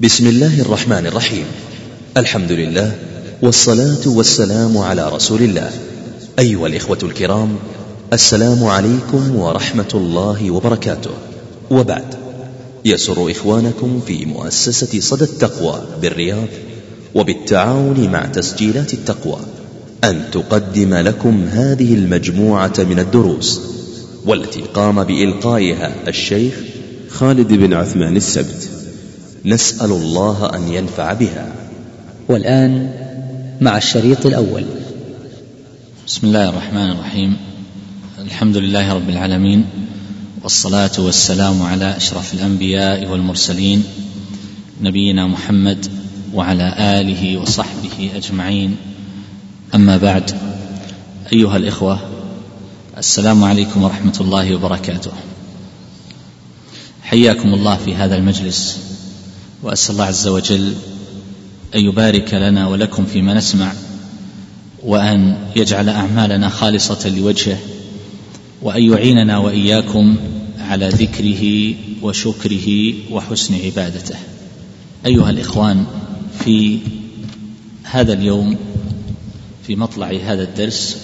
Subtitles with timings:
[0.00, 1.44] بسم الله الرحمن الرحيم
[2.16, 2.92] الحمد لله
[3.42, 5.70] والصلاة والسلام على رسول الله
[6.38, 7.56] أيها الإخوة الكرام
[8.12, 11.10] السلام عليكم ورحمة الله وبركاته
[11.70, 12.14] وبعد
[12.84, 16.48] يسر إخوانكم في مؤسسة صدى التقوى بالرياض
[17.14, 19.38] وبالتعاون مع تسجيلات التقوى
[20.04, 23.60] أن تقدم لكم هذه المجموعة من الدروس
[24.26, 26.54] والتي قام بإلقائها الشيخ
[27.08, 28.75] خالد بن عثمان السبت
[29.46, 31.52] نسأل الله أن ينفع بها.
[32.28, 32.90] والآن
[33.60, 34.64] مع الشريط الأول.
[36.06, 37.36] بسم الله الرحمن الرحيم.
[38.18, 39.64] الحمد لله رب العالمين
[40.42, 43.84] والصلاة والسلام على أشرف الأنبياء والمرسلين
[44.82, 45.86] نبينا محمد
[46.34, 48.76] وعلى آله وصحبه أجمعين.
[49.74, 50.30] أما بعد
[51.32, 52.00] أيها الإخوة
[52.98, 55.12] السلام عليكم ورحمة الله وبركاته.
[57.02, 58.95] حياكم الله في هذا المجلس.
[59.62, 60.74] وأسأل الله عز وجل
[61.74, 63.72] أن يبارك لنا ولكم فيما نسمع
[64.82, 67.58] وأن يجعل أعمالنا خالصة لوجهه
[68.62, 70.16] وأن يعيننا وإياكم
[70.60, 74.16] على ذكره وشكره وحسن عبادته.
[75.06, 75.84] أيها الإخوان
[76.44, 76.78] في
[77.82, 78.56] هذا اليوم
[79.66, 80.96] في مطلع هذا الدرس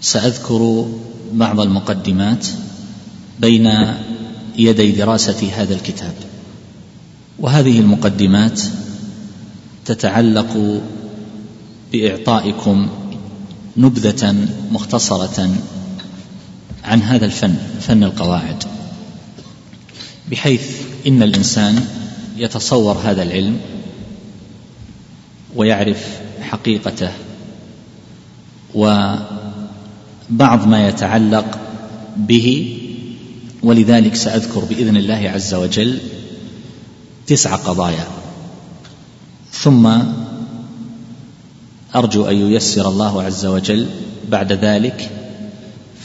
[0.00, 0.88] سأذكر
[1.32, 2.46] بعض المقدمات
[3.40, 3.70] بين
[4.58, 6.14] يدي دراسة هذا الكتاب.
[7.38, 8.60] وهذه المقدمات
[9.84, 10.80] تتعلق
[11.92, 12.88] بإعطائكم
[13.76, 15.54] نبذة مختصرة
[16.84, 18.64] عن هذا الفن فن القواعد.
[20.30, 21.84] بحيث إن الإنسان
[22.36, 23.60] يتصور هذا العلم
[25.56, 27.10] ويعرف حقيقته
[28.74, 31.58] وبعض ما يتعلق
[32.16, 32.78] به
[33.62, 35.98] ولذلك سأذكر بإذن الله عز وجل
[37.26, 38.06] تسع قضايا.
[39.52, 39.92] ثم
[41.94, 43.86] أرجو أن ييسر الله عز وجل
[44.28, 45.10] بعد ذلك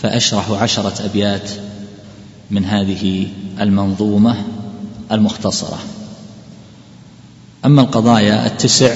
[0.01, 1.49] فأشرح عشرة أبيات
[2.51, 3.27] من هذه
[3.61, 4.35] المنظومة
[5.11, 5.79] المختصرة.
[7.65, 8.95] أما القضايا التسع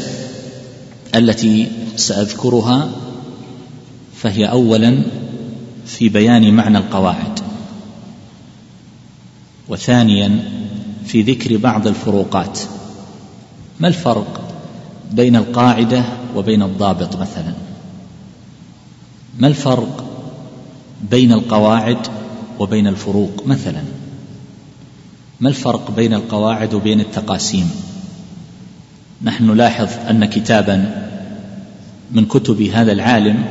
[1.16, 2.90] التي سأذكرها
[4.16, 5.03] فهي اولا
[5.85, 7.40] في بيان معنى القواعد
[9.69, 10.60] وثانيا
[11.11, 12.59] في ذكر بعض الفروقات.
[13.79, 14.53] ما الفرق
[15.11, 16.03] بين القاعدة
[16.35, 17.53] وبين الضابط مثلا؟
[19.39, 20.05] ما الفرق
[21.11, 21.97] بين القواعد
[22.59, 23.83] وبين الفروق مثلا؟
[25.39, 27.72] ما الفرق بين القواعد وبين التقاسيم؟
[29.22, 31.07] نحن نلاحظ أن كتابا
[32.11, 33.45] من كتب هذا العالم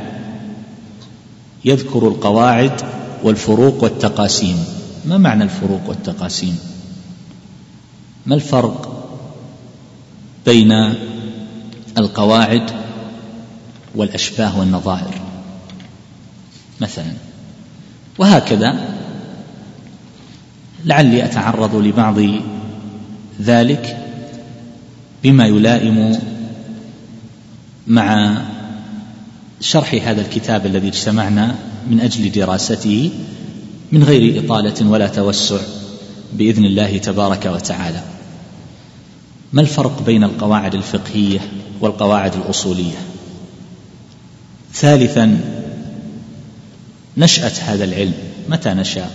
[1.65, 2.81] يذكر القواعد
[3.23, 4.57] والفروق والتقاسيم.
[5.05, 6.70] ما معنى الفروق والتقاسيم؟
[8.25, 9.03] ما الفرق
[10.45, 10.71] بين
[11.97, 12.71] القواعد
[13.95, 15.21] والأشباه والنظائر؟
[16.81, 17.13] مثلا
[18.17, 18.97] وهكذا
[20.85, 22.19] لعلي أتعرض لبعض
[23.41, 23.97] ذلك
[25.23, 26.19] بما يلائم
[27.87, 28.37] مع
[29.61, 31.55] شرح هذا الكتاب الذي اجتمعنا
[31.89, 33.11] من أجل دراسته
[33.91, 35.59] من غير إطالة ولا توسع.
[36.33, 38.03] بإذن الله تبارك وتعالى.
[39.53, 41.39] ما الفرق بين القواعد الفقهية
[41.81, 42.97] والقواعد الأصولية؟
[44.73, 45.39] ثالثا
[47.17, 48.13] نشاه هذا العلم.
[48.49, 49.09] متى نشأ؟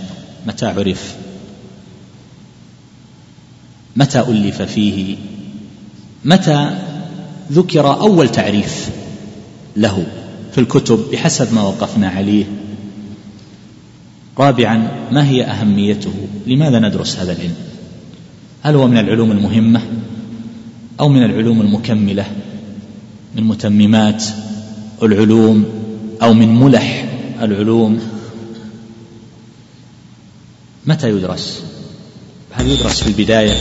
[0.47, 1.15] متى عرف؟
[3.95, 5.15] متى ألف فيه؟
[6.25, 6.77] متى
[7.51, 8.89] ذكر أول تعريف
[9.75, 10.05] له
[10.51, 12.45] في الكتب بحسب ما وقفنا عليه؟
[14.39, 16.13] رابعا ما هي أهميته؟
[16.47, 17.55] لماذا ندرس هذا العلم؟
[18.63, 19.81] هل هو من العلوم المهمة
[20.99, 22.25] أو من العلوم المكملة؟
[23.35, 24.23] من متممات
[25.03, 25.65] العلوم
[26.21, 27.05] أو من ملح
[27.41, 27.99] العلوم؟
[30.85, 31.63] متى يدرس؟
[32.51, 33.55] هل يدرس في البداية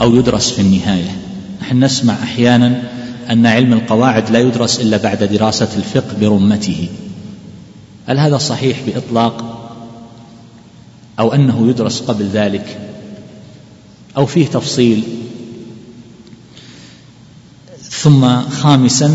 [0.00, 1.16] أو يدرس في النهاية؟
[1.60, 2.82] نحن نسمع أحيانا
[3.30, 6.88] أن علم القواعد لا يدرس إلا بعد دراسة الفقه برمته.
[8.06, 9.63] هل هذا صحيح بإطلاق؟
[11.18, 12.78] أو أنه يدرس قبل ذلك
[14.16, 15.02] أو فيه تفصيل.
[17.82, 19.14] ثم خامسا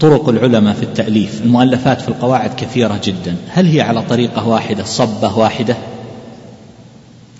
[0.00, 1.42] طرق العلماء في التأليف.
[1.42, 3.36] المؤلفات في القواعد كثيرة جدا.
[3.48, 5.76] هل هي على طريقة واحدة صبة واحدة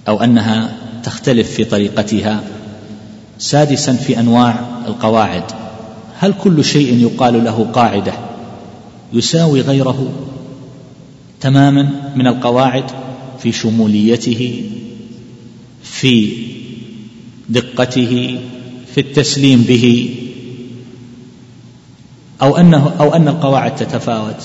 [0.08, 2.42] أو أنها تختلف في طريقتها؟
[3.38, 5.44] سادسا في أنواع القواعد.
[6.18, 8.12] هل كل شيء يقال له قاعدة
[9.12, 10.08] يساوي غيره
[11.40, 12.84] تماما من القواعد؟
[13.38, 14.70] في شموليته
[15.82, 16.32] في
[17.48, 18.38] دقته
[18.94, 20.14] في التسليم به
[22.42, 24.42] أو أنه أو أن القواعد تتفاوت.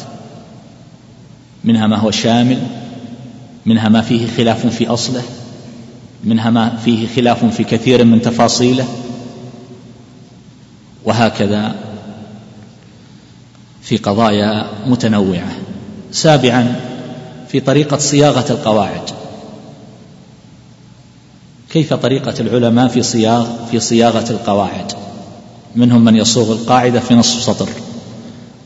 [1.64, 2.60] منها ما هو شامل
[3.66, 5.24] منها ما فيه خلاف في أصله
[6.24, 8.88] منها ما فيه خلاف في كثير من تفاصيله.
[11.04, 11.76] وهكذا
[13.82, 15.52] في قضايا متنوعة.
[16.12, 16.91] سابعا
[17.52, 19.10] في طريقة صياغة القواعد.
[21.70, 24.92] كيف طريقة العلماء في صياغ في صياغة القواعد؟
[25.76, 27.70] منهم من يصوغ القاعدة في نصف سطر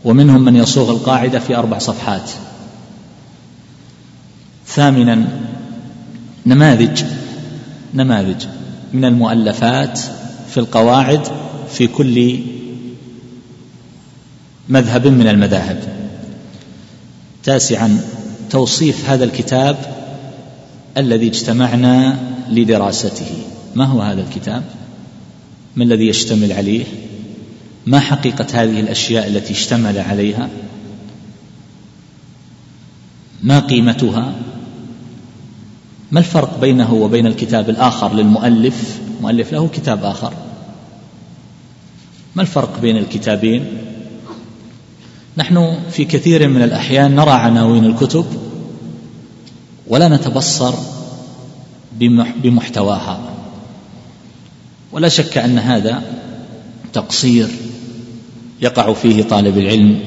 [0.04, 2.32] ومنهم من يصوغ القاعدة في أربع صفحات.
[4.68, 5.28] ثامنا
[6.46, 7.04] نماذج
[7.94, 8.46] نماذج
[8.94, 10.00] من المؤلفات
[10.50, 11.28] في القواعد
[11.72, 12.40] في كل
[14.70, 15.84] مذهب من المذاهب.
[17.44, 18.15] تاسعا
[18.50, 19.78] توصيف هذا الكتاب
[20.98, 22.20] الذي اجتمعنا
[22.50, 23.32] لدراسته.
[23.76, 24.64] ما هو هذا الكتاب؟
[25.76, 26.86] ما الذي يشتمل عليه؟
[27.86, 30.50] ما حقيقة هذه الأشياء التي اشتمل عليها؟
[33.44, 34.34] ما قيمتها؟
[36.12, 40.34] ما الفرق بينه وبين الكتاب الآخر للمؤلف؟ مؤلف له كتاب آخر.
[42.36, 43.66] ما الفرق بين الكتابين؟
[45.38, 48.26] نحن في كثير من الأحيان نرى عناوين الكتب
[49.88, 50.74] ولا نتبصر
[52.44, 53.20] بمحتواها.
[54.92, 56.04] ولا شك أن هذا
[56.94, 57.48] تقصير
[58.62, 60.00] يقع فيه طالب العلم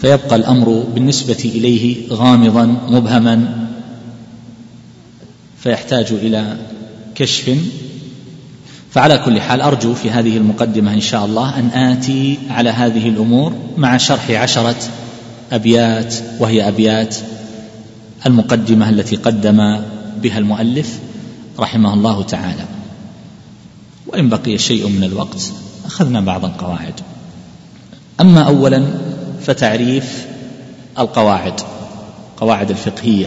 [0.00, 3.66] فيبقى الأمر بالنسبة إليه غامضا مبهما
[5.58, 6.56] فيحتاج إلى
[7.14, 7.58] كشف
[8.90, 13.52] فعلى كل حال أرجو في هذه المقدمة إن شاء الله أن آتي على هذه الأمور
[13.76, 14.76] مع شرح عشرة
[15.52, 17.16] أبيات وهي أبيات
[18.26, 19.80] المقدمة التي قدم
[20.22, 20.98] بها المؤلف
[21.58, 22.64] رحمه الله تعالى.
[24.06, 25.52] وإن بقي شيء من الوقت
[25.84, 26.94] أخذنا بعض القواعد.
[28.20, 28.84] أما اولا
[29.40, 30.26] فتعريف
[30.98, 31.60] القواعد
[32.36, 33.26] قواعد الفقهية.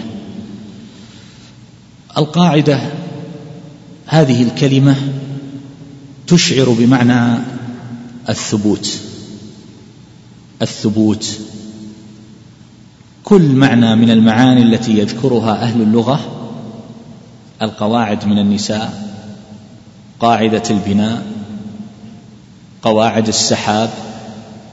[2.17, 2.79] القاعدة
[4.05, 4.95] هذه الكلمة
[6.31, 7.39] تشعر بمعنى
[8.29, 8.99] الثبوت.
[10.61, 11.39] الثبوت.
[13.23, 16.19] كل معنى من المعاني التي يذكرها أهل اللغة
[17.61, 19.13] القواعد من النساء
[20.19, 21.23] قاعدة البناء
[22.81, 23.89] قواعد السحاب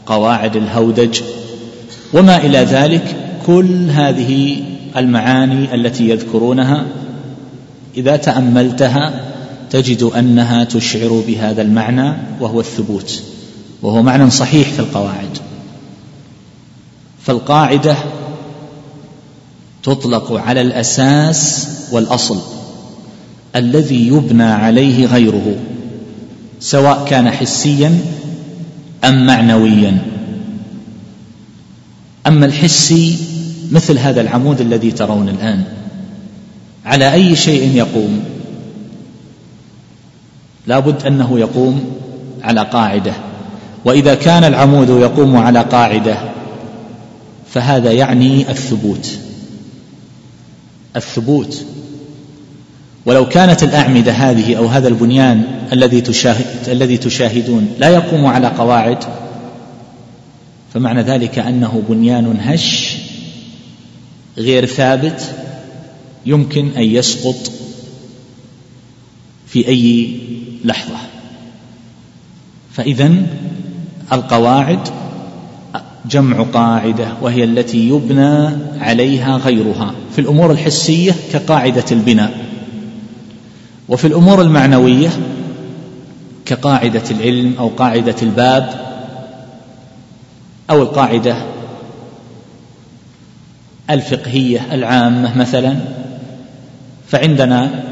[0.06, 1.20] قواعد الهودج
[2.12, 3.16] وما إلى ذلك
[3.46, 4.62] كل هذه
[4.96, 6.86] المعاني التي يذكرونها
[7.96, 9.28] إذا تأملتها
[9.70, 13.22] تجد أنها تشعر بهذا المعنى وهو الثبوت
[13.82, 15.38] وهو معنى صحيح في القواعد.
[17.22, 17.96] فالقاعدة
[19.82, 22.38] تطلق على الأساس والأصل
[23.56, 25.56] الذي يبنى عليه غيره
[26.60, 27.98] سواء كان حسيا
[29.04, 29.98] أم معنويا.
[32.26, 33.18] أما الحسي
[33.72, 35.64] مثل هذا العمود الذي ترون الآن
[36.84, 38.37] على أي شيء يقوم؟
[40.68, 41.92] لابد أنه يقوم
[42.42, 43.12] على قاعدة.
[43.84, 46.16] وإذا كان العمود يقوم على قاعدة
[47.50, 49.18] فهذا يعني الثبوت.
[50.96, 51.64] الثبوت.
[53.06, 58.98] ولو كانت الأعمدة هذه أو هذا البنيان الذي تشاهد الذي تشاهدون لا يقوم على قواعد
[60.74, 62.96] فمعنى ذلك أنه بنيان هش
[64.38, 65.22] غير ثابت
[66.26, 67.52] يمكن أن يسقط
[69.48, 70.16] في أي
[70.64, 70.96] لحظة.
[72.72, 73.12] فاذا
[74.12, 74.88] القواعد
[76.10, 78.48] جمع قاعدة وهي التي يبنى
[78.80, 82.46] عليها غيرها في الأمور الحسية كقاعدة البناء
[83.88, 85.10] وفي الأمور المعنوية
[86.44, 88.88] كقاعدة العلم أو قاعدة الباب
[90.70, 91.36] أو القاعدة
[93.90, 95.76] الفقهية العامة مثلا.
[97.08, 97.84] فعندنا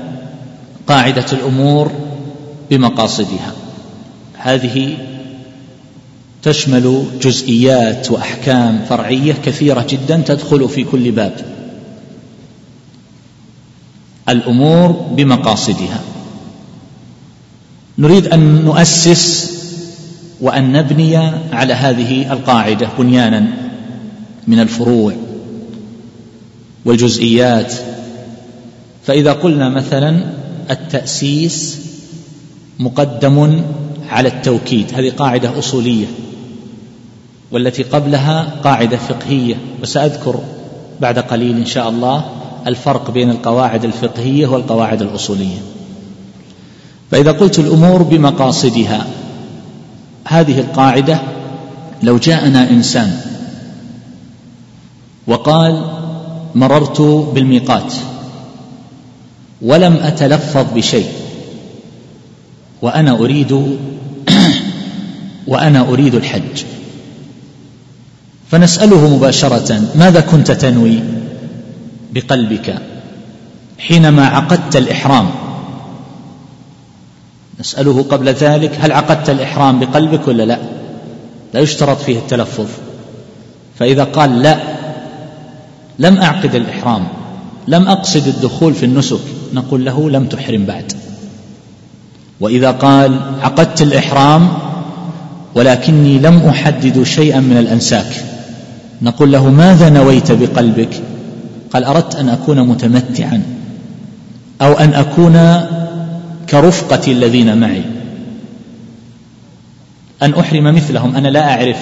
[0.87, 1.93] قاعدة الأمور
[2.71, 3.53] بمقاصدها.
[4.39, 4.97] هذه
[6.43, 11.41] تشمل جزئيات وأحكام فرعية كثيرة جدا تدخل في كل باب.
[14.29, 16.01] الأمور بمقاصدها.
[17.99, 19.53] نريد أن نؤسس
[20.41, 21.17] وأن نبني
[21.53, 23.47] على هذه القاعدة بنيانا
[24.47, 25.13] من الفروع
[26.85, 27.75] والجزئيات.
[29.07, 30.25] فإذا قلنا مثلا
[30.71, 31.81] التأسيس
[32.79, 33.63] مقدم
[34.09, 36.07] على التوكيد هذه قاعدة أصولية
[37.53, 40.41] والتي قبلها قاعدة فقهية وسأذكر
[41.01, 42.25] بعد قليل إن شاء الله
[42.67, 45.59] الفرق بين القواعد الفقهية والقواعد الأصولية.
[47.11, 49.07] فإذا قلت الأمور بمقاصدها
[50.29, 51.21] هذه القاعدة
[52.03, 53.21] لو جاءنا إنسان
[55.27, 55.85] وقال
[56.55, 57.01] مررت
[57.35, 57.95] بالميقات
[59.63, 61.09] ولم أتلفظ بشيء.
[62.83, 63.53] وأنا أريد
[65.47, 66.65] وأنا أريد الحج.
[68.51, 71.01] فنسأله مباشرة ماذا كنت تنوي
[72.13, 72.75] بقلبك
[73.79, 75.31] حينما عقدت الإحرام؟
[77.61, 80.59] نسأله قبل ذلك هل عقدت الإحرام بقلبك ولا لا؟
[81.55, 82.67] لا يشترط فيه التلفظ.
[83.79, 84.59] فإذا قال لا
[85.99, 87.09] لم أعقد الإحرام
[87.69, 89.36] لم أقصد الدخول في النسك.
[89.55, 90.93] نقول له لم تحرم بعد.
[92.41, 94.49] وإذا قال عقدت الإحرام
[95.55, 98.25] ولكني لم أحدد شيئا من الأنساك
[99.03, 101.03] نقول له ماذا نويت بقلبك؟
[101.73, 103.43] قال أردت أن أكون متمتعا
[104.63, 105.61] أو أن أكون
[106.51, 107.83] كرفقة الذين معي.
[110.23, 111.77] أن أحرم مثلهم أنا لا أعرف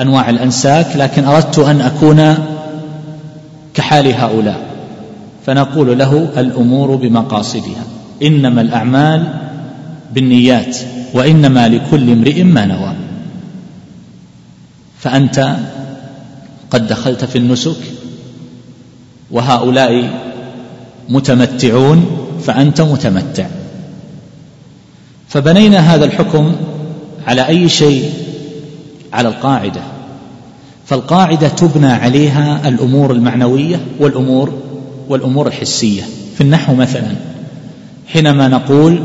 [0.00, 2.34] أنواع الأنساك لكن أردت أن أكون
[3.74, 4.65] كحال هؤلاء.
[5.46, 7.84] فنقول له الأمور بمقاصدها.
[8.22, 9.34] إنما الأعمال
[10.14, 10.76] بالنيات
[11.14, 12.94] وإنما لكل امرئ ما نوى.
[14.98, 15.56] فأنت
[16.70, 17.76] قد دخلت في النسك
[19.30, 20.10] وهؤلاء
[21.08, 22.06] متمتعون
[22.42, 23.46] فأنت متمتع.
[25.28, 26.52] فبنينا هذا الحكم
[27.26, 28.12] على أي شيء؟
[29.12, 29.80] على القاعدة.
[30.86, 34.62] فالقاعدة تبنى عليها الأمور المعنوية والأمور
[35.08, 36.02] والأمور الحسية.
[36.34, 37.14] في النحو مثلا
[38.06, 39.02] حينما نقول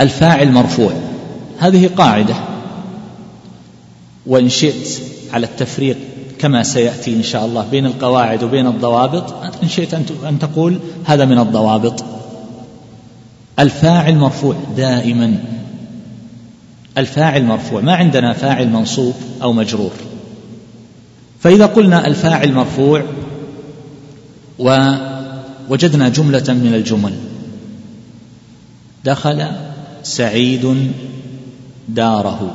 [0.00, 0.92] الفاعل مرفوع
[1.58, 2.34] هذه قاعدة.
[4.26, 5.00] وإن شئت
[5.32, 5.96] على التفريق
[6.38, 9.94] كما سيأتي إن شاء الله بين القواعد وبين الضوابط إن شئت
[10.24, 12.04] أن تقول هذا من الضوابط.
[13.58, 15.36] الفاعل مرفوع دائما.
[16.98, 19.90] الفاعل مرفوع ما عندنا فاعل منصوب أو مجرور.
[21.40, 23.02] فإذا قلنا الفاعل مرفوع
[24.60, 27.12] ووجدنا جملة من الجمل.
[29.04, 29.46] دخل
[30.02, 30.92] سعيد
[31.88, 32.54] داره.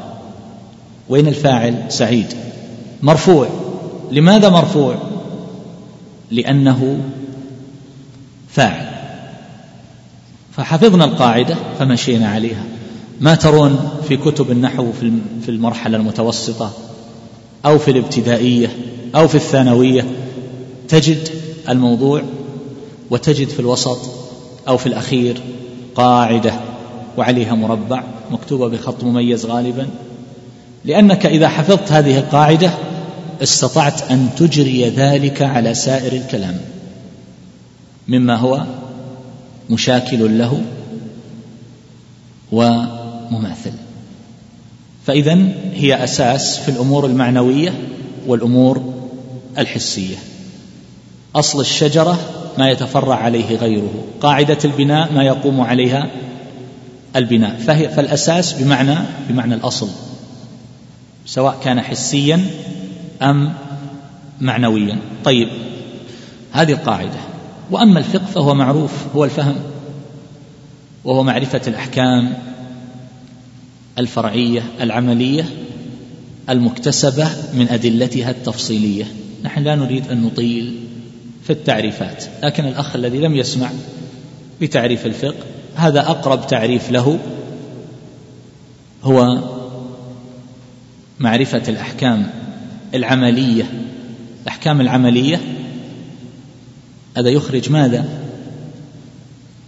[1.10, 2.34] وين الفاعل سعيد؟
[3.04, 3.48] مرفوع.
[4.12, 4.96] لماذا مرفوع؟
[6.32, 7.00] لأنه
[8.50, 8.88] فاعل.
[10.58, 12.64] فحفظنا القاعدة فمشينا عليها.
[13.22, 14.92] ما ترون في كتب النحو
[15.46, 16.72] في المرحلة المتوسطة
[17.66, 18.70] أو في الابتدائية
[19.16, 20.06] أو في الثانوية
[20.88, 21.30] تجد
[21.70, 22.22] الموضوع
[23.10, 24.00] وتجد في الوسط
[24.68, 25.42] أو في الأخير
[25.96, 26.54] قاعدة
[27.18, 29.88] وعليها مربع مكتوبة بخط مميز غالبا.
[30.86, 32.72] لأنك إذا حفظت هذه القاعدة
[33.44, 36.58] استطعت أن تجري ذلك على سائر الكلام.
[38.08, 38.64] مما هو
[39.70, 40.62] مشاكل له
[42.52, 43.72] ومماثل.
[45.06, 45.38] فإذا
[45.74, 47.74] هي أساس في الأمور المعنوية
[48.28, 48.94] والأمور
[49.58, 50.16] الحسية.
[51.36, 52.20] أصل الشجرة
[52.58, 54.04] ما يتفرع عليه غيره.
[54.22, 56.08] قاعدة البناء ما يقوم عليها
[57.16, 57.56] البناء.
[57.56, 58.96] فهي فالأساس بمعنى
[59.30, 59.90] بمعنى الأصل.
[61.26, 62.46] سواء كان حسيا
[63.22, 63.54] أم
[64.42, 64.98] معنويا.
[65.24, 65.48] طيب
[66.52, 67.20] هذه القاعدة.
[67.72, 69.56] وأما الفقه فهو معروف هو الفهم
[71.06, 72.34] وهو معرفة الأحكام
[73.98, 75.50] الفرعية العملية
[76.50, 79.06] المكتسبة من أدلتها التفصيلية.
[79.44, 80.85] نحن لا نريد أن نطيل.
[81.46, 83.70] في التعريفات لكن الأخ الذي لم يسمع
[84.62, 85.44] بتعريف الفقه
[85.76, 87.20] هذا أقرب تعريف له
[89.04, 89.40] هو
[91.20, 92.30] معرفة الأحكام
[92.94, 93.64] العملية
[94.44, 95.42] الأحكام العملية
[97.18, 98.06] هذا يخرج ماذا؟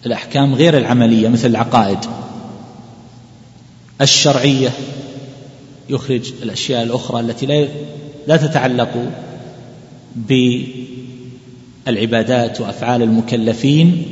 [0.05, 1.99] الأحكام غير العملية مثل العقائد
[4.01, 4.69] الشرعية
[5.89, 7.67] يخرج الأشياء الأخرى التي لا
[8.27, 9.11] لا تتعلق
[11.87, 14.03] بالعبادات وأفعال المكلفين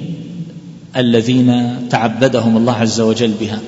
[0.98, 3.60] الذين تعبدهم الله عز وجل بها.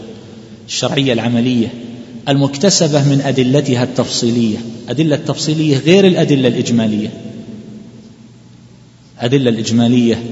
[0.68, 1.68] الشرعية العملية
[2.30, 4.58] المكتسبة من أدلتها التفصيلية.
[4.90, 7.10] أدلة التفصيلية غير الأدلة الإجمالية.
[9.20, 10.24] أدلة الإجمالية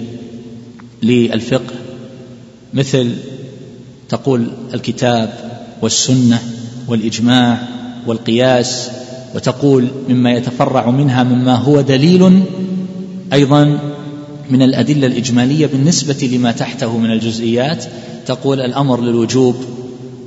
[1.03, 1.74] للفقه
[2.74, 3.12] مثل
[4.10, 5.34] تقول الكتاب
[5.82, 6.39] والسنة
[6.88, 7.67] والإجماع
[8.08, 8.89] والقياس
[9.36, 12.44] وتقول مما يتفرع منها مما هو دليل
[13.34, 13.79] أيضا
[14.50, 17.86] من الأدلة الإجمالية بالنسبة لما تحته من الجزئيات
[18.25, 19.55] تقول الأمر للوجوب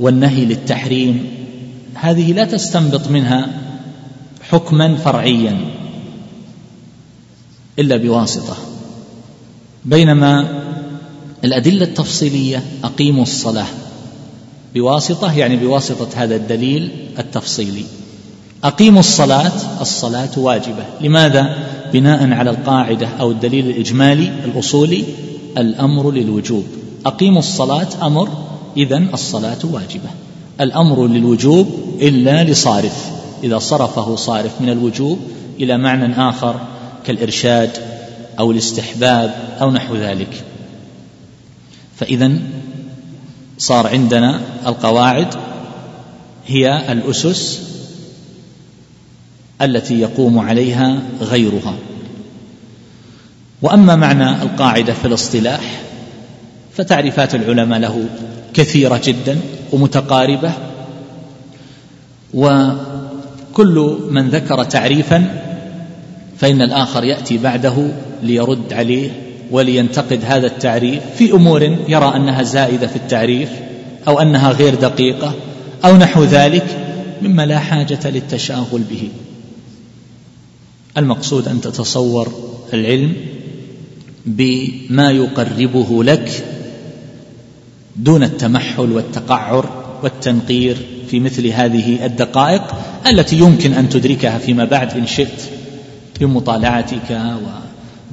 [0.00, 1.26] والنهي للتحريم.
[1.94, 3.48] هذه لا تستنبط منها
[4.50, 5.58] حكما فرعيا
[7.78, 8.56] إلا بواسطة.
[9.84, 10.62] بينما
[11.44, 13.66] الأدلة التفصيلية أقيموا الصلاة
[14.74, 17.84] بواسطة يعني بواسطة هذا الدليل التفصيلي.
[18.64, 20.84] أقيموا الصلاة الصلاة واجبة.
[21.00, 21.56] لماذا؟
[21.92, 25.04] بناء على القاعدة أو الدليل الإجمالي الأصولي
[25.58, 26.64] الأمر للوجوب.
[27.06, 28.28] أقيموا الصلاة أمر
[28.76, 30.10] إذا الصلاة واجبة.
[30.60, 31.68] الأمر للوجوب
[32.00, 33.10] إلا لصارف.
[33.44, 35.18] إذا صرفه صارف من الوجوب
[35.60, 36.60] إلى معنى آخر
[37.06, 37.70] كالإرشاد
[38.38, 40.44] أو الاستحباب أو نحو ذلك.
[41.96, 42.32] فإذا
[43.58, 45.34] صار عندنا القواعد
[46.46, 47.67] هي الأسس
[49.62, 51.74] التي يقوم عليها غيرها.
[53.62, 55.80] وأما معنى القاعدة في الاصطلاح
[56.74, 58.08] فتعريفات العلماء له
[58.54, 59.38] كثيرة جدا
[59.72, 60.52] ومتقاربة
[62.34, 65.24] وكل من ذكر تعريفا
[66.38, 67.88] فإن الآخر يأتي بعده
[68.22, 69.10] ليرد عليه
[69.50, 73.50] ولينتقد هذا التعريف في أمور يرى أنها زائدة في التعريف
[74.08, 75.34] أو أنها غير دقيقة
[75.84, 76.66] أو نحو ذلك
[77.22, 79.08] مما لا حاجة للتشاغل به.
[80.98, 82.32] المقصود أن تتصور
[82.72, 83.16] العلم
[84.26, 86.44] بما يقربه لك
[87.96, 90.76] دون التمحل والتقعر والتنقير
[91.10, 92.62] في مثل هذه الدقائق
[93.06, 95.42] التي يمكن أن تدركها فيما بعد إن شئت
[96.20, 97.20] بمطالعتك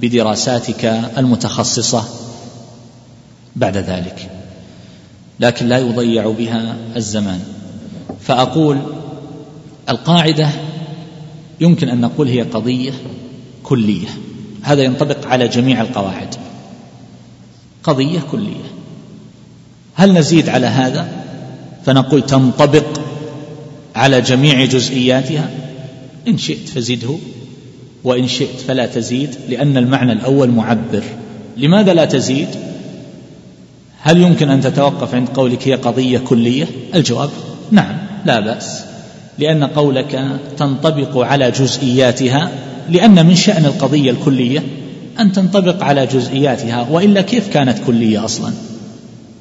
[0.01, 0.85] وبدراساتك
[1.17, 2.03] المتخصصة
[3.55, 4.29] بعد ذلك.
[5.39, 7.39] لكن لا يضيع بها الزمان.
[8.21, 8.77] فأقول
[9.89, 10.49] القاعدة
[11.61, 12.93] يمكن أن نقول هي قضية
[13.63, 14.07] كلية.
[14.61, 16.35] هذا ينطبق على جميع القواعد.
[17.83, 18.65] قضية كلية.
[19.93, 21.07] هل نزيد على هذا؟
[21.85, 22.99] فنقول تنطبق
[23.95, 25.49] على جميع جزئياتها.
[26.27, 27.15] إن شئت فزده
[28.03, 31.03] وإن شئت فلا تزيد لأن المعنى الأول معبر.
[31.57, 32.47] لماذا لا تزيد؟
[34.01, 37.29] هل يمكن أن تتوقف عند قولك هي قضية كلية؟ الجواب
[37.71, 38.94] نعم لا بأس.
[39.39, 42.51] لأن قولك تنطبق على جزئياتها
[42.89, 44.63] لأن من شأن القضية الكلية
[45.19, 48.53] أن تنطبق على جزئياتها وإلا كيف كانت كلية أصلا؟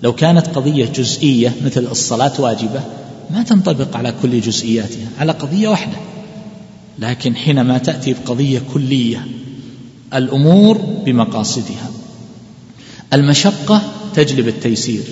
[0.03, 2.81] لو كانت قضية جزئية مثل الصلاة واجبة
[3.31, 5.97] ما تنطبق على كل جزئياتها على قضية واحدة.
[6.99, 9.27] لكن حينما تأتي بقضية كلية
[10.15, 11.91] الأمور بمقاصدها.
[13.13, 13.83] المشقة
[14.15, 15.03] تجلب التيسير.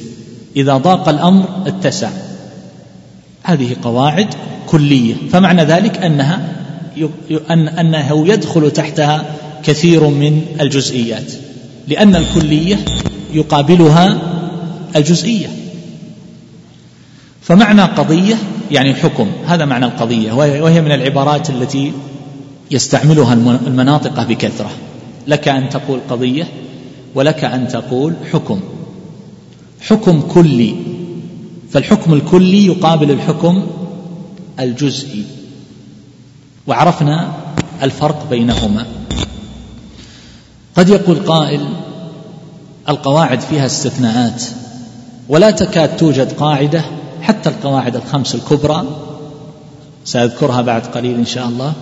[0.57, 2.11] إذا ضاق الأمر اتسع.
[3.43, 4.35] هذه قواعد
[4.73, 5.15] كلية.
[5.33, 6.49] فمعنى ذلك أنها
[7.51, 9.25] أن أنه يدخل تحتها
[9.65, 11.33] كثير من الجزئيات
[11.89, 12.85] لأن الكلية
[13.35, 14.19] يقابلها
[14.97, 15.47] الجزئية.
[17.43, 18.35] فمعنى قضية
[18.71, 21.93] يعني حكم هذا معنى القضية وهي من العبارات التي
[22.71, 23.33] يستعملها
[23.67, 24.71] المناطق بكثرة.
[25.27, 26.49] لك أن تقول قضية
[27.15, 28.61] ولك أن تقول حكم.
[29.81, 30.75] حكم كلي.
[31.71, 33.67] فالحكم الكلي يقابل الحكم
[34.63, 35.25] الجزئي.
[36.67, 37.33] وعرفنا
[37.83, 38.87] الفرق بينهما.
[40.77, 41.69] قد يقول قائل
[42.89, 44.43] القواعد فيها استثناءات
[45.29, 46.85] ولا تكاد توجد قاعدة
[47.23, 48.85] حتى القواعد الخمس الكبرى
[50.05, 51.73] سأذكرها بعد قليل إن شاء الله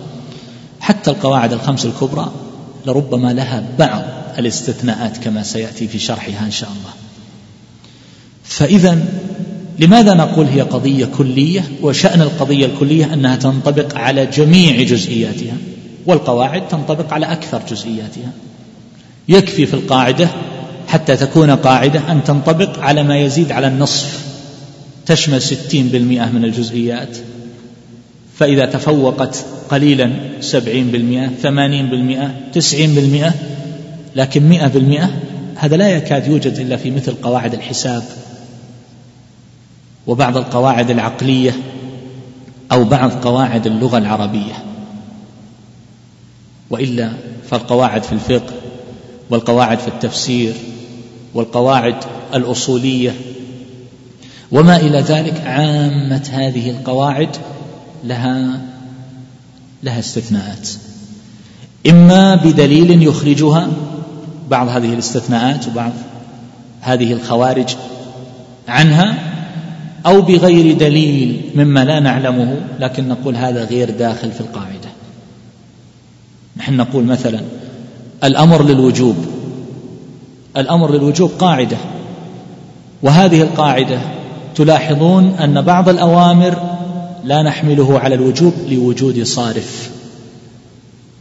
[0.79, 2.31] حتى القواعد الخمس الكبرى
[2.85, 4.01] لربما لها بعض
[4.37, 6.93] الاستثناءات كما سيأتي في شرحها إن شاء الله.
[8.43, 8.99] فاذا
[9.81, 15.53] لماذا نقول هي قضية كلية وشأن القضية الكلية أنها تنطبق على جميع جزئياتها
[16.05, 18.31] والقواعد تنطبق على أكثر جزئياتها؟
[19.29, 20.29] يكفي في القاعدة
[20.87, 24.19] حتى تكون قاعدة أن تنطبق على ما يزيد على النصف
[25.05, 27.17] تشمل ستين بالمئة من الجزئيات.
[28.37, 33.33] فإذا تفوقت قليلا سبعين بالمئة ثمانين بالمئة تسعين بالمئة
[34.15, 35.09] لكن مئة بالمئة
[35.55, 38.03] هذا لا يكاد يوجد إلا في مثل قواعد الحساب.
[40.07, 41.55] وبعض القواعد العقلية
[42.71, 44.53] أو بعض قواعد اللغة العربية.
[46.69, 47.11] وإلا
[47.49, 48.53] فالقواعد في الفقه
[49.29, 50.53] والقواعد في التفسير
[51.33, 51.95] والقواعد
[52.33, 53.15] الأصولية.
[54.51, 57.35] وما إلى ذلك عامة هذه القواعد
[58.03, 58.61] لها
[59.83, 60.69] لها استثناءات.
[61.87, 63.67] إما بدليل يخرجها
[64.49, 65.91] بعض هذه الاستثناءات وبعض
[66.81, 67.75] هذه الخوارج
[68.67, 69.30] عنها
[70.05, 74.89] أو بغير دليل مما لا نعلمه لكن نقول هذا غير داخل في القاعدة.
[76.57, 77.39] نحن نقول مثلا
[78.23, 79.15] الأمر للوجوب.
[80.57, 81.77] الأمر للوجوب قاعدة.
[83.03, 83.99] وهذه القاعدة
[84.55, 86.55] تلاحظون أن بعض الأوامر
[87.23, 89.89] لا نحمله على الوجوب لوجود صارف.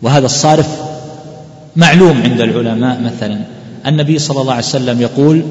[0.03, 0.81] وهذا الصارف
[1.77, 3.41] معلوم عند العلماء مثلا.
[3.87, 5.43] النبي صلى الله عليه وسلم يقول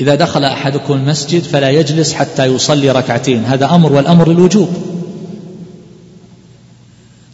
[0.00, 3.44] إذا دخل أحدكم المسجد فلا يجلس حتى يصلي ركعتين.
[3.44, 4.68] هذا أمر والأمر للوجوب.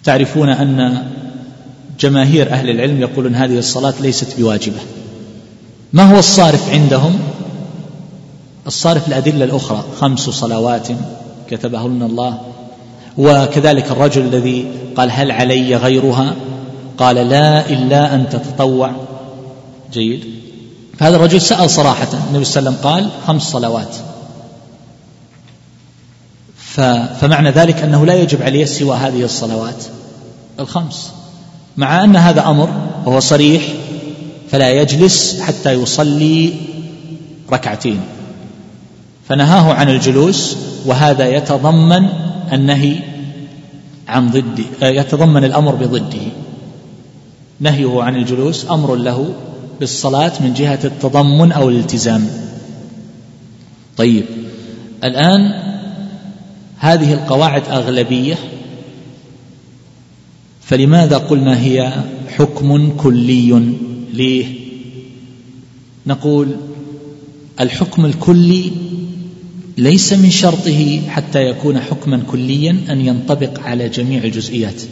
[0.05, 1.07] تعرفون أن
[2.01, 4.79] جماهير أهل العلم يقولون هذه الصلاة ليست بواجبة.
[5.93, 7.19] ما هو الصارف عندهم؟
[8.67, 10.89] الصارف الأدلة الأخرى خمس صلوات
[11.51, 12.41] كتبهن الله.
[13.19, 16.35] وكذلك الرجل الذي قال هل علي غيرها؟
[16.99, 18.91] قال لا إلا أن تتطوع.
[19.93, 20.40] جيد.
[21.01, 23.97] فهذا الرجل سأل صراحة النبي صلى الله عليه وسلم قال خمس صلوات.
[27.21, 29.85] فمعنى ذلك أنه لا يجب عليه سوى هذه الصلوات
[30.61, 31.11] الخمس.
[31.77, 32.69] مع أن هذا أمر
[33.07, 33.63] وهو صريح
[34.51, 36.55] فلا يجلس حتى يصلي
[37.53, 38.01] ركعتين.
[39.29, 42.09] فنهاه عن الجلوس وهذا يتضمن
[42.53, 42.97] النهي
[44.09, 46.27] عن ضد يتضمن الأمر بضده.
[47.61, 49.35] نهيه عن الجلوس أمر له
[49.81, 52.29] بالصلاة من جهة التضمن أو الالتزام.
[53.97, 54.25] طيب
[55.05, 55.71] الآن
[56.79, 58.39] هذه القواعد أغلبية
[60.63, 61.93] فلماذا قلنا هي
[62.29, 63.75] حكم كلي؟
[64.13, 64.47] ليه؟
[66.07, 66.57] نقول
[67.61, 68.73] الحكم الكلي
[69.79, 74.83] ليس من شرطه حتى يكون حكما كليا أن ينطبق على جميع الجزئيات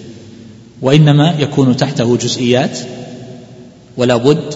[0.83, 2.79] وإنما يكون تحته جزئيات
[3.97, 4.55] ولا بد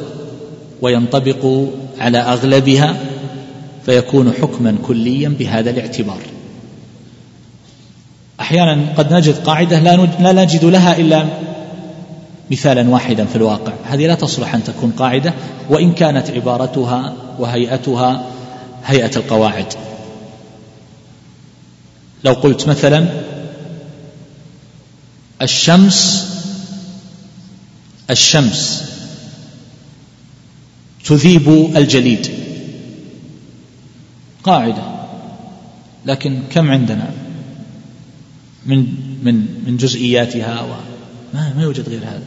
[0.83, 1.67] وينطبق
[1.99, 2.97] على أغلبها
[3.87, 6.21] فيكون حكما كليا بهذا الاعتبار.
[8.41, 9.79] أحيانا قد نجد قاعدة
[10.21, 11.27] لا نجد لها إلا
[12.51, 13.73] مثالا واحدا في الواقع.
[13.85, 15.35] هذه لا تصلح أن تكون قاعدة
[15.71, 18.25] وإن كانت عبارتها وهيئتها
[18.85, 19.67] هيئة القواعد.
[22.25, 23.07] لو قلت مثلا
[25.43, 26.29] الشمس
[28.11, 28.92] الشمس
[31.05, 32.29] تذيب الجليد.
[34.45, 34.83] قاعدة.
[36.07, 37.11] لكن كم عندنا
[38.67, 38.87] من
[39.23, 39.35] من
[39.67, 40.69] من جزئياتها و
[41.35, 42.23] ما ما يوجد غير هذا.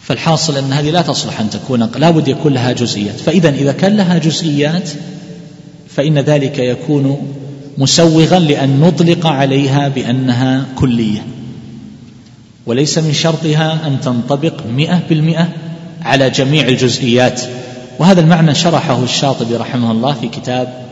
[0.00, 3.20] فالحاصل أن هذه لا تصلح أن تكون لا بد يكون لها جزئيات.
[3.20, 4.90] فإذا إذا كان لها جزئيات
[5.88, 7.34] فإن ذلك يكون
[7.78, 11.26] مسوغا لأن نطلق عليها بأنها كلية.
[12.66, 15.48] وليس من شرطها أن تنطبق مئة بالمئة
[16.08, 17.42] على جميع الجزئيات.
[17.98, 20.88] وهذا المعنى شرحه الشاطبي رحمه الله في كتاب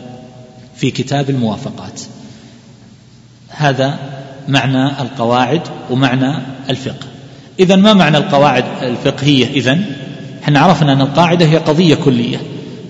[0.76, 2.00] في كتاب الموافقات.
[3.48, 3.98] هذا
[4.48, 6.38] معنى القواعد ومعنى
[6.70, 7.06] الفقه.
[7.60, 9.78] إذا ما معنى القواعد الفقهية إذا
[10.44, 12.40] إحنا عرفنا أن القاعدة هي قضية كلية.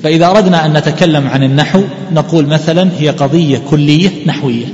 [0.02, 4.66] فإذا أردنا أن نتكلم عن النحو نقول مثلا هي قضية كلية نحوية.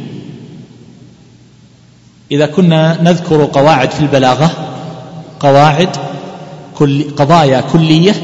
[2.32, 4.50] إذا كنا نذكر قواعد في البلاغة
[5.40, 5.88] قواعد
[6.76, 8.14] كل قضايا كلية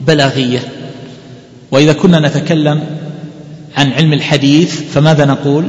[0.00, 0.60] بلاغية.
[1.70, 2.84] وإذا كنا نتكلم
[3.76, 5.68] عن علم الحديث فماذا نقول؟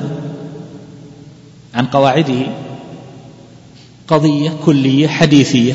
[1.73, 2.41] عن قواعده.
[4.07, 5.73] قضية كلية حديثية.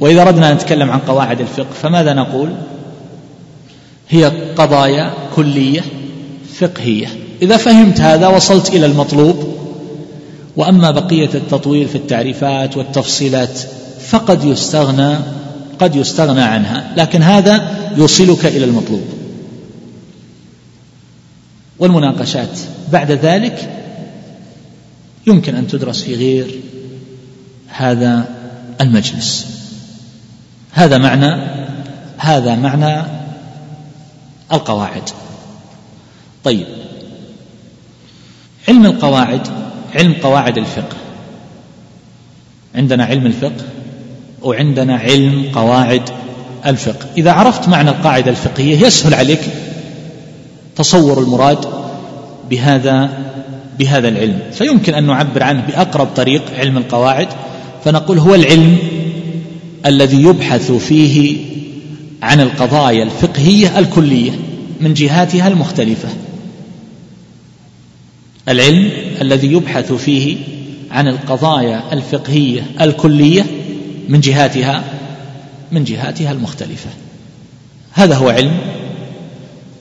[0.00, 2.48] وإذا أردنا أن نتكلم عن قواعد الفقه فماذا نقول؟
[4.08, 4.24] هي
[4.56, 5.84] قضايا كلية
[6.54, 7.06] فقهية.
[7.42, 9.58] إذا فهمت هذا وصلت إلى المطلوب.
[10.56, 13.60] وأما بقية التطويل في التعريفات والتفصيلات
[14.08, 15.18] فقد يستغنى
[15.80, 19.04] قد يستغنى عنها لكن هذا يوصلك إلى المطلوب.
[21.78, 22.58] والمناقشات
[22.92, 23.70] بعد ذلك
[25.26, 26.60] يمكن أن تدرس في غير
[27.68, 28.24] هذا
[28.80, 29.46] المجلس.
[30.72, 31.42] هذا معنى
[32.16, 33.02] هذا معنى
[34.52, 35.10] القواعد.
[36.44, 36.66] طيب.
[38.68, 39.48] علم القواعد
[39.94, 40.96] علم قواعد الفقه.
[42.74, 43.64] عندنا علم الفقه
[44.42, 46.02] وعندنا علم قواعد
[46.66, 47.06] الفقه.
[47.18, 49.40] إذا عرفت معنى القاعدة الفقهية يسهل عليك
[50.76, 51.66] تصور المراد
[52.50, 53.10] بهذا
[53.78, 54.38] بهذا العلم.
[54.52, 57.28] فيمكن أن نعبر عنه بأقرب طريق علم القواعد
[57.84, 58.76] فنقول هو العلم
[59.86, 61.36] الذي يبحث فيه
[62.22, 64.30] عن القضايا الفقهية الكلية
[64.80, 66.08] من جهاتها المختلفة.
[68.48, 70.36] العلم الذي يبحث فيه
[70.90, 73.46] عن القضايا الفقهية الكلية
[74.08, 74.84] من جهاتها
[75.72, 76.90] من جهاتها المختلفة.
[77.92, 78.58] هذا هو علم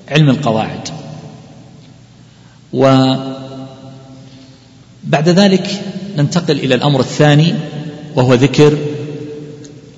[0.10, 0.90] علم القواعد.
[2.74, 3.40] وبعد
[5.30, 5.82] ذلك
[6.18, 7.54] ننتقل إلى الأمر الثاني
[8.16, 8.78] وهو ذكر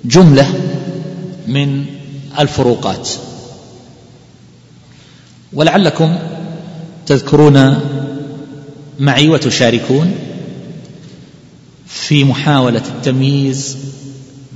[0.05, 0.53] جملة
[1.47, 1.85] من
[2.39, 3.09] الفروقات.
[5.53, 6.17] ولعلكم
[7.05, 7.79] تذكرون
[8.99, 10.15] معي وتشاركون
[11.87, 13.77] في محاولة التمييز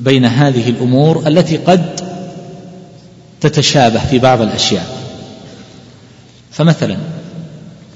[0.04, 2.02] بين هذه الأمور التي قد
[3.42, 4.88] تتشابه في بعض الأشياء.
[6.52, 6.98] فمثلا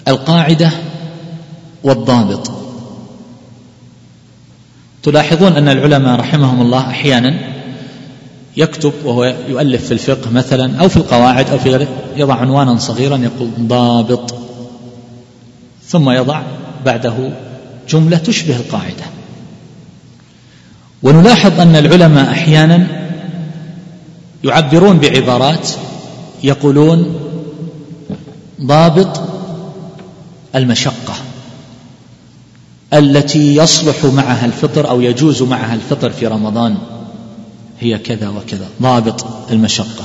[0.07, 0.71] القاعدة
[1.83, 2.51] والضابط.
[5.03, 7.39] تلاحظون أن العلماء رحمهم الله أحيانا
[8.57, 13.17] يكتب وهو يؤلف في الفقه مثلا أو في القواعد أو في غيره يضع عنوانا صغيرا
[13.17, 14.35] يقول ضابط.
[15.87, 16.41] ثم يضع
[16.85, 17.31] بعده
[17.89, 19.03] جملة تشبه القاعدة.
[21.03, 22.87] ونلاحظ أن العلماء أحيانا
[24.43, 25.69] يعبرون بعبارات
[26.43, 27.19] يقولون
[28.61, 29.21] ضابط
[30.55, 31.13] المشقة
[32.93, 36.77] التي يصلح معها الفطر أو يجوز معها الفطر في رمضان
[37.79, 40.03] هي كذا وكذا ضابط المشقة.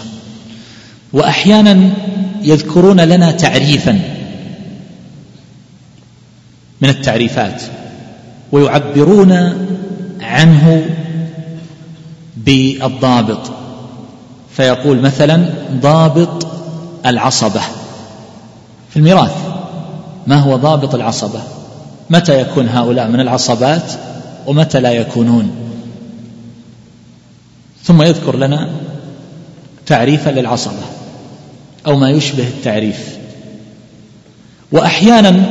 [1.12, 1.90] وأحيانا
[2.42, 3.92] يذكرون لنا تعريفا
[6.80, 7.62] من التعريفات
[8.52, 9.32] ويعبرون
[10.22, 10.86] عنه
[12.36, 13.50] بالضابط.
[14.56, 16.46] فيقول مثلا ضابط
[17.06, 17.60] العصبة.
[18.90, 19.34] في الميراث
[20.26, 21.40] ما هو ضابط العصبة؟
[22.10, 23.92] متى يكون هؤلاء من العصبات
[24.46, 25.50] ومتى لا يكونون؟
[27.84, 28.68] ثم يذكر لنا
[29.86, 30.82] تعريفا للعصبة
[31.86, 33.16] أو ما يشبه التعريف.
[34.72, 35.42] واحيانا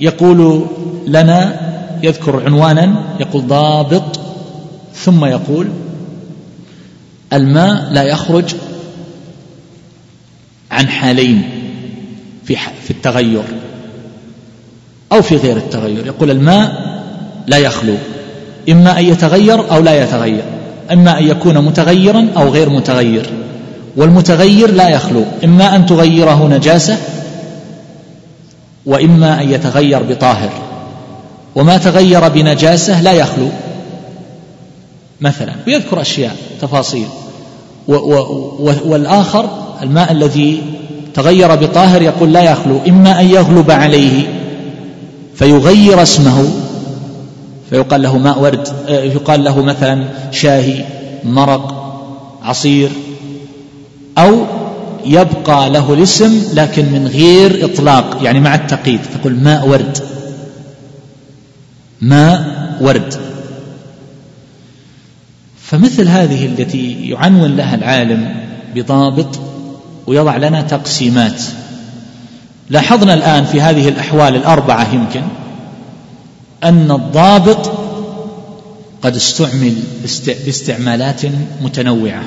[0.00, 0.66] يقول
[1.06, 1.69] لنا
[2.02, 4.20] يذكر عنوانا يقول ضابط
[4.94, 5.68] ثم يقول
[7.32, 8.54] الماء لا يخرج
[10.70, 11.42] عن حالين
[12.44, 13.42] في في التغير
[15.12, 16.06] أو في غير التغير.
[16.06, 16.90] يقول الماء
[17.46, 17.94] لا يخلو
[18.68, 20.42] إما أن يتغير أو لا يتغير
[20.92, 23.26] إما أن يكون متغيرا أو غير متغير.
[23.96, 26.98] والمتغير لا يخلو إما أن تغيره نجاسة
[28.86, 30.69] وإما أن يتغير بطاهر.
[31.54, 33.48] وما تغير بنجاسة لا يخلو.
[35.20, 37.06] مثلا ويذكر أشياء تفاصيل.
[37.88, 39.48] و و والآخر
[39.82, 40.62] الماء الذي
[41.14, 44.26] تغير بطاهر يقول لا يخلو إما أن يغلب عليه
[45.34, 46.50] فيغير اسمه
[47.70, 50.84] فيقال له ماء ورد آه، يقال له مثلا شاهي
[51.24, 51.94] مرق
[52.42, 52.90] عصير
[54.18, 54.44] أو
[55.06, 59.98] يبقى له الاسم لكن من غير إطلاق يعني مع التقييد تقول ماء ورد.
[62.00, 63.14] ماء ورد.
[65.62, 68.34] فمثل هذه التي يعنون لها العالم
[68.74, 69.38] بضابط
[70.06, 71.42] ويضع لنا تقسيمات.
[72.70, 75.22] لاحظنا الآن في هذه الأحوال الأربعة يمكن
[76.64, 77.72] أن الضابط
[79.02, 79.74] قد استعمل
[80.46, 81.22] باستعمالات
[81.62, 82.22] متنوعة.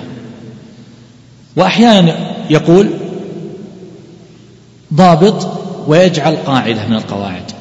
[1.56, 2.16] وأحيانا
[2.50, 2.90] يقول
[4.94, 5.48] ضابط
[5.88, 7.53] ويجعل قاعدة من القواعد.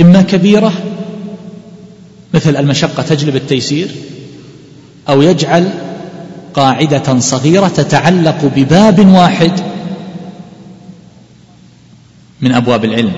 [0.00, 0.72] إما كبيرة
[2.34, 3.90] مثل المشقة تجلب التيسير
[5.08, 5.70] أو يجعل
[6.54, 9.52] قاعدة صغيرة تتعلق بباب واحد
[12.40, 13.12] من أبواب العلم.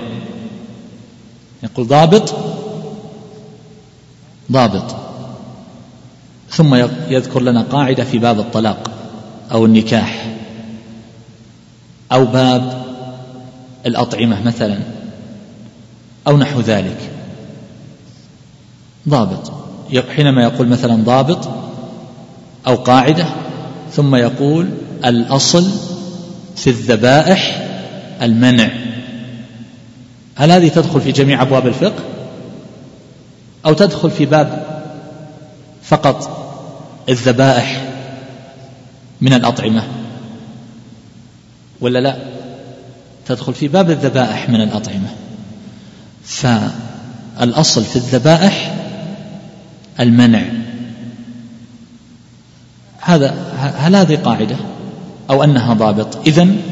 [1.63, 2.35] يقول ضابط
[4.53, 4.97] ضابط.
[6.51, 6.75] ثم
[7.11, 8.91] يذكر لنا قاعدة في باب الطلاق
[9.53, 10.37] أو النكاح
[12.13, 12.85] أو باب
[13.87, 15.00] الأطعمة مثلا.
[16.27, 17.11] أو نحو ذلك.
[19.09, 19.53] ضابط.
[20.17, 21.49] حينما يقول مثلا ضابط
[22.67, 23.27] أو قاعدة
[23.93, 24.71] ثم يقول
[25.05, 25.71] الأصل
[26.57, 27.67] في الذبائح
[28.23, 28.71] المنع.
[30.37, 32.03] هل هذه تدخل في جميع أبواب الفقه؟
[33.67, 34.67] أو تدخل في باب
[35.83, 36.41] فقط
[37.09, 37.85] الذبائح
[39.21, 39.83] من الأطعمة؟
[41.81, 42.17] ولا لا؟
[43.27, 45.20] تدخل في باب الذبائح من الأطعمة.
[46.25, 48.77] فالأصل في الذبائح
[50.01, 50.45] المنع.
[53.01, 53.31] هذا
[53.79, 54.57] هل هذه قاعدة
[55.31, 56.63] أو أنها ضابط؟ إذن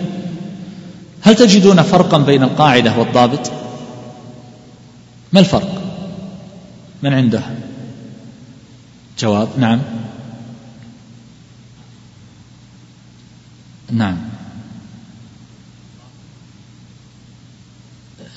[1.22, 3.52] هل تجدون فرقا بين القاعدة والضابط؟
[5.32, 5.82] ما الفرق؟
[7.02, 7.42] من عنده؟
[9.18, 9.80] جواب نعم.
[13.90, 14.16] نعم.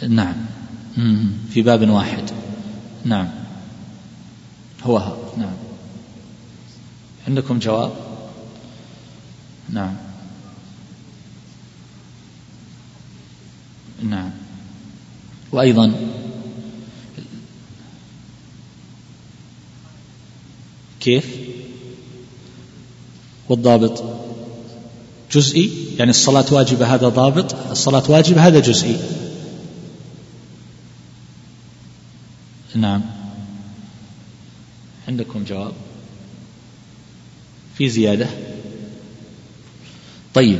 [0.09, 0.35] نعم.
[1.49, 2.31] في باب واحد.
[3.05, 3.29] نعم.
[4.83, 5.17] هو ها.
[5.37, 5.53] نعم.
[7.27, 7.91] عندكم جواب؟
[9.69, 9.95] نعم.
[14.03, 14.31] نعم.
[15.51, 15.93] وأيضا
[20.99, 21.25] كيف؟
[23.49, 24.03] والضابط
[25.31, 29.20] جزئي؟ يعني الصلاة واجبة هذا ضابط الصلاة واجبة هذا جزئي.
[32.75, 33.01] نعم.
[35.07, 35.71] عندكم جواب؟
[37.77, 38.27] في زيادة؟
[40.33, 40.59] طيب.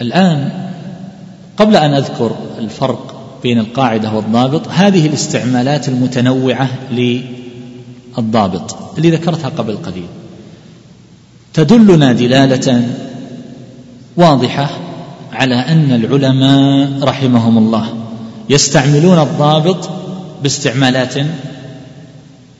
[0.00, 0.68] الآن
[1.56, 6.68] قبل أن أذكر الفرق بين القاعدة والضابط هذه الاستعمالات المتنوعة
[8.18, 10.06] للضابط اللي ذكرتها قبل قليل.
[11.54, 12.88] تدلنا دلالة
[14.16, 14.70] واضحة
[15.32, 17.94] على أن العلماء رحمهم الله
[18.50, 20.01] يستعملون الضابط
[20.42, 21.14] باستعمالات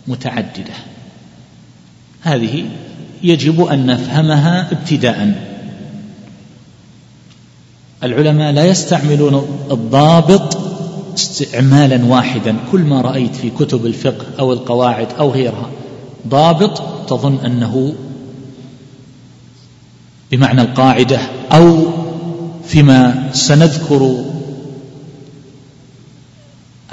[0.07, 0.75] متعددة.
[2.23, 2.65] هذه
[3.23, 5.35] يجب أن نفهمها ابتداءً.
[8.05, 9.35] العلماء لا يستعملون
[9.71, 10.59] الضابط
[11.15, 12.57] استعمالا واحدا.
[12.73, 15.71] كل ما رأيت في كتب الفقه أو القواعد أو غيرها
[16.29, 17.95] ضابط تظن أنه
[20.33, 21.21] بمعنى القاعدة
[21.53, 21.87] أو
[22.65, 24.25] فيما سنذكر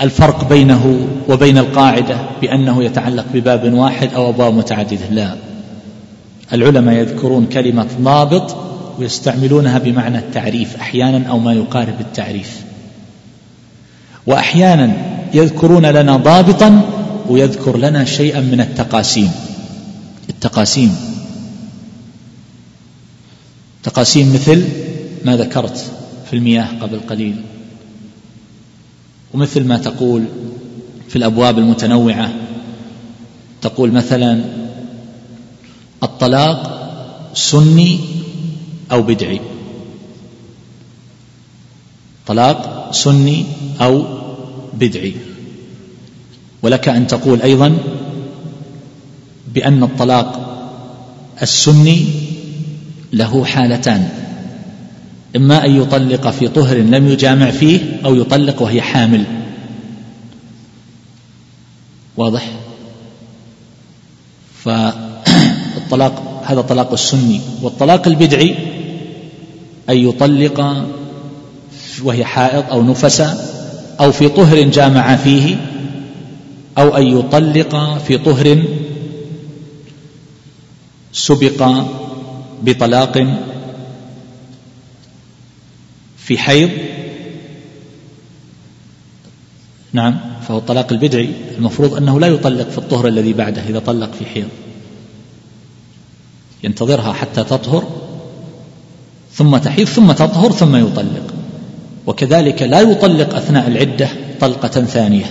[0.02, 5.10] الفرق بينه وبين القاعدة بأنه يتعلق بباب واحد أو أبواب متعددة.
[5.12, 5.36] لا.
[6.54, 8.56] العلماء يذكرون كلمة ضابط
[9.00, 12.62] ويستعملونها بمعنى التعريف أحيانا أو ما يقارب التعريف.
[14.28, 14.94] واحيانا
[15.34, 16.82] يذكرون لنا ضابطا
[17.30, 19.32] ويذكر لنا شيئا من التقاسيم.
[20.30, 20.96] التقاسيم.
[23.84, 24.64] تقاسيم مثل
[25.26, 25.92] ما ذكرت
[26.30, 27.36] في المياه قبل قليل.
[29.34, 30.26] ومثل ما تقول
[31.10, 32.34] في الأبواب المتنوعة
[33.62, 34.44] تقول مثلا
[36.04, 36.80] الطلاق
[37.34, 38.00] سني
[38.92, 39.42] أو بدعي.
[42.28, 43.46] طلاق سني
[43.82, 44.04] أو
[44.74, 45.14] بدعي.
[46.62, 47.78] ولك أن تقول أيضا
[49.54, 50.46] بأن الطلاق
[51.42, 52.06] السني
[53.14, 54.10] له حالتان
[55.36, 59.24] إما أن يطلق في طهر لم يجامع فيه أو يطلق وهي حامل.
[62.18, 62.50] واضح؟
[64.64, 67.42] فالطلاق هذا طلاق السني.
[67.62, 68.56] والطلاق البدعي
[69.90, 70.86] أن يطلق
[72.04, 73.22] وهي حائض أو نفس
[74.00, 75.56] أو في طهر جامع فيه
[76.78, 78.64] أو أن يطلق في طهر
[81.14, 81.72] سبق
[82.64, 83.28] بطلاق
[86.30, 86.70] في حيض.
[89.94, 91.30] نعم فهو الطلاق البدعي.
[91.58, 94.48] المفروض أنه لا يطلق في الطهر الذي بعده إذا طلق في حيض.
[96.64, 97.84] ينتظرها حتى تطهر
[99.34, 101.34] ثم تحيض ثم تطهر ثم يطلق.
[102.08, 105.26] وكذلك لا يطلق أثناء العدة طلقة ثانية.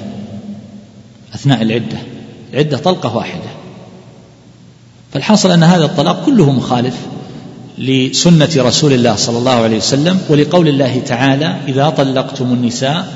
[1.34, 1.98] أثناء العدة.
[2.52, 3.50] العدة طلقة واحدة.
[5.12, 7.06] فالحاصل أن هذا الطلاق كله مخالف
[7.78, 13.12] لسنة رسول الله صلى الله عليه وسلم ولقول الله تعالى إذا طلقتم النساء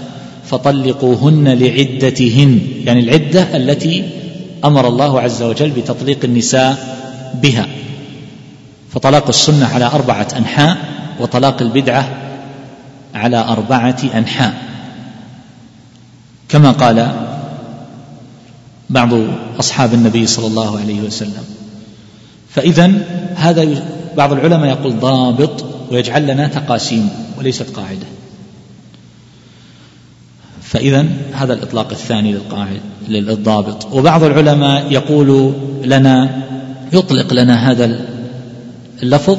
[0.46, 2.61] فطلقوهن لعدتهن.
[2.85, 4.05] يعني العدة التي
[4.64, 6.98] أمر الله عز وجل بتطليق النساء
[7.42, 7.66] بها.
[8.92, 10.77] فطلاق السنة على أربعة أنحاء
[11.20, 12.09] وطلاق البدعة
[13.14, 14.55] على أربعة أنحاء.
[16.48, 17.12] كما قال
[18.90, 19.11] بعض
[19.61, 21.44] أصحاب النبي صلى الله عليه وسلم
[22.51, 22.92] فاذا
[23.35, 23.83] هذا
[24.16, 28.07] بعض العلماء يقول ضابط ويجعل لنا تقاسيم وليست قاعدة.
[30.62, 33.92] فإذا هذا الإطلاق الثاني للقاعد للضابط.
[33.92, 36.42] وبعض العلماء يقول لنا
[36.92, 38.09] يطلق لنا هذا
[39.03, 39.38] اللفظ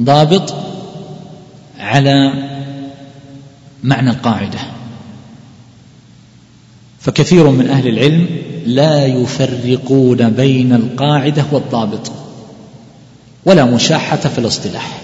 [0.00, 0.54] ضابط
[1.78, 2.32] على
[3.82, 4.58] معنى القاعدة.
[7.00, 8.26] فكثير من أهل العلم
[8.66, 12.12] لا يفرقون بين القاعدة والضابط.
[13.46, 14.98] ولا مشاحة في الاصطلاح.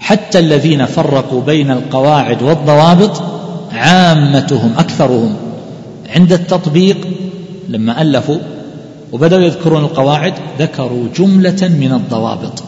[0.00, 3.22] حتى الذين فرقوا بين القواعد والضوابط
[3.72, 5.36] عامتهم أكثرهم
[6.08, 7.08] عند التطبيق
[7.68, 8.38] لما ألفوا
[9.12, 12.62] وبدأوا يذكرون القواعد ذكروا جملة من الضوابط.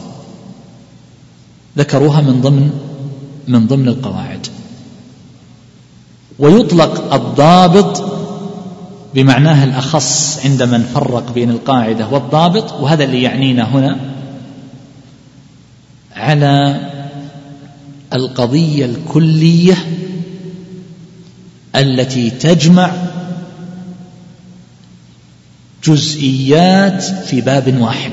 [1.78, 2.70] ذكروها من ضمن
[3.48, 4.46] من ضمن القواعد.
[6.38, 8.04] ويطلق الضابط
[9.14, 14.11] بمعناه الأخص عند من فرق بين القاعدة والضابط وهذا اللي يعنينا هنا
[16.22, 16.80] على
[18.12, 19.74] القضية الكلية
[21.76, 22.90] التي تجمع
[25.84, 28.12] جزئيات في باب واحد.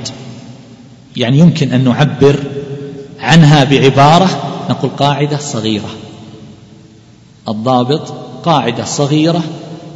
[1.17, 2.39] يعني يمكن أن نعبر
[3.19, 4.29] عنها بعبارة
[4.69, 5.89] نقول قاعدة صغيرة.
[7.47, 9.43] الضابط قاعدة صغيرة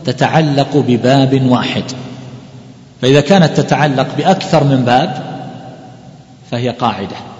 [0.05, 1.83] تتعلق بباب واحد.
[3.01, 5.33] فإذا كانت تتعلق بأكثر من باب
[6.51, 7.32] فهي قاعدة.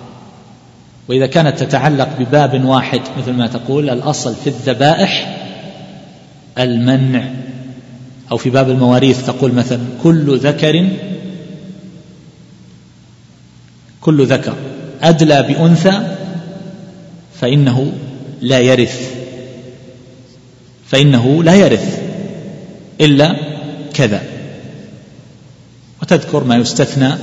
[1.08, 5.39] وإذا كانت تتعلق بباب واحد مثل ما تقول الأصل في الذبائح
[6.60, 7.24] المنع.
[8.32, 10.89] أو في باب المواريث تقول مثلا كل ذكر
[14.01, 14.56] كل ذكر
[15.01, 16.16] أدلى بأنثى
[17.39, 17.93] فإنه
[18.41, 19.14] لا يرث.
[20.88, 22.01] فإنه لا يرث
[23.01, 23.36] إلا
[23.93, 24.24] كذا.
[26.01, 27.14] وتذكر ما يستثنى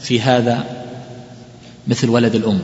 [0.00, 0.64] في هذا
[1.88, 2.60] مثل ولد الأم.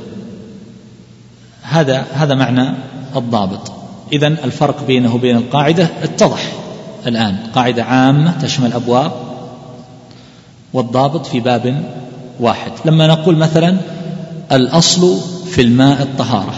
[1.68, 2.74] هذا هذا معنى
[3.16, 3.72] الضابط.
[4.12, 6.52] إذا الفرق بينه وبين القاعدة اتضح
[7.06, 7.36] الآن.
[7.54, 9.12] قاعدة عامة تشمل أبواب
[10.72, 11.84] والضابط في باب
[12.40, 12.72] واحد.
[12.84, 13.76] لما نقول مثلا
[14.52, 16.54] الأصل في الماء الطهارة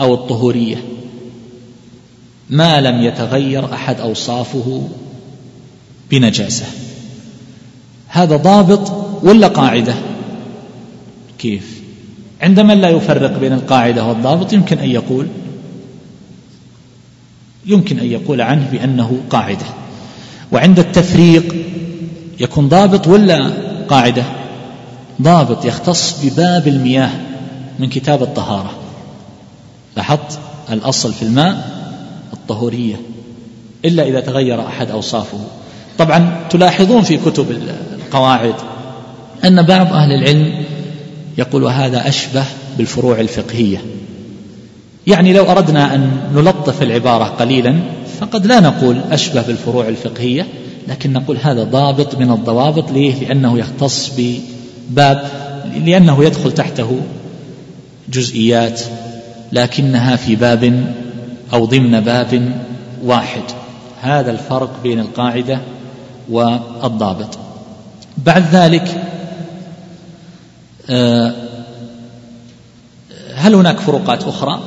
[0.00, 0.76] أو الطهورية
[2.50, 4.88] ما لم يتغير أحد أوصافه
[6.10, 6.66] بنجاسة.
[8.08, 9.94] هذا ضابط ولا قاعدة؟
[11.38, 11.81] كيف؟
[12.42, 15.26] عند من لا يفرق بين القاعدة والضابط يمكن أن يقول
[17.66, 19.66] يمكن أن يقول عنه بأنه قاعدة.
[20.52, 21.54] وعند التفريق
[22.40, 23.50] يكون ضابط ولا
[23.88, 24.24] قاعدة؟
[25.22, 27.10] ضابط يختص بباب المياه
[27.78, 28.70] من كتاب الطهارة.
[29.96, 30.38] لاحظت
[30.70, 31.82] الأصل في الماء؟
[32.32, 32.96] الطهورية.
[33.84, 35.38] إلا إذا تغير أحد أوصافه.
[35.98, 37.50] طبعا تلاحظون في كتب
[38.06, 38.54] القواعد
[39.44, 40.64] أن بعض أهل العلم
[41.38, 42.44] يقول هذا أشبه
[42.78, 43.82] بالفروع الفقهية.
[45.06, 47.80] يعني لو أردنا أن نلطف العبارة قليلا
[48.20, 50.46] فقد لا نقول أشبه بالفروع الفقهية
[50.88, 52.90] لكن نقول هذا ضابط من الضوابط.
[52.92, 55.24] ليه؟ لأنه يختص بباب
[55.84, 57.00] لأنه يدخل تحته
[58.08, 58.80] جزئيات
[59.52, 60.94] لكنها في باب
[61.52, 62.52] أو ضمن باب
[63.04, 63.42] واحد.
[64.00, 65.58] هذا الفرق بين القاعدة
[66.30, 67.38] والضابط.
[68.18, 69.02] بعد ذلك
[73.34, 74.60] هل هناك فروقات أخرى؟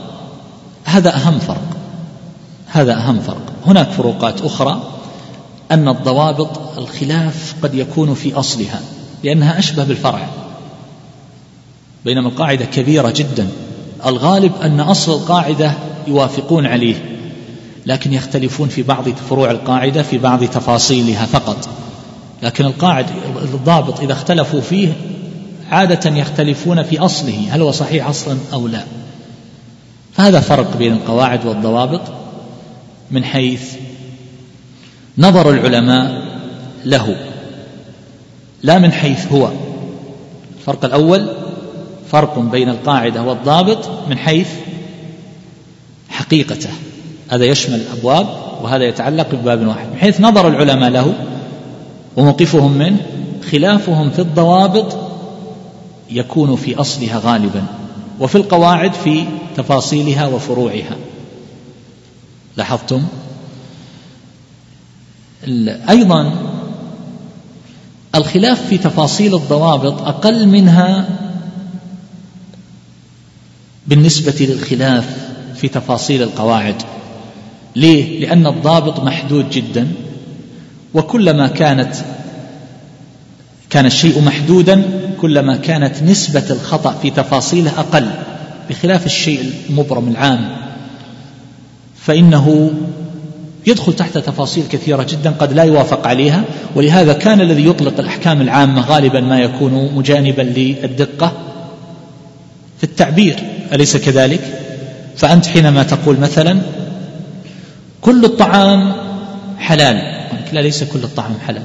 [0.83, 1.77] هذا أهم فرق
[2.67, 3.53] هذا أهم فرق.
[3.65, 4.83] هناك فروقات أخرى
[5.71, 8.81] أن الضوابط الخلاف قد يكون في أصلها
[9.23, 10.27] لأنها أشبه بالفرع.
[12.05, 13.47] بينما القاعدة كبيرة جدا.
[14.05, 15.73] الغالب أن أصل القاعدة
[16.07, 16.95] يوافقون عليه
[17.85, 21.69] لكن يختلفون في بعض فروع القاعدة في بعض تفاصيلها فقط.
[22.43, 23.05] لكن القاعد
[23.53, 24.93] الضابط إذا اختلفوا فيه
[25.71, 28.83] عادة يختلفون في أصله هل هو صحيح أصلا أو لا.
[30.13, 32.01] فهذا فرق بين القواعد والضوابط
[33.11, 33.73] من حيث
[35.17, 36.21] نظر العلماء
[36.85, 37.15] له
[38.63, 39.49] لا من حيث هو.
[40.57, 41.27] الفرق الأول
[42.11, 44.47] فرق بين القاعدة والضابط من حيث
[46.09, 46.69] حقيقته.
[47.29, 48.27] هذا يشمل الأبواب
[48.61, 49.87] وهذا يتعلق بباب واحد.
[49.93, 51.13] من حيث نظر العلماء له
[52.17, 52.97] وموقفهم منه
[53.51, 55.04] خلافهم في الضوابط
[56.09, 57.63] يكون في أصلها غالبا
[58.19, 59.25] وفي القواعد في
[59.57, 60.95] تفاصيلها وفروعها.
[62.57, 63.03] لاحظتم؟
[65.89, 66.33] أيضا
[68.15, 71.09] الخلاف في تفاصيل الضوابط أقل منها
[73.87, 76.81] بالنسبة للخلاف في تفاصيل القواعد.
[77.75, 79.87] ليه؟ لأن الضابط محدود جدا
[80.93, 81.95] وكلما كانت
[83.69, 88.07] كان الشيء محدودا كلما كانت نسبة الخطأ في تفاصيله أقل
[88.69, 90.49] بخلاف الشيء المبرم العام.
[91.97, 92.71] فإنه
[93.67, 96.43] يدخل تحت تفاصيل كثيرة جدا قد لا يوافق عليها
[96.75, 101.31] ولهذا كان الذي يطلق الأحكام العامة غالبا ما يكون مجانبا للدقة
[102.77, 103.35] في التعبير
[103.73, 104.41] أليس كذلك؟
[105.17, 106.61] فأنت حينما تقول مثلا
[108.01, 108.93] كل الطعام
[109.59, 110.15] حلال.
[110.53, 111.63] لا ليس كل الطعام حلال.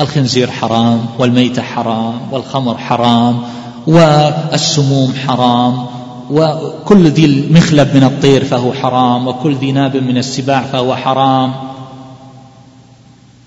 [0.00, 3.42] الخنزير حرام والميتة حرام والخمر حرام
[3.86, 5.86] والسموم حرام
[6.30, 11.52] وكل ذي المخلب من الطير فهو حرام وكل ذي ناب من السباع فهو حرام.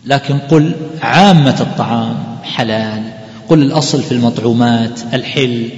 [0.05, 3.11] لكن قل عامة الطعام حلال
[3.49, 5.69] قل الأصل في المطعومات الحل.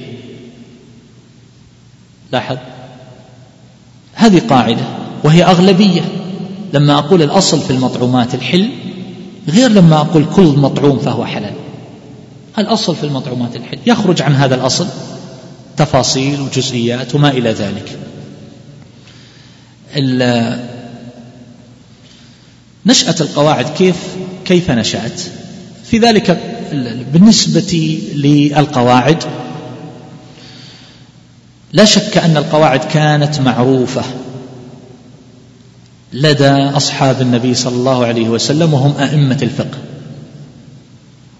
[2.31, 2.57] لاحظ؟
[4.13, 4.83] هذه قاعدة
[5.23, 6.01] وهي أغلبية.
[6.73, 8.69] لما أقول الأصل في المطعومات الحل
[9.47, 11.53] غير لما أقول كل مطعوم فهو حلال.
[12.57, 14.87] الأصل في المطعومات الحل يخرج عن هذا الأصل
[15.77, 17.99] تفاصيل وجزئيات وما إلى ذلك.
[22.85, 23.95] نشأة القواعد كيف
[24.45, 25.21] كيف نشأت.
[25.85, 26.39] في ذلك
[27.13, 29.23] بالنسبة للقواعد
[31.73, 34.03] لا شك أن القواعد كانت معروفة.
[36.13, 39.77] لدى أصحاب النبي صلى الله عليه وسلم وهم أئمة الفقه.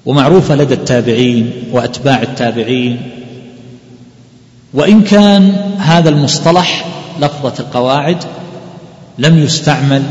[0.05, 3.01] ومعروفة لدى التابعين وأتباع التابعين.
[4.74, 6.86] وإن كان هذا المصطلح
[7.22, 8.18] لفظة القواعد
[9.18, 10.03] لم يستعمل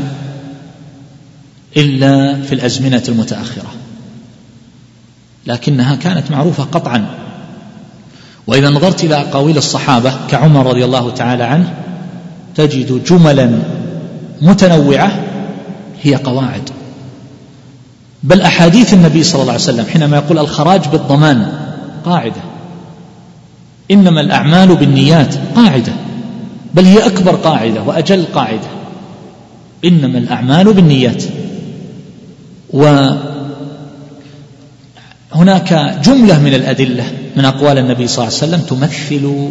[1.77, 3.71] إلا في الأزمنة المتأخرة.
[5.47, 7.05] لكنها كانت معروفة قطعا.
[8.47, 11.73] وإذا نظرت إلى أقاويل الصحابة كعمر رضي الله تعالى عنه
[12.55, 13.59] تجد جملا
[14.41, 15.11] متنوعة
[16.01, 16.69] هي قواعد.
[18.23, 21.47] بل أحاديث النبي صلى الله عليه وسلم حينما يقول الخراج بالضمان
[22.05, 22.41] قاعدة.
[23.91, 25.93] إنما الأعمال بالنيات قاعدة.
[26.73, 28.67] بل هي أكبر قاعدة وأجل قاعدة.
[29.85, 31.23] إنما الأعمال بالنيات.
[32.69, 33.33] وهناك
[36.03, 39.49] جملة من الأدلة من أقوال النبي صلى الله عليه وسلم تمثل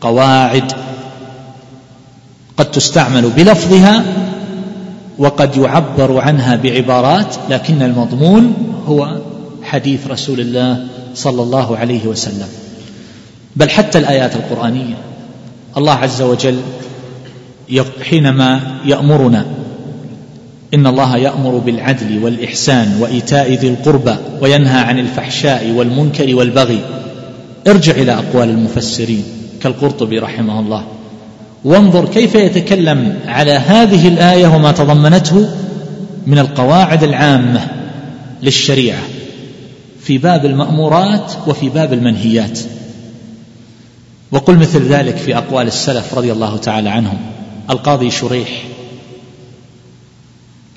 [0.00, 0.72] قواعد
[2.60, 4.04] قد تستعمل بلفظها
[5.18, 8.54] وقد يعبر عنها بعبارات لكن المضمون
[8.86, 9.16] هو
[9.62, 12.48] حديث رسول الله صلى الله عليه وسلم.
[13.56, 14.94] بل حتى الآيات القرآنية.
[15.76, 16.60] الله عز وجل
[18.02, 19.46] حينما يأمرنا
[20.74, 26.80] إن الله يأمر بالعدل والإحسان وإيتاء ذي القربى وينهى عن الفحشاء والمنكر والبغي.
[27.66, 29.24] ارجع إلى أقوال المفسرين
[29.62, 30.84] كالقرطبي رحمه الله.
[31.64, 35.50] وانظر كيف يتكلم على هذه الآية وما تضمنته
[36.26, 37.68] من القواعد العامة
[38.42, 39.02] للشريعة
[40.00, 42.58] في باب المأمورات وفي باب المنهيات.
[44.32, 47.18] وقل مثل ذلك في أقوال السلف رضي الله تعالى عنهم.
[47.70, 48.48] القاضي شريح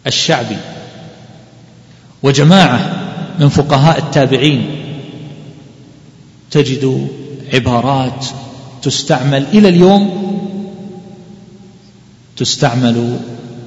[0.08, 0.58] الشعبي
[2.24, 2.94] وجماعة
[3.40, 4.66] من فقهاء التابعين.
[6.52, 7.08] تجد
[7.54, 8.26] عبارات
[8.82, 10.23] تستعمل إلى اليوم
[12.38, 13.18] تستعمل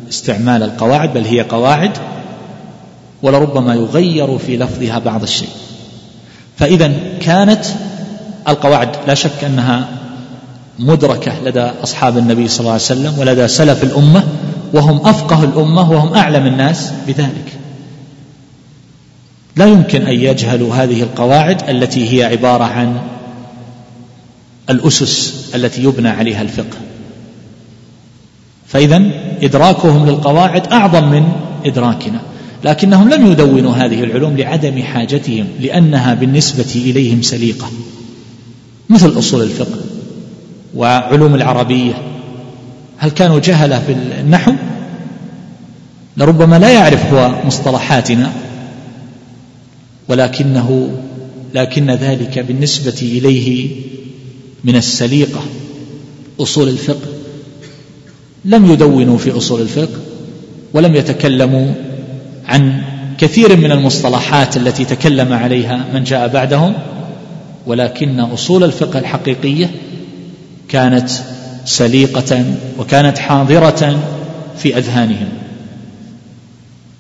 [0.09, 1.91] استعمال القواعد بل هي قواعد
[3.23, 5.49] ولربما يغير في لفظها بعض الشيء.
[6.57, 7.65] فإذا كانت
[8.49, 9.89] القواعد لا شك أنها
[10.79, 14.25] مدركة لدى أصحاب النبي صلى الله عليه وسلم ولدى سلف الأمة
[14.73, 17.53] وهم أفقه الأمة وهم أعلم الناس بذلك.
[19.57, 23.01] لا يمكن أن يجهلوا هذه القواعد التي هي عبارة عن
[24.71, 26.77] الأسس التي يبنى عليها الفقه.
[28.67, 29.03] فإذا
[29.43, 31.33] إدراكهم للقواعد أعظم من
[31.65, 32.21] إدراكنا.
[32.65, 37.71] لكنهم لم يدونوا هذه العلوم لعدم حاجتهم لأنها بالنسبة إليهم سليقة.
[38.89, 39.79] مثل أصول الفقه
[40.75, 41.95] وعلوم العربية.
[42.99, 44.53] هل كانوا جهلة في النحو؟
[46.17, 48.33] لربما لا يعرف هو مصطلحاتنا
[50.09, 50.91] ولكنه
[51.55, 53.69] لكن ذلك بالنسبة إليه
[54.65, 55.41] من السليقة.
[56.41, 57.16] أصول الفقه
[58.47, 59.99] لم يدونوا في أصول الفقه
[60.75, 61.73] ولم يتكلموا
[62.47, 62.83] عن
[63.19, 66.75] كثير من المصطلحات التي تكلم عليها من جاء بعدهم
[67.67, 69.71] ولكن أصول الفقه الحقيقية
[70.69, 71.11] كانت
[71.65, 72.45] سليقة
[72.79, 73.99] وكانت حاضرة
[74.59, 75.29] في أذهانهم.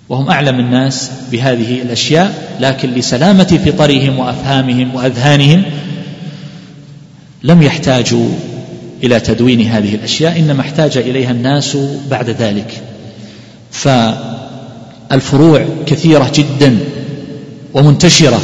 [0.09, 5.63] وهم أعلم الناس بهذه الأشياء لكن لسلامة فطرهم وأفهامهم وأذهانهم
[7.43, 8.29] لم يحتاجوا
[9.07, 11.77] إلى تدوين هذه الأشياء إنما احتاج إليها الناس
[12.11, 12.83] بعد ذلك.
[13.71, 16.79] فالفروع كثيرة جدا
[17.75, 18.41] ومنتشرة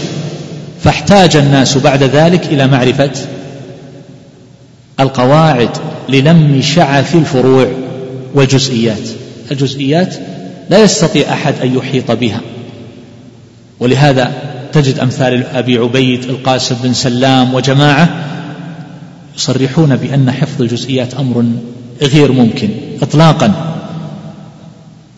[0.82, 3.10] فاحتاج الناس بعد ذلك إلى معرفة
[5.00, 5.70] القواعد
[6.08, 7.68] لنم شعث الفروع
[8.34, 9.08] والجزئيات.
[9.50, 10.14] الجزئيات
[10.70, 12.40] لا يستطيع أحد أن يحيط بها.
[13.80, 14.32] ولهذا
[14.72, 18.08] تجد أمثال أبي عبيد القاسم بن سلام وجماعة
[19.36, 21.44] يصرحون بأن حفظ الجزئيات أمر
[22.02, 22.70] غير ممكن
[23.02, 23.52] إطلاقا.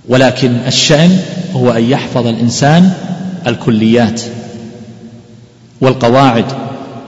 [0.09, 1.19] ولكن الشأن
[1.55, 2.93] هو أن يحفظ الإنسان
[3.47, 4.21] الكليات
[5.81, 6.45] والقواعد.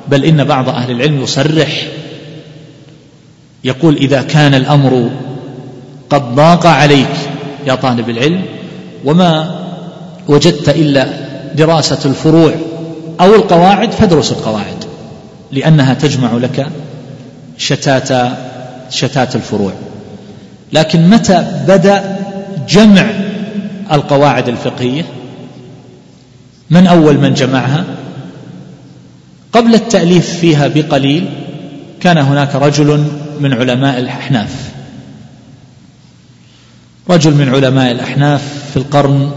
[0.08, 1.86] بل إن بعض أهل العلم يصرح
[3.64, 5.10] يقول إذا كان الأمر
[6.10, 7.16] قد ضاق عليك
[7.66, 8.42] يا طالب العلم
[9.04, 9.60] وما
[10.28, 11.08] وجدت إلا
[11.54, 12.54] دراسة الفروع
[13.20, 14.84] أو القواعد فادرس القواعد
[15.52, 16.66] لأنها تجمع لك
[17.58, 18.36] شتات
[18.90, 19.72] شتات الفروع.
[20.72, 22.16] لكن متى بدأ
[22.68, 23.10] جمع
[23.92, 25.04] القواعد الفقهية؟
[26.70, 27.84] من أول من جمعها؟
[29.52, 31.28] قبل التأليف فيها بقليل
[32.00, 33.04] كان هناك رجل
[33.40, 34.50] من علماء الأحناف.
[37.10, 39.30] رجل من علماء الأحناف في القرن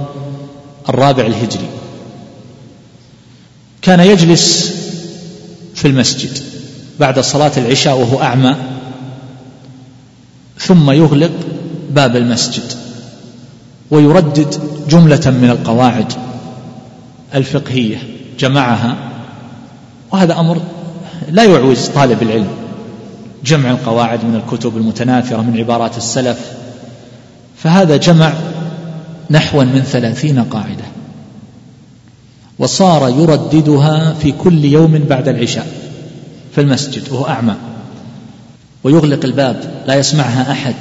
[0.89, 1.69] الرابع الهجري.
[3.81, 4.75] كان يجلس
[5.75, 6.48] في المسجد.
[6.99, 8.55] بعد صلاة العشاء وهو أعمى
[10.57, 11.31] ثم يغلق
[11.91, 12.73] باب المسجد
[13.91, 14.55] ويردد
[14.89, 16.13] جملة من القواعد
[17.35, 17.97] الفقهية
[18.39, 18.95] جمعها
[20.11, 20.61] وهذا أمر
[21.31, 22.47] لا يعوز طالب العلم
[23.45, 26.39] جمع القواعد من الكتب المتناثرة من عبارات السلف
[27.57, 28.33] فهذا جمع
[29.29, 30.83] نحوا من ثلاثين قاعدة
[32.59, 35.78] وصار يرددها في كل يوم بعد العشاء.
[36.55, 37.55] في المسجد وهو أعمى
[38.83, 40.75] ويغلق الباب لا يسمعها أحد.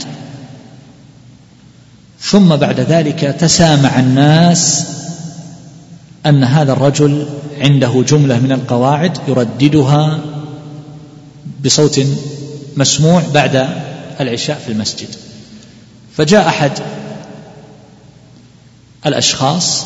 [2.21, 4.87] ثم بعد ذلك تسامع الناس
[6.27, 7.27] أن هذا الرجل
[7.61, 10.21] عنده جملة من القواعد يرددها
[11.65, 12.01] بصوت
[12.77, 13.69] مسموع بعد
[14.21, 15.09] العشاء في المسجد.
[16.17, 16.73] فجاء أحد
[19.07, 19.85] الأشخاص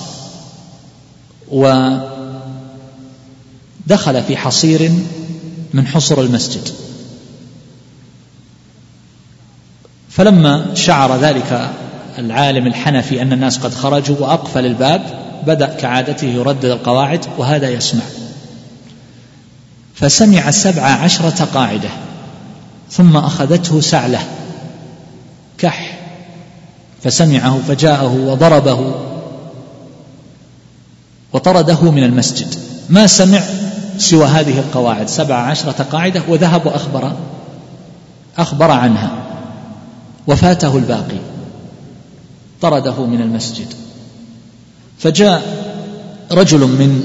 [1.49, 2.13] ودخل
[4.23, 4.93] في حصير
[5.73, 6.69] من حصر المسجد.
[10.11, 11.71] فلما شعر ذلك
[12.19, 15.03] العالم الحنفي أن الناس قد خرجوا وأقفل الباب
[15.47, 18.03] بدأ كعادته يردد القواعد وهذا يسمع.
[19.95, 21.89] فسمع سبع عشرة قاعدة
[22.91, 24.21] ثم أخذته سعلة
[25.59, 25.99] كح
[27.03, 28.95] فسمعه فجاءه وضربه
[31.33, 32.55] وطرده من المسجد.
[32.89, 33.43] ما سمع
[33.99, 35.09] سوى هذه القواعد.
[35.09, 37.13] سبع عشرة قاعدة وذهب وأخبر
[38.39, 39.11] أخبر عنها.
[40.27, 41.19] وفاته الباقي.
[42.61, 43.67] طرده من المسجد.
[44.99, 45.43] فجاء
[46.33, 47.03] رجل من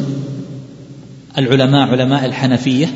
[1.37, 2.93] العلماء علماء الحنفية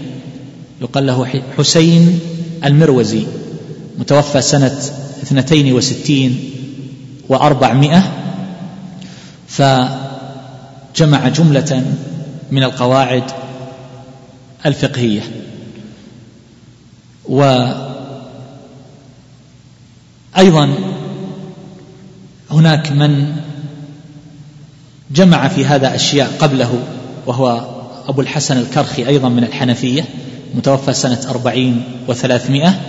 [0.82, 2.20] يقال له حسين
[2.66, 3.24] المروزي
[3.98, 4.78] متوفى سنة
[5.24, 6.50] اثنتين وستين
[7.30, 8.04] وأربعمائة.
[9.48, 11.84] فجمع جملة
[12.52, 13.24] من القواعد
[14.66, 15.22] الفقهية.
[17.26, 17.86] وأيضا
[22.52, 23.36] هناك من
[25.12, 26.80] جمع في هذا أشياء قبله
[27.26, 27.68] وهو
[28.08, 30.06] أبو الحسن الكرخي أيضا من الحنفية
[30.56, 32.80] متوفى سنة أربعين وثلاثمائة.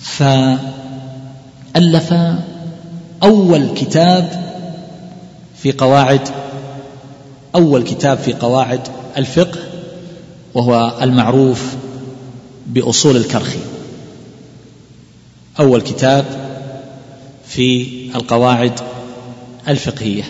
[0.00, 2.14] فألف
[3.22, 4.46] أول كتاب
[5.56, 6.28] في قواعد
[7.54, 8.80] أول كتاب في قواعد
[9.16, 9.58] الفقه
[10.56, 11.74] وهو المعروف
[12.66, 13.58] بأصول الكرخي
[15.60, 16.24] أول كتاب
[17.46, 18.72] في القواعد
[19.68, 20.22] الفقهية.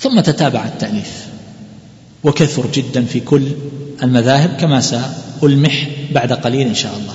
[0.00, 1.26] ثم تتابع التأليف.
[2.24, 3.42] وكثر جدا في كل
[4.02, 7.14] المذاهب كما سألمح بعد قليل إن شاء الله.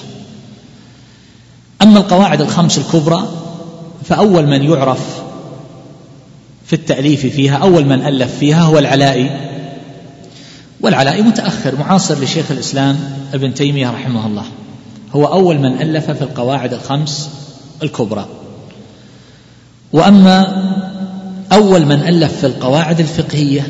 [1.81, 3.27] أما القواعد الخمس الكبرى
[4.03, 5.21] فأول من يعرف
[6.65, 9.50] في التأليف فيها أول من ألف فيها هو العلائي
[10.81, 12.99] والعلائي متأخر معاصر لشيخ الإسلام
[13.33, 14.45] ابن تيمية رحمه الله.
[15.15, 17.29] هو أول من ألف في القواعد الخمس
[17.83, 18.25] الكبرى.
[19.93, 20.63] وأما
[21.51, 23.67] أول من ألف في القواعد الفقهية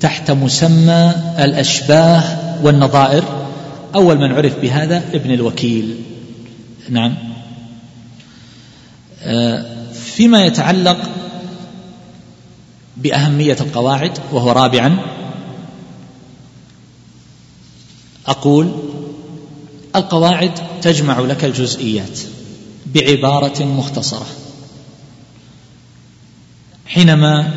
[0.00, 2.22] تحت مسمى الأشباه
[2.62, 3.24] والنظائر
[3.94, 5.96] أول من عرف بهذا ابن الوكيل.
[6.90, 7.14] نعم.
[9.22, 10.98] آه، فيما يتعلق
[12.96, 14.98] بأهمية القواعد وهو رابعا
[18.26, 18.72] أقول
[19.96, 20.52] القواعد
[20.82, 22.20] تجمع لك الجزئيات
[22.94, 24.26] بعبارة مختصرة.
[26.86, 27.52] حينما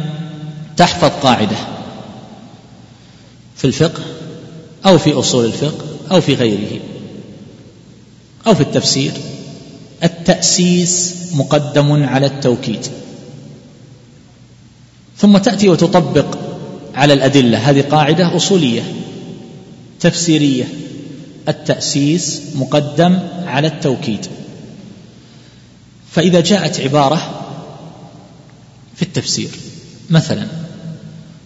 [0.78, 1.58] تحفظ قاعدة
[3.56, 4.04] في الفقه
[4.86, 6.82] أو في أصول الفقه أو في غيره
[8.48, 9.12] أو في التفسير
[10.04, 12.88] التأسيس مقدم على التوكيد.
[15.18, 16.38] ثم تأتي وتطبق
[16.96, 17.58] على الأدلة.
[17.58, 18.84] هذه قاعدة أصولية.
[20.00, 20.66] تفسيرية.
[21.48, 24.26] التأسيس مقدم على التوكيد.
[26.12, 27.46] فإذا جاءت عبارة
[28.96, 29.50] في التفسير
[30.10, 30.48] مثلا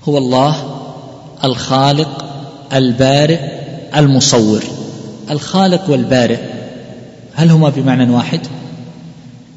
[0.03, 0.81] هو الله
[1.43, 2.25] الخالق
[2.73, 3.39] البارئ
[3.95, 4.63] المصور.
[5.29, 6.39] الخالق والبارئ
[7.33, 8.47] هل هما بمعنى واحد؟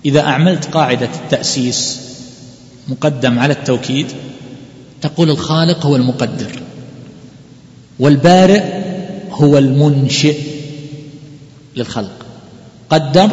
[0.05, 2.01] إذا أعملت قاعدة التأسيس
[2.89, 4.07] مقدم على التوكيد
[5.03, 6.63] تقول الخالق هو المقدر
[7.99, 8.76] والبارئ
[9.37, 10.37] هو المنشئ
[11.77, 12.27] للخلق.
[12.91, 13.31] قدر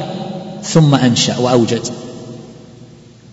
[0.64, 1.82] ثم أنشأ وأوجد.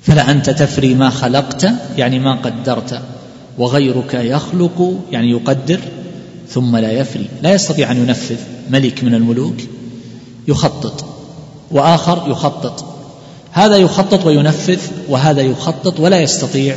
[0.02, 3.00] فلا أنت تفري ما خلقت يعني ما قدرت
[3.58, 5.80] وغيرك يخلق يعني يقدر
[6.48, 7.26] ثم لا يفري.
[7.42, 8.38] لا يستطيع أن ينفذ
[8.70, 9.56] ملك من الملوك
[10.48, 11.04] يخطط
[11.70, 12.84] وآخر يخطط.
[13.52, 16.76] هذا يخطط وينفذ وهذا يخطط ولا يستطيع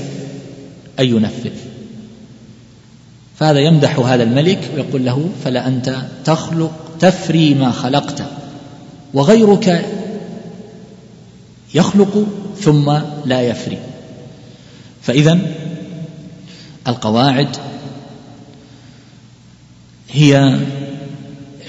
[1.00, 1.52] أن ينفذ.
[3.40, 8.24] فهذا يمدح هذا الملك ويقول له فلا أنت تخلق تفري ما خلقت
[9.14, 9.86] وغيرك
[11.74, 12.26] يخلق
[12.62, 13.78] ثم لا يفري.
[15.02, 15.40] فاذا
[16.88, 17.48] القواعد
[20.12, 20.60] هي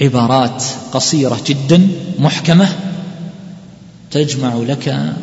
[0.01, 1.89] عبارات قصيرة جدا
[2.19, 2.69] محكمة
[4.11, 5.15] تجمع لك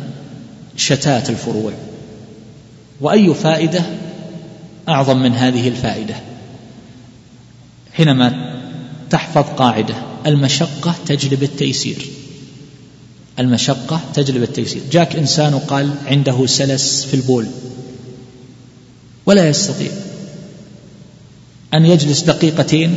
[0.76, 1.72] شتات الفروع.
[3.00, 3.82] وأي فائدة
[4.88, 6.14] أعظم من هذه الفائدة؟
[7.92, 8.54] حينما
[9.10, 9.94] تحفظ قاعدة
[10.26, 12.06] المشقة تجلب التيسير.
[13.38, 14.82] المشقة تجلب التيسير.
[14.92, 17.46] جاك إنسان وقال عنده سلس في البول.
[19.26, 19.90] ولا يستطيع
[21.74, 22.96] أن يجلس دقيقتين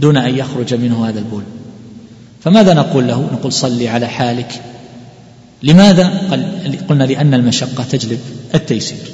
[0.00, 1.42] دون أن يخرج منه هذا البول.
[2.40, 4.62] فماذا نقول له؟ نقول صلي على حالك.
[5.62, 8.20] لماذا؟ قال قلنا لأن المشقة تجلب
[8.54, 9.12] التيسير.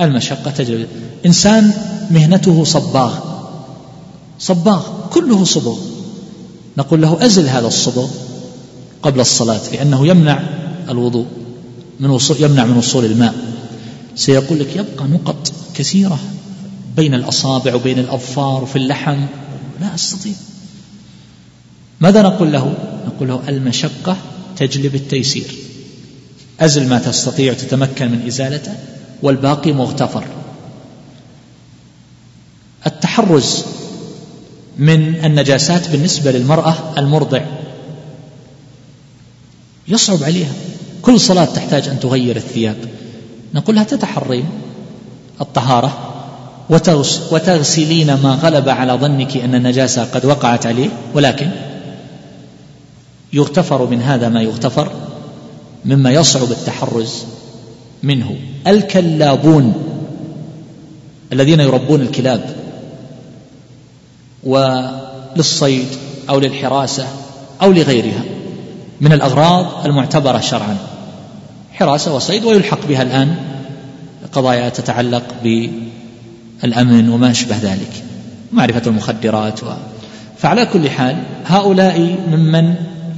[0.00, 0.88] المشقة تجلب.
[1.26, 1.72] إنسان
[2.10, 3.31] مهنته صباغ.
[4.42, 5.78] صباغ كله صبغ.
[6.78, 8.10] نقول له أزل هذا الصبغ
[9.02, 10.42] قبل الصلاة لأنه يمنع
[10.88, 11.26] الوضوء
[12.00, 13.34] من وصول يمنع من وصول الماء.
[14.16, 16.18] سيقول لك يبقى نقط كثيرة
[16.96, 19.20] بين الأصابع وبين الأظفار وفي اللحم.
[19.80, 20.34] لا أستطيع.
[22.00, 22.74] ماذا نقول له؟
[23.06, 24.16] نقول له المشقة
[24.56, 25.54] تجلب التيسير.
[26.60, 28.74] أزل ما تستطيع تتمكن من إزالته
[29.22, 30.24] والباقي مغتفر.
[32.86, 33.64] التحرز
[34.82, 37.40] من النجاسات بالنسبة للمرأة المرضع.
[39.88, 40.52] يصعب عليها.
[41.02, 42.76] كل صلاة تحتاج أن تغير الثياب.
[43.54, 44.44] نقول لها تتحرين
[45.40, 45.98] الطهارة
[47.30, 51.50] وتغسلين ما غلب على ظنك أن النجاسة قد وقعت عليه ولكن
[53.32, 54.92] يغتفر من هذا ما يغتفر
[55.84, 57.24] مما يصعب التحرز
[58.02, 58.36] منه.
[58.66, 59.74] الكلابون
[61.32, 62.56] الذين يربون الكلاب.
[64.44, 65.86] وللصيد
[66.30, 67.06] أو للحراسة
[67.62, 68.22] أو لغيرها
[69.00, 70.76] من الأغراض المعتبرة شرعا.
[71.72, 73.36] حراسة وصيد ويلحق بها الآن
[74.32, 78.02] قضايا تتعلق بالأمن وما أشبه ذلك.
[78.52, 79.66] معرفة المخدرات و...
[80.38, 81.16] فعلى كل حال
[81.46, 82.74] هؤلاء ممن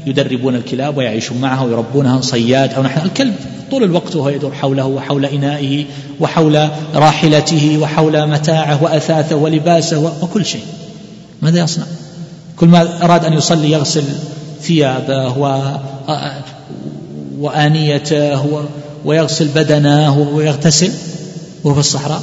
[0.07, 3.35] يدربون الكلاب ويعيشون معها ويربونها صياد أو نحن الكلب
[3.71, 5.85] طول الوقت وهو يدور حوله وحول إنائه
[6.21, 10.65] وحول راحلته وحول متاعه وأثاثه ولباسه وكل شيء.
[11.45, 11.85] ماذا يصنع؟
[12.57, 14.05] كل ما أراد أن يصلي يغسل
[14.61, 15.77] ثيابه و
[17.39, 18.65] وآنيته
[19.05, 20.93] ويغسل بدنه ويغتسل
[21.65, 22.23] وهو في الصحراء؟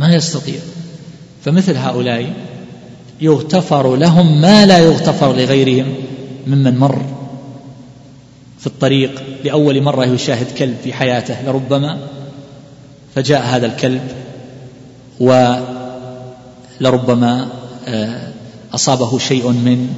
[0.00, 0.60] ما يستطيع.
[1.44, 2.32] فمثل هؤلاء
[3.20, 5.94] يغتفر لهم ما لا يغتفر لغيرهم
[6.46, 7.02] ممن مر
[8.58, 11.98] في الطريق لأول مرة يشاهد كلب في حياته لربما
[13.14, 14.02] فجاء هذا الكلب
[16.80, 17.48] ولربما
[18.74, 19.94] أصابه شيء من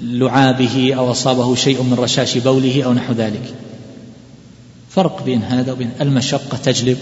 [0.00, 3.54] لعابه أو أصابه شيء من رشاش بوله أو نحو ذلك.
[4.90, 6.98] فرق بين هذا وبين المشقة تجلب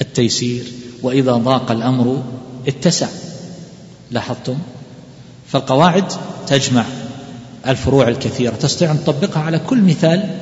[0.00, 0.64] التيسير
[1.02, 2.22] وإذا ضاق الأمر
[2.68, 3.08] اتسع.
[4.10, 4.58] لاحظتم؟
[5.48, 6.12] فالقواعد
[6.46, 6.84] تجمع
[7.66, 8.54] الفروع الكثيرة.
[8.54, 10.38] تستطيع أن تطبقها على كل مثال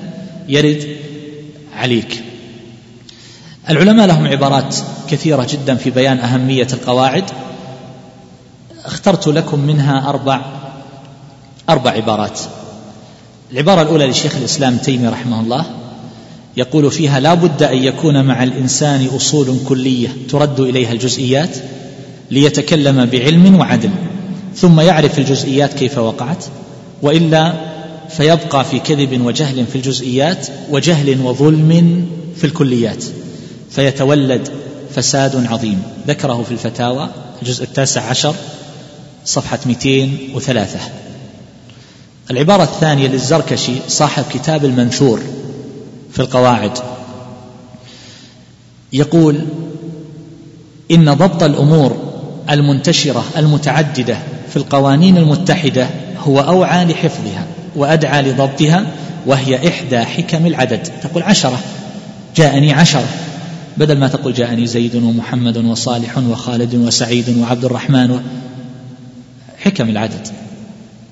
[0.49, 0.97] يرد
[1.77, 2.23] عليك.
[3.71, 4.77] العلماء لهم عبارات
[5.11, 7.25] كثيرة جدا في بيان أهمية القواعد.
[8.85, 10.41] اخترت لكم منها أربع
[11.69, 12.41] أربع عبارات.
[13.53, 15.65] العبارة الأولى لشيخ الإسلام تيمي رحمه الله
[16.57, 21.57] يقول فيها لا بد أن يكون مع الإنسان أصول كلية ترد إليها الجزئيات
[22.31, 23.91] ليتكلم بعلم وعدل
[24.57, 26.45] ثم يعرف الجزئيات كيف وقعت
[27.03, 27.53] وإلا
[28.09, 32.07] فيبقى في كذب وجهل في الجزئيات وجهل وظلم
[32.37, 33.05] في الكليات
[33.71, 34.49] فيتولد
[34.95, 35.83] فساد عظيم.
[36.09, 37.09] ذكره في الفتاوى
[37.43, 38.35] الجزء التاسع عشر
[39.25, 40.79] صفحة 203
[42.31, 45.21] العبارة الثانية للزركشي صاحب كتاب المنثور
[46.13, 46.79] في القواعد.
[48.93, 49.41] يقول
[50.91, 51.97] إن ضبط الأمور
[52.51, 54.19] المنتشرة المتعددة
[54.51, 57.47] في القوانين المتحدة هو أوعى لحفظها
[57.77, 58.87] وأدعى لضبطها
[59.27, 60.89] وهي إحدى حكم العدد.
[61.03, 61.59] تقول عشرة.
[62.37, 63.09] جاءني عشرة.
[63.77, 68.21] بدل ما تقول جاءني زيد ومحمد وصالح وخالد وسعيد وعبد الرحمن و...
[69.61, 70.29] حكم العدد.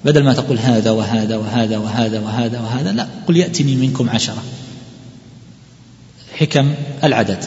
[0.04, 4.42] بدل ما تقول هذا وهذا وهذا وهذا وهذا وهذا لا قل يأتني منكم عشرة.
[6.38, 6.74] حكم
[7.04, 7.44] العدد.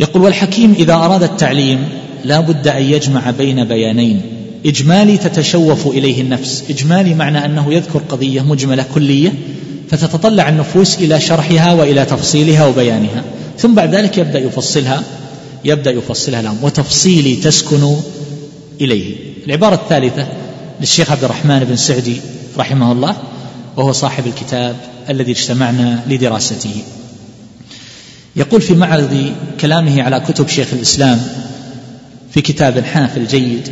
[0.00, 1.88] يقول والحكيم إذا أراد التعليم
[2.24, 4.22] لا بد أن يجمع بين بيانين.
[4.66, 6.64] إجمالي تتشوف إليه النفس.
[6.70, 9.32] إجمالي معنى أنه يذكر قضية مجملة كلية
[9.90, 13.24] فتتطلع النفوس إلى شرحها وإلى تفصيلها وبيانها.
[13.58, 15.02] ثم بعد ذلك يبدأ يفصلها
[15.64, 17.96] يبدأ يفصلها لهم وتفصيلي تسكن
[18.80, 19.27] إليه.
[19.46, 20.26] العبارة الثالثة
[20.80, 22.20] للشيخ عبد الرحمن بن سعدي
[22.58, 23.16] رحمه الله
[23.76, 24.76] وهو صاحب الكتاب
[25.10, 26.82] الذي اجتمعنا لدراسته.
[28.36, 31.20] يقول في معرض كلامه على كتب شيخ الإسلام
[32.30, 33.68] في كتاب حافل جيد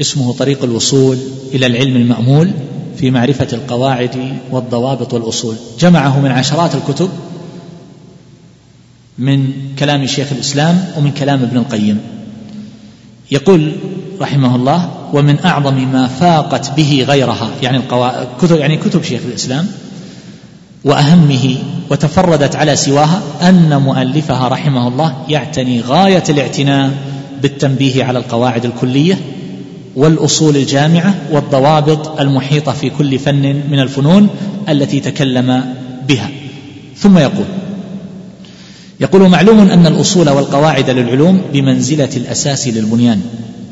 [0.00, 1.18] اسمه طريق الوصول
[1.54, 2.50] إلى العلم المأمول
[2.96, 5.56] في معرفة القواعد والضوابط والأصول.
[5.80, 7.10] جمعه من عشرات الكتب
[9.18, 12.00] من كلام شيخ الإسلام ومن كلام ابن القيم.
[13.30, 13.72] يقول
[14.20, 17.48] رحمه الله ومن أعظم ما فاقت به غيرها.
[17.62, 19.66] يعني القواعد كتب يعني كتب شيخ الإسلام
[20.84, 21.56] وأهمه
[21.90, 26.90] وتفردت على سواها أن مؤلفها رحمه الله يعتني غاية الاعتناء
[27.42, 29.18] بالتنبيه على القواعد الكلية
[29.96, 34.28] والأصول الجامعة والضوابط المحيطة في كل فن من الفنون
[34.68, 35.74] التي تكلم
[36.08, 36.30] بها.
[36.96, 37.44] ثم يقول
[39.00, 43.20] يقول معلوم أن الأصول والقواعد للعلوم بمنزلة الأساس للبنيان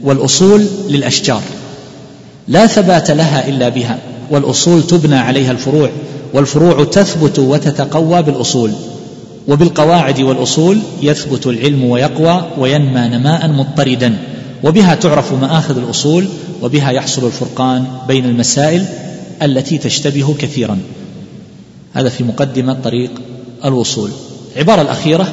[0.03, 1.43] والأصول للأشجار.
[2.49, 3.99] لا ثبات لها إلا بها
[4.31, 5.91] والأصول تبنى عليها الفروع
[6.35, 8.73] والفروع تثبت وتتقوى بالأصول.
[9.49, 14.17] وبالقواعد والأصول يثبت العلم ويقوى وينمى نماء مضطردا.
[14.65, 16.29] وبها تعرف مآخذ الأصول
[16.63, 18.85] وبها يحصل الفرقان بين المسائل
[19.43, 20.79] التي تشتبه كثيرا.
[21.95, 23.11] هذا في مقدمة طريق
[23.65, 24.11] الوصول.
[24.59, 25.33] العبارة الأخيرة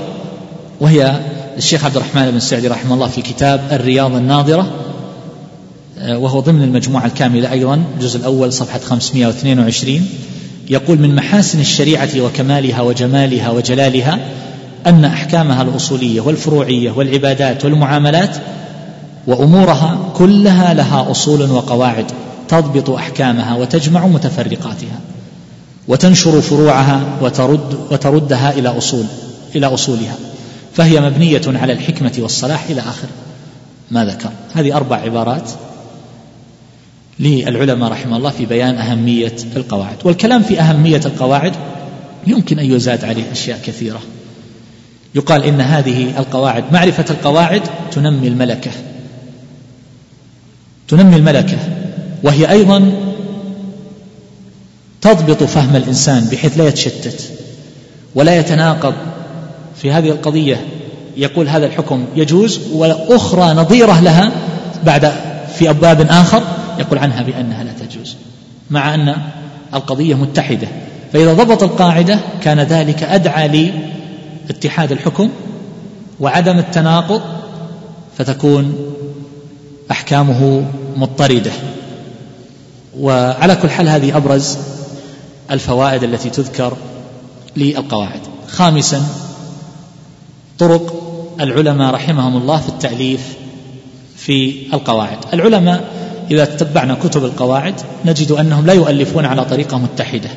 [0.80, 1.20] وهي
[1.58, 4.68] الشيخ عبد الرحمن بن سعدي رحمه الله في كتاب الرياض الناظرة
[6.00, 10.08] آه، وهو ضمن المجموعة الكاملة أيضا الجزء الأول صفحة 522
[10.70, 14.20] يقول من محاسن الشريعة وكمالها وجمالها وجلالها
[14.88, 18.38] أن أحكامها الأصولية والفروعية والعبادات والمعاملات
[19.28, 22.06] وأمورها كلها لها أصول وقواعد
[22.48, 25.00] تضبط أحكامها وتجمع متفرقاتها.
[25.88, 29.06] وتنشر فروعها وترد وتردها إلى أصول
[29.56, 30.16] إلى أصولها.
[30.74, 33.08] فهي مبنية على الحكمة والصلاح إلى آخر.
[33.92, 34.30] ما ذكر.
[34.54, 35.52] هذه أربع عبارات
[37.20, 39.96] للعلماء رحمه الله في بيان أهمية القواعد.
[40.04, 41.54] والكلام في أهمية القواعد
[42.28, 44.00] يمكن أن يزاد عليه أشياء كثيرة.
[45.16, 47.62] يقال إن هذه القواعد معرفة القواعد
[47.92, 48.72] تنمي الملكة.
[50.88, 51.58] تنمي الملكة.
[52.24, 52.92] وهي أيضا
[55.06, 57.32] تضبط فهم الإنسان بحيث لا يتشتت
[58.16, 58.94] ولا يتناقض
[59.76, 60.66] في هذه القضية.
[61.18, 64.32] يقول هذا الحكم يجوز وأخرى نظيرة لها
[64.84, 65.12] بعد
[65.56, 66.44] في أبواب آخر
[66.80, 68.16] يقول عنها بأنها لا تجوز
[68.70, 69.16] مع أن
[69.74, 70.68] القضية متحدة.
[71.14, 73.72] فإذا ضبط القاعدة كان ذلك أدعى
[74.48, 75.30] لاتحاد الحكم
[76.20, 77.22] وعدم التناقض
[78.18, 78.76] فتكون
[79.92, 80.66] أحكامه
[80.98, 81.52] مضطردة.
[83.00, 84.58] وعلى كل حال هذه أبرز
[85.52, 86.78] الفوائد التي تذكر
[87.58, 88.20] للقواعد.
[88.48, 89.02] خامسا
[90.60, 90.94] طرق
[91.40, 93.34] العلماء رحمهم الله في التأليف
[94.16, 95.18] في القواعد.
[95.34, 95.84] العلماء
[96.32, 97.74] إذا تتبعنا كتب القواعد
[98.06, 100.30] نجد أنهم لا يؤلفون على طريقة متحدة.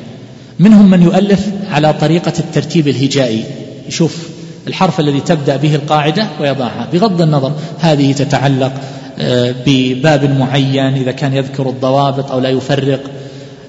[0.59, 3.43] منهم من يؤلف على طريقة الترتيب الهجائي.
[3.87, 4.29] يشوف
[4.67, 6.87] الحرف الذي تبدأ به القاعدة ويضعها.
[6.93, 8.73] بغض النظر هذه تتعلق
[9.21, 12.99] آه، بباب معين إذا كان يذكر الضوابط أو لا يفرق.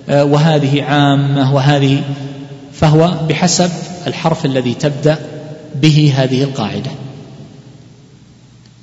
[0.08, 2.02] وهذه عامة وهذه
[2.72, 3.70] فهو بحسب
[4.06, 5.18] الحرف الذي تبدأ
[5.74, 6.90] به هذه القاعدة.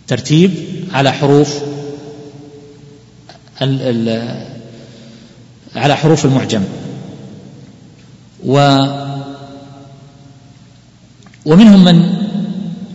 [0.07, 0.51] ترتيب
[0.93, 1.59] على حروف
[5.75, 6.63] على حروف المعجم.
[8.45, 8.77] و
[11.45, 12.13] ومنهم من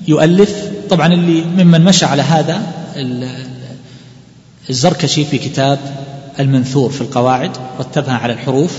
[0.08, 2.62] يؤلف طبعا اللي ممن مشى على هذا
[4.70, 5.78] الزركشي في كتاب
[6.40, 8.78] المنثور في القواعد رتبها على الحروف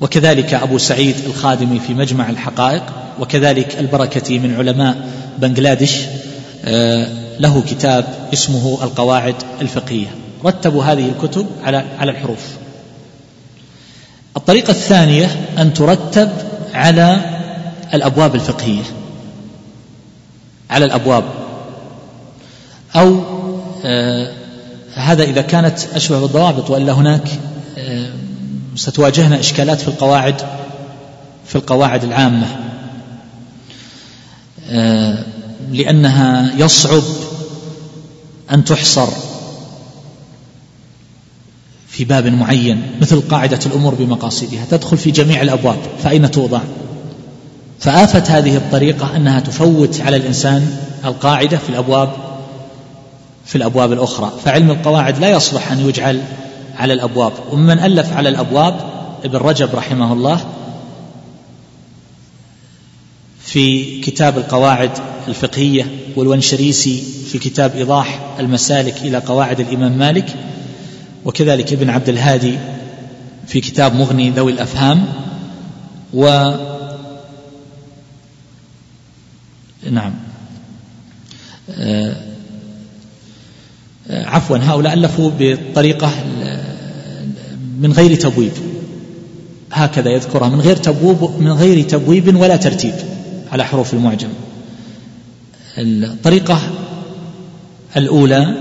[0.00, 2.82] وكذلك أبو سعيد الخادمي في مجمع الحقائق
[3.20, 5.08] وكذلك البركتي من علماء
[5.38, 6.00] بنغلاديش
[6.64, 7.08] آه،
[7.38, 10.06] له كتاب اسمه القواعد الفقهية.
[10.44, 12.48] رتبوا هذه الكتب على على الحروف.
[14.36, 15.26] الطريقة الثانية
[15.58, 16.30] أن ترتب
[16.74, 17.20] على
[17.94, 18.82] الأبواب الفقهية.
[20.70, 21.24] على الأبواب.
[22.96, 23.20] أو
[24.96, 27.28] آه هذا إذا كانت أشبه بالضوابط وإلا هناك
[27.78, 28.10] آه
[28.76, 30.42] ستواجهنا إشكالات في القواعد
[31.46, 32.46] في القواعد العامة.
[34.68, 35.24] آه
[35.72, 37.02] لأنها يصعب
[38.52, 39.08] أن تحصر
[41.88, 46.60] في باب معين مثل قاعدة الأمور بمقاصدها تدخل في جميع الأبواب فأين توضع؟
[47.80, 52.12] فآفة هذه الطريقة أنها تفوت على الإنسان القاعدة في الأبواب
[53.44, 54.32] في الأبواب الأخرى.
[54.44, 56.22] فعلم القواعد لا يصلح أن يجعل
[56.76, 57.32] على الأبواب.
[57.52, 58.76] ومن ألف على الأبواب
[59.24, 60.40] ابن رجب رحمه الله
[63.44, 64.90] في كتاب القواعد
[65.28, 65.86] الفقهية
[66.16, 70.36] والونشريسي في كتاب إيضاح المسالك إلى قواعد الإمام مالك
[71.24, 72.58] وكذلك ابن عبد الهادي
[73.46, 75.06] في كتاب مغني ذوي الأفهام
[76.14, 76.52] و
[79.90, 80.14] نعم.
[81.70, 82.16] آه،
[84.10, 86.10] عفوا هؤلاء ألفوا بطريقة
[87.80, 88.52] من غير تبويب.
[89.72, 92.94] هكذا يذكرها من غير تبويب من غير تبويب ولا ترتيب
[93.52, 94.28] على حروف المعجم.
[95.78, 96.60] الطريقة
[97.96, 98.54] الأولى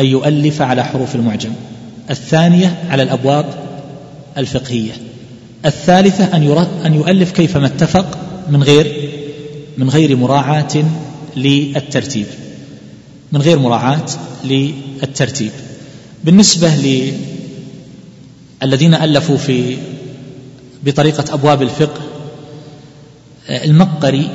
[0.00, 1.50] أن يؤلف على حروف المعجم.
[2.10, 3.46] الثانية على الأبواب
[4.38, 4.92] الفقهية.
[5.66, 8.18] الثالثة أن أن يؤلف كيفما اتفق
[8.50, 9.10] من غير
[9.78, 10.84] من غير مراعاة
[11.36, 12.26] للترتيب.
[13.32, 14.06] من غير مراعاة
[14.44, 15.52] للترتيب.
[16.24, 16.68] بالنسبة
[18.62, 19.76] للذين ألفوا في
[20.84, 22.00] بطريقة أبواب الفقه
[23.50, 24.30] المقري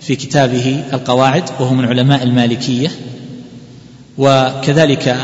[0.00, 2.90] في كتابه القواعد وهو من علماء المالكية
[4.18, 5.16] وكذلك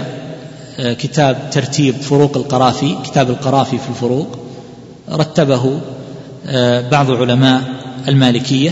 [0.79, 4.39] آه، كتاب ترتيب فروق القرافي كتاب القرافي في الفروق
[5.11, 5.81] رتبه
[6.47, 7.63] آه، بعض علماء
[8.09, 8.71] المالكية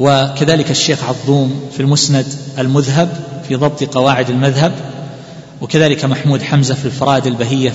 [0.00, 2.26] وكذلك الشيخ عظوم في المسند
[2.58, 3.08] المذهب
[3.48, 4.72] في ضبط قواعد المذهب
[5.60, 7.70] وكذلك محمود حمزة في الفرائد البهية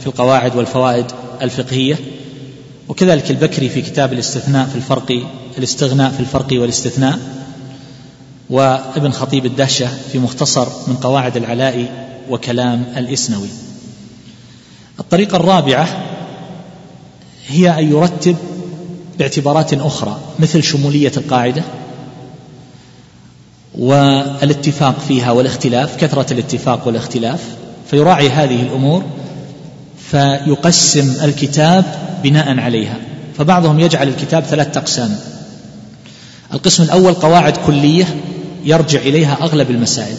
[0.00, 1.06] في القواعد والفوائد
[1.42, 1.98] الفقهية
[2.88, 5.22] وكذلك البكري في كتاب الاستثناء في الفرق
[5.58, 7.18] الاستغناء في الفرق والاستثناء
[8.50, 11.88] وابن خطيب الدهشة في مختصر من قواعد العلاء
[12.30, 13.48] وكلام الإسنوي.
[15.00, 15.88] الطريقة الرابعة
[17.48, 18.36] هي أن يرتب
[19.18, 21.62] باعتبارات أخرى مثل شمولية القاعدة
[23.78, 27.40] والاتفاق فيها والاختلاف كثرة الاتفاق والاختلاف
[27.90, 29.04] فيراعي هذه الأمور
[30.10, 31.84] فيقسم الكتاب
[32.22, 32.96] بناء عليها
[33.38, 35.18] فبعضهم يجعل الكتاب ثلاثة أقسام.
[36.52, 38.16] القسم الأول قواعد كلية
[38.64, 40.16] يرجع إليها أغلب المسائل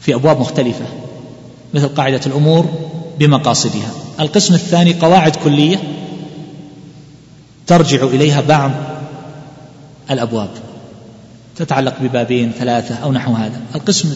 [0.00, 0.84] في أبواب مختلفة
[1.74, 2.66] مثل قاعدة الأمور
[3.18, 3.90] بمقاصدها.
[4.20, 5.78] القسم الثاني قواعد كلية
[7.66, 8.70] ترجع إليها بعض
[10.10, 10.50] الأبواب.
[11.56, 13.60] تتعلق ببابين ثلاثة أو نحو هذا.
[13.74, 14.14] القسم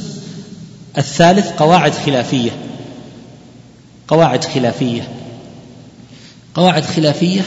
[0.99, 2.51] الثالث قواعد خلافية.
[4.09, 5.09] قواعد خلافية.
[6.55, 7.43] قواعد خلافية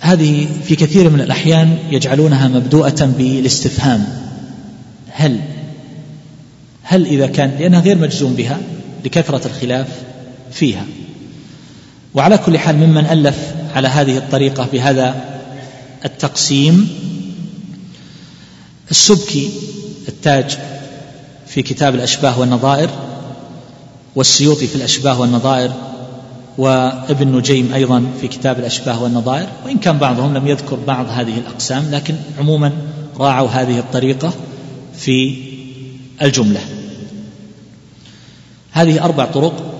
[0.00, 4.04] هذه في كثير من الأحيان يجعلونها مبدوءة بالاستفهام.
[5.10, 5.40] هل
[6.82, 8.58] هل إذا كان لأنها غير مجزوم بها
[9.04, 9.88] لكثرة الخلاف
[10.52, 10.84] فيها.
[12.14, 15.14] وعلى كل حال ممن ألف على هذه الطريقة بهذا
[16.04, 16.88] التقسيم.
[18.90, 19.50] السبكي
[20.08, 20.58] التاج
[21.46, 22.90] في كتاب الأشباه والنظائر
[24.14, 25.72] والسيوطي في الأشباه والنظائر
[26.58, 29.48] وابن نجيم أيضا في كتاب الأشباه والنظائر.
[29.64, 32.72] وإن كان بعضهم لم يذكر بعض هذه الأقسام لكن عموما
[33.18, 34.32] راعوا هذه الطريقة
[34.98, 35.36] في
[36.22, 36.60] الجملة.
[38.70, 39.74] هذه أربع طرق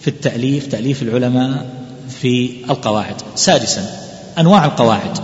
[0.00, 1.79] في التأليف تأليف العلماء
[2.20, 3.16] في القواعد.
[3.34, 3.86] سادسا
[4.38, 5.18] أنواع القواعد.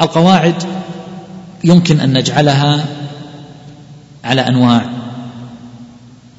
[0.00, 0.62] القواعد
[1.64, 2.86] يمكن أن نجعلها
[4.24, 4.90] على أنواع.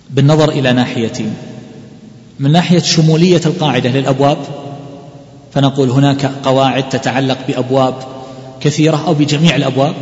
[0.09, 1.33] بالنظر إلى ناحيتين
[2.39, 4.37] من ناحية شمولية القاعدة للأبواب
[5.53, 7.95] فنقول هناك قواعد تتعلق بأبواب
[8.61, 9.93] كثيرة أو بجميع الأبواب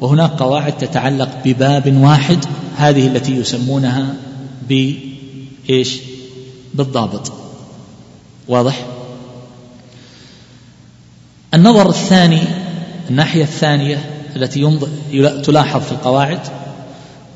[0.00, 2.44] وهناك قواعد تتعلق بباب واحد
[2.76, 4.14] هذه التي يسمونها
[4.68, 5.98] بإيش؟
[6.78, 7.32] بالضابط.
[8.48, 8.86] واضح؟
[11.54, 12.42] النظر الثاني
[13.10, 14.78] الناحية الثانية التي
[15.44, 16.40] تلاحظ في القواعد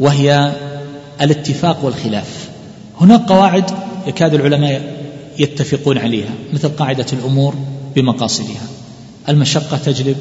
[0.00, 0.52] وهي
[1.20, 2.48] الاتفاق والخلاف.
[3.00, 3.70] هناك قواعد
[4.06, 5.04] يكاد العلماء
[5.38, 7.54] يتفقون عليها مثل قاعدة الأمور
[7.96, 8.62] بمقاصدها
[9.28, 10.16] المشقة تجلب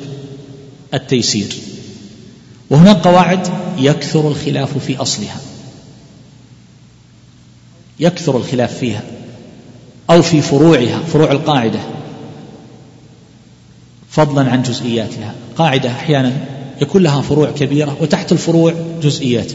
[0.94, 1.56] التيسير.
[2.70, 3.48] وهناك قواعد
[3.78, 5.51] يكثر الخلاف في أصلها.
[8.02, 9.04] يكثر الخلاف فيها
[10.10, 11.80] أو في فروعها فروع القاعدة
[14.10, 15.34] فضلا عن جزئياتها.
[15.56, 16.34] قاعدة أحيانا
[16.82, 18.74] يكون لها فروع كبيرة وتحت الفروع
[19.04, 19.52] جزئيات.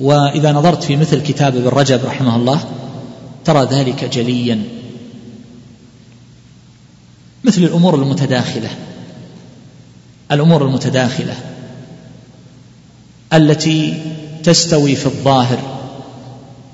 [0.00, 2.64] وإذا نظرت في مثل كتاب ابن رجب رحمه الله
[3.44, 4.62] ترى ذلك جليا.
[7.44, 8.68] مثل الأمور المتداخلة
[10.32, 11.34] الأمور المتداخلة
[13.32, 14.02] التي
[14.44, 15.71] تستوي في الظاهر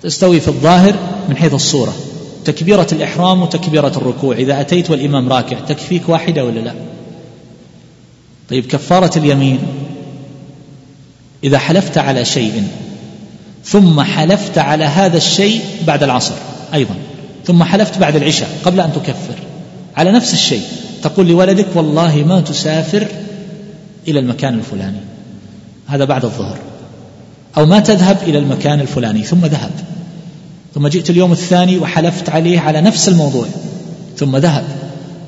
[0.09, 0.95] تستوي في الظاهر
[1.29, 1.95] من حيث الصورة.
[2.45, 6.75] تكبيرة الإحرام وتكبيرة الركوع إذا أتيت والإمام راكع تكفيك واحدة ولا لا؟
[8.51, 9.59] طيب كفارة اليمين
[11.45, 12.69] إذا حلفت على شيء
[13.65, 16.35] ثم حلفت على هذا الشيء بعد العصر
[16.75, 16.95] أيضا
[17.45, 19.35] ثم حلفت بعد العشاء قبل أن تكفر
[19.97, 20.63] على نفس الشيء
[21.03, 23.07] تقول لولدك والله ما تسافر
[24.09, 25.01] إلى المكان الفلاني.
[25.87, 26.59] هذا بعد الظهر.
[27.57, 29.71] أو ما تذهب إلى المكان الفلاني ثم ذهب.
[30.75, 33.47] ثم جئت اليوم الثاني وحلفت عليه على نفس الموضوع
[34.17, 34.65] ثم ذهب.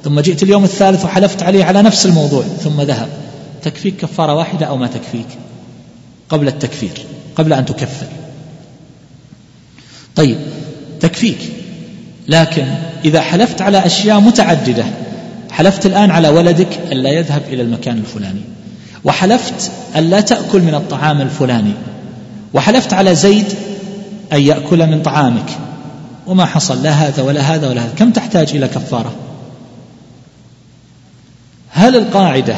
[0.04, 3.08] ثم جئت اليوم الثالث وحلفت عليه على نفس الموضوع ثم ذهب.
[3.62, 5.26] تكفيك كفارة واحدة أو ما تكفيك؟
[6.28, 8.06] قبل التكفير قبل أن تكفر.
[10.16, 10.36] طيب
[11.00, 11.38] تكفيك.
[12.28, 12.66] لكن
[13.04, 14.84] إذا حلفت على أشياء متعددة
[15.50, 18.40] حلفت الآن على ولدك ألا يذهب إلى المكان الفلاني
[19.04, 21.72] وحلفت ألا تأكل من الطعام الفلاني
[22.54, 23.46] وحلفت على زيد
[24.32, 25.58] أن يأكل من طعامك.
[26.26, 27.94] وما حصل لا هذا ولا هذا ولا هذا.
[27.94, 29.14] كم تحتاج إلى كفارة؟
[31.68, 32.56] هل القاعدة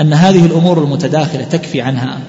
[0.00, 2.20] أن هذه الأمور المتداخلة تكفي عنها؟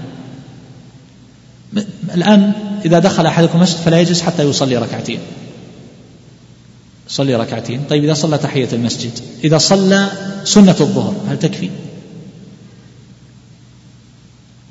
[2.14, 2.52] الآن
[2.86, 5.20] إذا دخل أحدكم المسجد فلا يجلس حتى يصلي ركعتين.
[7.08, 7.82] صلي ركعتين.
[7.90, 9.12] طيب إذا صلى تحية المسجد
[9.44, 10.08] إذا صلى
[10.44, 11.70] سنة الظهر هل تكفي؟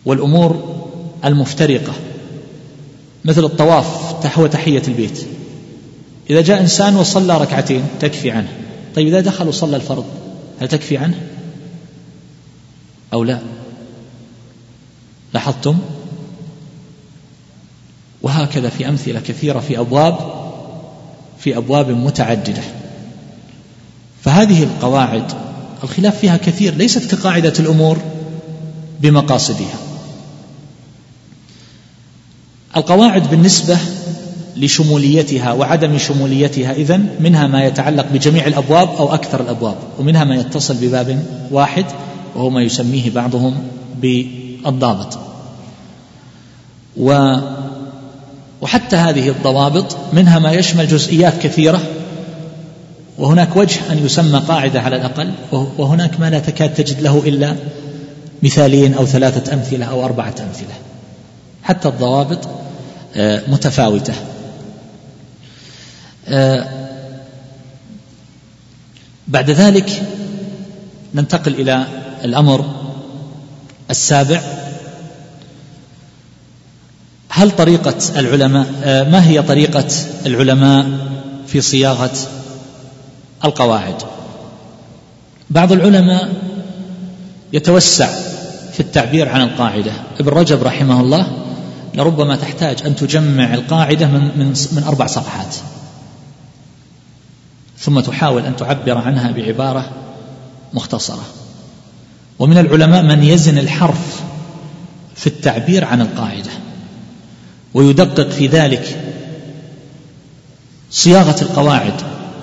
[0.04, 0.76] والأمور
[1.24, 1.92] المفترقة.
[3.26, 5.26] مثل الطواف هو تحية البيت.
[6.30, 8.48] إذا جاء إنسان وصلى ركعتين تكفي عنه.
[8.94, 10.04] طيب إذا دخل وصلى الفرض
[10.60, 11.20] هل تكفي عنه؟
[13.12, 13.40] أو لا؟
[15.34, 15.78] لاحظتم؟
[18.22, 20.18] وهكذا في أمثلة كثيرة في أبواب
[21.38, 22.62] في أبواب متعددة.
[24.22, 25.32] فهذه القواعد
[25.84, 27.98] الخلاف فيها كثير ليست كقاعدة الأمور
[29.00, 29.85] بمقاصدها.
[32.76, 33.78] القواعد بالنسبة
[34.56, 40.74] لشموليتها وعدم شموليتها إذن منها ما يتعلق بجميع الأبواب أو أكثر الأبواب ومنها ما يتصل
[40.74, 41.84] بباب واحد
[42.34, 43.54] وهو ما يسميه بعضهم
[44.00, 45.18] بالضابط.
[46.96, 47.36] و
[48.60, 51.80] وحتى هذه الضوابط منها ما يشمل جزئيات كثيرة
[53.18, 57.56] وهناك وجه أن يسمى قاعدة على الأقل وهناك ما لا تكاد تجد له إلا
[58.42, 60.74] مثالين أو ثلاثة أمثلة أو أربعة أمثلة.
[61.62, 62.38] حتى الضوابط
[63.16, 64.14] آه، متفاوتة.
[66.28, 66.68] آه،
[69.28, 70.02] بعد ذلك
[71.14, 71.86] ننتقل إلى
[72.24, 72.74] الأمر
[73.90, 74.40] السابع.
[77.28, 79.86] هل طريقة العلماء آه، ما هي طريقة
[80.26, 80.86] العلماء
[81.46, 82.12] في صياغة
[83.44, 84.02] القواعد؟
[85.50, 86.28] بعض العلماء
[87.52, 88.06] يتوسع
[88.72, 89.92] في التعبير عن القاعدة.
[90.20, 91.45] ابن رجب رحمه الله
[91.96, 95.56] لربما تحتاج أن تجمع القاعدة من, من, من أربع صفحات.
[97.78, 99.90] ثم تحاول أن تعبر عنها بعبارة
[100.74, 101.24] مختصرة.
[102.38, 104.22] ومن العلماء من يزن الحرف
[105.16, 106.50] في التعبير عن القاعدة
[107.74, 109.00] ويدقق في ذلك
[110.90, 111.94] صياغة القواعد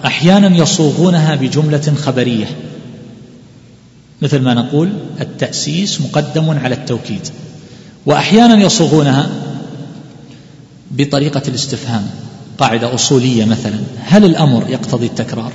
[0.06, 2.46] أحيانا يصوغونها بجملة خبرية.
[4.22, 7.30] مثل ما نقول التأسيس مقدم على التوكيد.
[8.06, 9.30] وأحيانا يصوغونها
[10.92, 12.10] بطريقة الاستفهام
[12.58, 13.80] قاعدة أصولية مثلا.
[14.00, 15.54] هل الأمر يقتضي التكرار؟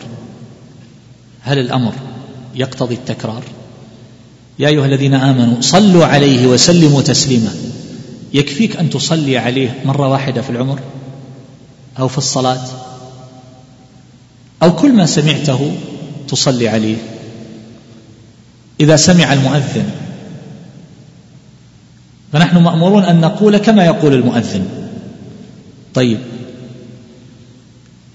[1.41, 1.93] هل الأمر
[2.55, 3.43] يقتضي التكرار؟
[4.59, 7.55] يا أيها الذين آمنوا صلوا عليه وسلموا تسليما.
[8.35, 10.81] يكفيك أن تصلي عليه مرة واحدة في العمر
[11.99, 12.65] أو في الصلاة؟
[14.63, 15.73] أو كل ما سمعته
[16.29, 16.97] تصلي عليه.
[18.81, 19.91] إذا سمع المؤذن
[22.33, 24.67] فنحن مأمورون أن نقول كما يقول المؤذن.
[25.95, 26.19] طيب.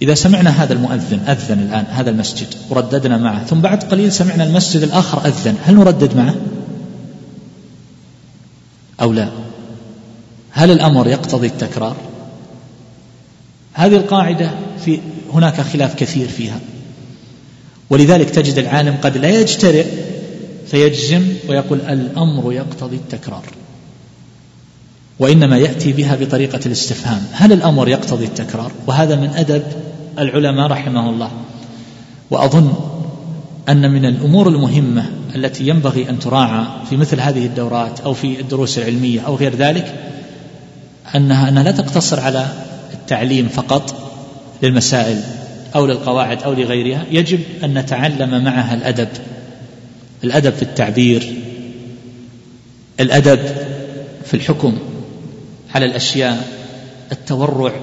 [0.02, 4.82] إذا سمعنا هذا المؤذن أذن الآن هذا المسجد ورددنا معه ثم بعد قليل سمعنا المسجد
[4.82, 6.36] الآخر أذن هل نردد معه؟
[9.02, 9.30] أو لا؟
[10.52, 11.96] هل الأمر يقتضي التكرار؟
[13.74, 14.52] هذه القاعدة
[14.86, 15.00] في
[15.34, 16.60] هناك خلاف كثير فيها.
[17.90, 19.86] ولذلك تجد العالم قد لا يجترئ
[20.68, 23.44] فيجزم ويقول الأمر يقتضي التكرار.
[25.20, 27.22] وإنما يأتي بها بطريقة الاستفهام.
[27.32, 29.64] هل الأمر يقتضي التكرار؟ وهذا من أدب
[30.20, 31.32] العلماء رحمه الله.
[32.32, 32.74] وأظن
[33.70, 38.78] أن من الأمور المهمة التي ينبغي أن تراعى في مثل هذه الدورات أو في الدروس
[38.78, 39.96] العلمية أو غير ذلك
[41.16, 42.48] انها أنها لا تقتصر على
[42.94, 43.96] التعليم فقط
[44.64, 45.22] للمسائل
[45.76, 47.06] أو للقواعد أو لغيرها.
[47.12, 49.08] يجب أن نتعلم معها الأدب.
[50.24, 51.34] الأدب في التعبير
[53.00, 53.40] الأدب
[54.26, 54.78] في الحكم.
[55.74, 56.48] على الأشياء
[57.12, 57.74] التورع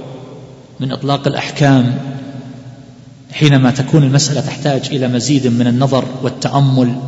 [0.81, 1.99] من إطلاق الأحكام
[3.33, 7.01] حينما تكون المسألة تحتاج إلى مزيد من النظر والتأمل.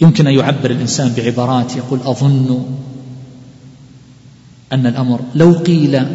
[0.00, 2.64] يمكن أن يعبر الإنسان بعبارات يقول أظن
[4.72, 6.06] أن الأمر لو قيل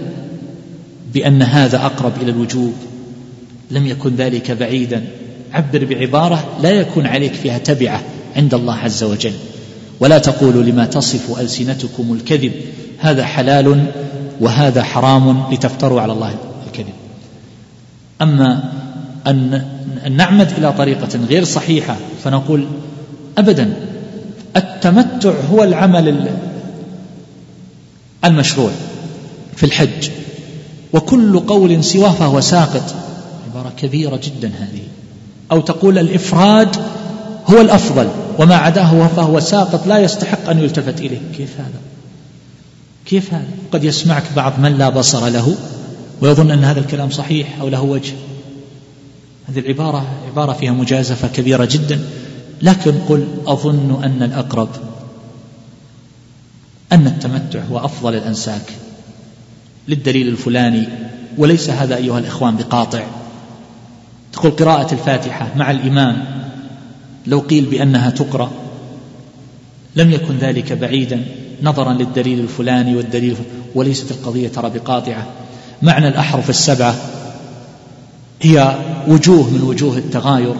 [1.13, 2.73] بأن هذا أقرب إلى الوجوب
[3.71, 5.07] لم يكن ذلك بعيدا
[5.53, 8.03] عبر بعبارة لا يكون عليك فيها تبعة
[8.35, 9.33] عند الله عز وجل.
[9.99, 12.51] ولا تقولوا لما تصف ألسنتكم الكذب
[12.99, 13.85] هذا حلال
[14.39, 16.35] وهذا حرام لتفتروا على الله
[16.67, 16.93] الكذب.
[18.21, 18.71] أما
[19.27, 19.65] أن
[20.11, 22.67] نعمد إلى طريقة غير صحيحة فنقول
[23.37, 23.73] أبدا
[24.57, 26.27] التمتع هو العمل
[28.25, 28.71] المشروع
[29.55, 30.09] في الحج
[30.93, 32.95] وكل قول سواه فهو ساقط.
[33.49, 34.81] عبارة كبيرة جدا هذه.
[35.51, 36.75] أو تقول الإفراد
[37.49, 38.07] هو الأفضل
[38.39, 41.19] وما عداه فهو ساقط لا يستحق أن يلتفت إليه.
[41.37, 41.79] كيف هذا؟
[43.05, 45.55] كيف هذا؟ قد يسمعك بعض من لا بصر له
[46.21, 48.13] ويظن أن هذا الكلام صحيح أو له وجه.
[49.49, 51.99] هذه العبارة عبارة فيها مجازفة كبيرة جدا.
[52.61, 54.69] لكن قل أظن أن الأقرب
[56.91, 58.73] أن التمتع هو أفضل الأنساك
[59.87, 60.87] للدليل الفلاني.
[61.37, 63.03] وليس هذا أيها الإخوان بقاطع.
[64.33, 66.25] تقول قراءة الفاتحة مع الإمام.
[67.27, 68.51] لو قيل بأنها تقرأ
[69.95, 71.25] لم يكن ذلك بعيدا
[71.63, 73.35] نظرا للدليل الفلاني والدليل
[73.75, 75.27] وليست القضية ترى بقاطعة.
[75.81, 76.95] معنى الأحرف السبعة
[78.41, 78.77] هي
[79.07, 80.55] وجوه من وجوه التغاير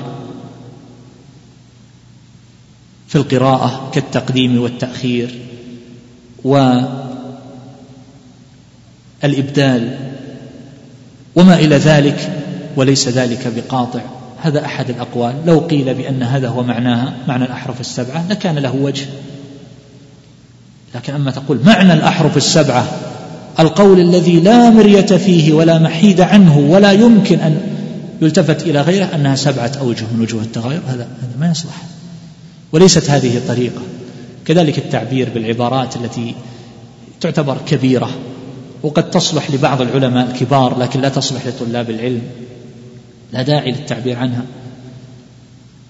[3.08, 5.40] في القراءة كالتقديم والتأخير
[9.24, 9.98] والإبدال
[11.36, 12.44] وما إلى ذلك
[12.76, 14.02] وليس ذلك بقاطع.
[14.42, 15.36] هذا أحد الأقوال.
[15.46, 19.06] لو قيل بأن هذا هو معناها معنى الأحرف السبعة لكان له وجه.
[20.96, 22.86] لكن أما تقول معنى الأحرف السبعة
[23.60, 27.62] القول الذي لا مرية فيه ولا محيد عنه ولا يمكن أن
[28.22, 31.82] يلتفت إلى غيره أنها سبعة أوجه من وجوه التغير هذا هذا ما يصلح.
[32.72, 33.82] وليست هذه طريقة
[34.46, 36.36] كذلك التعبير بالعبارات التي
[37.22, 38.10] تعتبر كبيرة
[38.84, 42.22] وقد تصلح لبعض العلماء الكبار لكن لا تصلح لطلاب العلم.
[43.34, 44.44] لا داعي للتعبير عنها.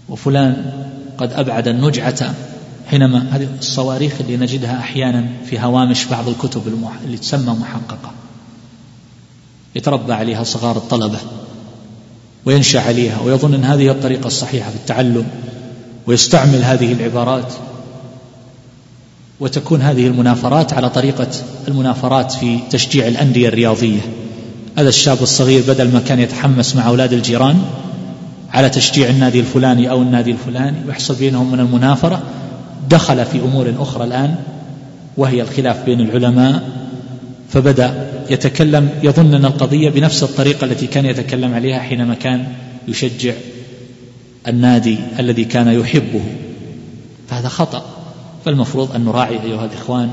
[0.10, 0.72] وفلان
[1.18, 2.36] قد أبعد النجعة
[2.88, 6.62] حينما هذه الصواريخ اللي نجدها أحيانا في هوامش بعض الكتب
[7.06, 8.12] اللي تسمى محققة.
[9.76, 11.18] يتربى عليها صغار الطلبة
[12.46, 15.28] وينشأ عليها ويظن أن هذه الطريقة الصحيحة في التعلم
[16.08, 17.54] ويستعمل هذه العبارات.
[19.40, 21.28] وتكون هذه المنافرات على طريقة
[21.68, 24.02] المنافرات في تشجيع الأندية الرياضية.
[24.78, 27.62] هذا الشاب الصغير بدل ما كان يتحمس مع أولاد الجيران
[28.54, 32.22] على تشجيع النادي الفلاني أو النادي الفلاني ويحصل بينهم من المنافرة
[32.90, 34.36] دخل في أمور أخرى الآن
[35.18, 36.70] وهي الخلاف بين العلماء
[37.50, 42.48] فبدأ يتكلم يظن أن القضية بنفس الطريقة التي كان يتكلم عليها حينما كان
[42.88, 43.34] يشجع
[44.48, 46.22] النادي الذي كان يحبه.
[47.30, 47.86] فهذا خطأ
[48.46, 50.10] فالمفروض أن نراعي أيها الإخوان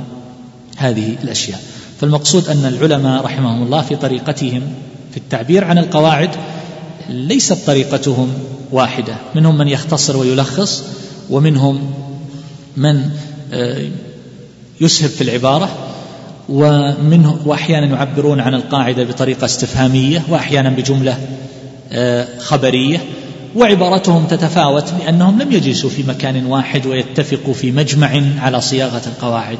[0.76, 1.60] هذه الأشياء.
[2.00, 4.62] فالمقصود أن العلماء رحمهم الله في طريقتهم
[5.10, 6.30] في التعبير عن القواعد
[7.08, 8.32] ليست طريقتهم
[8.72, 9.14] واحدة.
[9.34, 10.84] منهم من يختصر ويلخص
[11.30, 11.92] ومنهم
[12.76, 13.10] من
[13.52, 13.88] آه،
[14.80, 15.68] يسهب في العبارة
[16.48, 21.18] ومنه وأحيانا يعبرون عن القاعدة بطريقة استفهامية وأحيانا بجملة
[21.92, 22.98] آه، خبرية.
[23.56, 29.58] وعبارتهم تتفاوت لأنهم لم يجلسوا في مكان واحد ويتفقوا في مجمع على صياغة القواعد.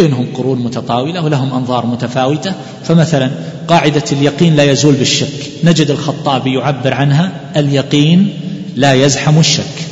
[0.00, 2.52] بينهم قرون متطاولة ولهم أنظار متفاوتة.
[2.84, 3.30] فمثلا
[3.68, 5.50] قاعدة اليقين لا يزول بالشك.
[5.64, 8.32] نجد الخطابي يعبر عنها اليقين
[8.76, 9.88] لا يزحم الشك.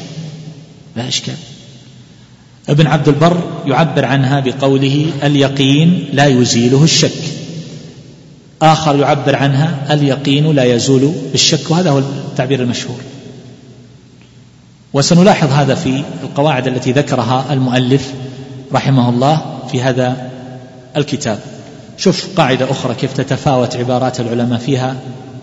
[0.97, 1.35] لا إشكال.
[2.68, 7.22] ابن عبد البر يعبر عنها بقوله اليقين لا يزيله الشك.
[8.62, 11.70] آخر يعبر عنها اليقين لا يزول بالشك.
[11.70, 13.01] وهذا هو التعبير المشهور.
[14.93, 18.12] وسنلاحظ هذا في القواعد التي ذكرها المؤلف
[18.72, 19.57] رحمه الله.
[19.69, 20.31] في هذا
[20.97, 21.39] الكتاب.
[21.97, 24.97] شوف قاعدة أخرى كيف تتفاوت عبارات العلماء فيها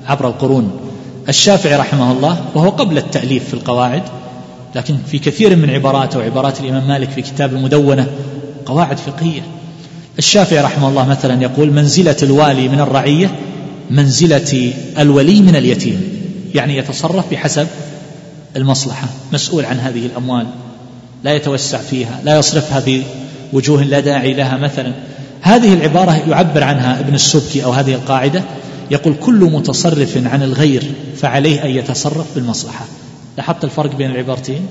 [0.07, 0.79] عبر القرون.
[1.29, 4.03] الشافعي رحمه الله وهو قبل التأليف في القواعد
[4.75, 8.07] لكن في كثير من عباراته وعبارات الإمام مالك في كتاب المدونة
[8.65, 9.41] قواعد فقهية.
[10.17, 13.35] الشافعي رحمه الله مثلا يقول منزلة الوالي من الرعية
[13.89, 16.01] منزلة الولي من اليتيم
[16.55, 17.67] يعني يتصرف بحسب
[18.55, 20.47] المصلحة مسؤول عن هذه الأموال
[21.23, 22.79] لا يتوسع فيها لا يصرفها
[23.53, 24.91] بوجوه لا داعي لها مثلا.
[25.41, 28.43] هذه العبارة يعبر عنها ابن السبكي أو هذه القاعدة.
[28.91, 30.83] يقول كل متصرف عن الغير
[31.17, 32.85] فعليه أن يتصرف بالمصلحة.
[33.37, 34.61] لاحظت الفرق بين العبارتين؟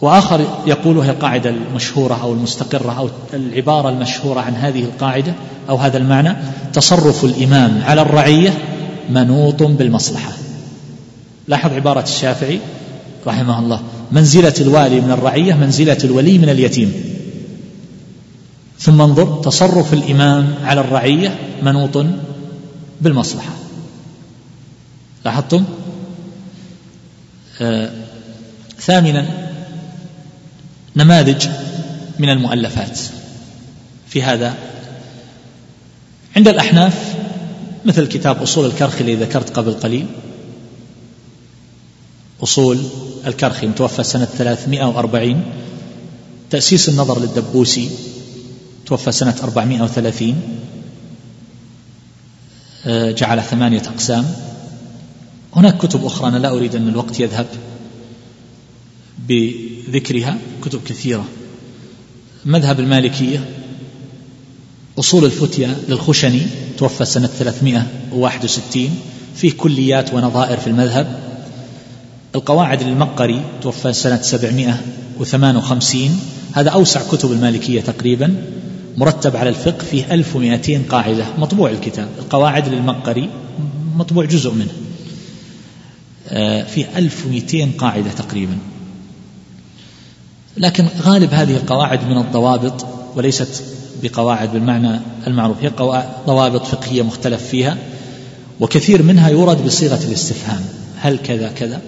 [0.00, 5.34] وآخر يقول هي القاعدة المشهورة أو المستقرة أو العبارة المشهورة عن هذه القاعدة
[5.68, 6.36] أو هذا المعنى.
[6.72, 8.58] تصرف الإمام على الرعية
[9.10, 10.32] منوط بالمصلحة.
[11.48, 12.60] لاحظ عبارة الشافعي
[13.26, 13.80] رحمه الله.
[14.12, 17.11] منزلة الوالي من الرعية منزلة الولي من اليتيم.
[18.82, 22.06] ثم انظر تصرف الإمام على الرعية منوط
[23.00, 23.52] بالمصلحة.
[25.24, 25.64] لاحظتم؟
[27.60, 27.90] آه
[28.80, 29.26] ثامنا
[30.96, 31.48] نماذج
[32.18, 32.98] من المؤلفات.
[34.08, 34.54] في هذا
[36.36, 37.14] عند الأحناف
[37.84, 40.06] مثل كتاب أصول الكرخي الذي ذكرت قبل قليل.
[42.42, 42.78] أصول
[43.26, 45.42] الكرخي متوفى سنة 340
[46.50, 47.90] تأسيس النظر للدبوسي
[48.86, 50.62] توفى سنة 430
[52.86, 54.26] آه، جعل ثمانية أقسام.
[55.56, 57.46] هناك كتب أخرى أنا لا أريد أن الوقت يذهب
[59.28, 61.24] بذكرها كتب كثيرة.
[62.44, 63.44] مذهب المالكية
[64.98, 66.42] أصول الفتية للخشني
[66.78, 68.90] توفى سنة 361
[69.36, 71.20] فيه كليات ونظائر في المذهب.
[72.34, 76.20] القواعد للمقري توفى سنة 758
[76.52, 78.36] هذا أوسع كتب المالكية تقريبا.
[78.96, 82.08] مرتب على الفقه فيه 1200 قاعدة مطبوع الكتاب.
[82.18, 83.28] القواعد للمقري
[83.96, 84.72] مطبوع جزء منه.
[86.28, 88.58] آه، فيه 1200 قاعدة تقريبا.
[90.56, 92.86] لكن غالب هذه القواعد من الضوابط
[93.16, 93.64] وليست
[94.02, 95.68] بقواعد بالمعنى المعروف هي
[96.26, 97.78] ضوابط فقهية مختلف فيها
[98.60, 100.64] وكثير منها يورد بصيغة الاستفهام.
[100.98, 101.80] هل كذا كذا؟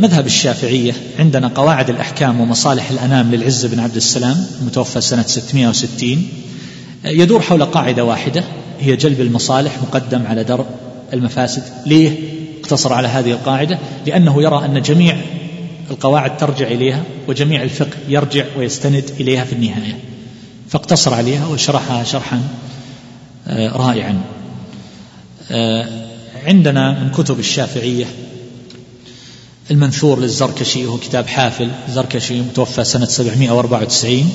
[0.00, 6.28] مذهب الشافعية عندنا قواعد الأحكام ومصالح الأنام للعز بن عبد السلام المتوفى سنة 660
[7.04, 8.44] آه، يدور حول قاعدة واحدة
[8.80, 10.66] هي جلب المصالح مقدم على درء
[11.12, 11.62] المفاسد.
[11.86, 12.18] ليه
[12.60, 15.16] اقتصر على هذه القاعدة؟ لأنه يرى أن جميع
[15.90, 19.98] القواعد ترجع إليها وجميع الفقه يرجع ويستند إليها في النهاية.
[20.68, 22.42] فاقتصر عليها وشرحها شرحا
[23.48, 24.20] آه، رائعا.
[26.46, 28.04] عندنا من كتب الشافعية
[29.70, 34.32] المنثور للزركشي وهو كتاب حافل زركشي متوفى سنة 794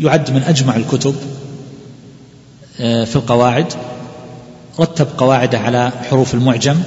[0.00, 1.16] يعد من أجمع الكتب
[2.80, 3.72] آه، في القواعد.
[4.80, 6.82] رتب قواعده على حروف المعجم.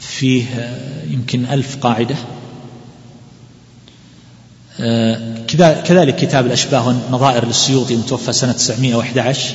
[0.00, 2.16] فيه آه، يمكن ألف قاعدة.
[4.80, 5.44] آه،
[5.84, 9.54] كذلك كتاب الأشباه والنظائر للسيوطي متوفى سنة 911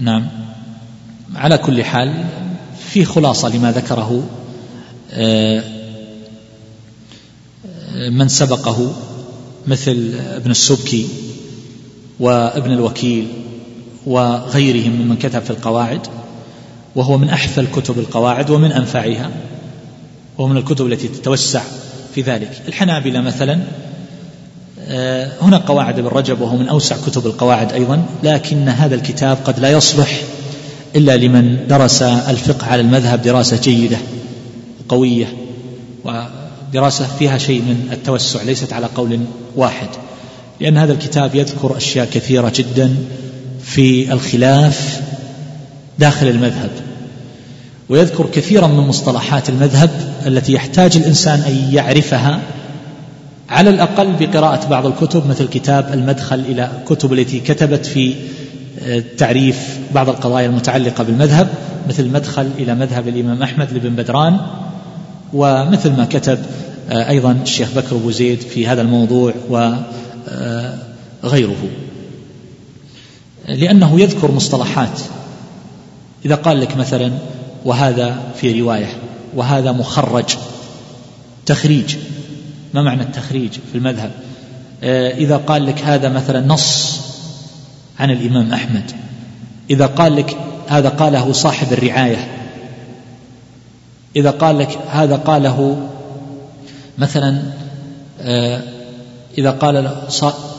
[0.00, 0.28] نعم.
[1.34, 2.24] على كل حال
[2.98, 4.22] في خلاصة لما ذكره
[5.12, 5.64] آه،
[8.10, 8.92] من سبقه
[9.66, 11.08] مثل ابن السبكي
[12.20, 13.26] وابن الوكيل
[14.06, 16.00] وغيرهم ممن كتب في القواعد
[16.96, 19.30] وهو من أحفل كتب القواعد ومن أنفعها
[20.38, 21.62] وهو من الكتب التي تتوسع
[22.14, 22.62] في ذلك.
[22.68, 23.60] الحنابلة مثلا
[24.80, 29.60] آه، هنا قواعد ابن رجب وهو من أوسع كتب القواعد أيضا لكن هذا الكتاب قد
[29.60, 30.22] لا يصلح
[30.98, 33.96] إلا لمن درس الفقه على المذهب دراسة جيدة
[34.88, 35.32] قوية
[36.04, 39.20] ودراسة فيها شيء من التوسع ليست على قول
[39.56, 39.88] واحد.
[40.60, 42.96] لأن هذا الكتاب يذكر أشياء كثيرة جدا
[43.62, 45.00] في الخلاف
[45.98, 46.70] داخل المذهب
[47.88, 49.90] ويذكر كثيرا من مصطلحات المذهب
[50.26, 52.40] التي يحتاج الإنسان أن يعرفها
[53.48, 58.14] على الأقل بقراءة بعض الكتب مثل كتاب المدخل إلى كتب التي كتبت في
[59.18, 61.48] تعريف بعض القضايا المتعلقة بالمذهب
[61.88, 64.38] مثل المدخل إلى مذهب الإمام أحمد لبن بدران
[65.32, 66.38] ومثل ما كتب
[66.90, 69.34] آه، أيضا الشيخ بكر أبو زيد في هذا الموضوع
[71.22, 71.56] وغيره
[73.48, 75.00] لأنه يذكر مصطلحات.
[76.24, 77.12] إذا قال لك مثلا
[77.64, 78.92] وهذا في رواية
[79.34, 80.36] وهذا مخرج
[81.46, 81.96] تخريج.
[82.74, 84.10] ما معنى التخريج في المذهب؟
[84.82, 86.97] آه، إذا قال لك هذا مثلا نص
[87.98, 88.90] عن الإمام أحمد.
[89.70, 90.36] إذا قال لك
[90.68, 92.28] هذا قاله صاحب الرعاية
[94.16, 95.88] إذا قال لك هذا قاله
[96.98, 97.42] مثلا
[98.20, 98.62] آه،
[99.38, 99.76] إذا قال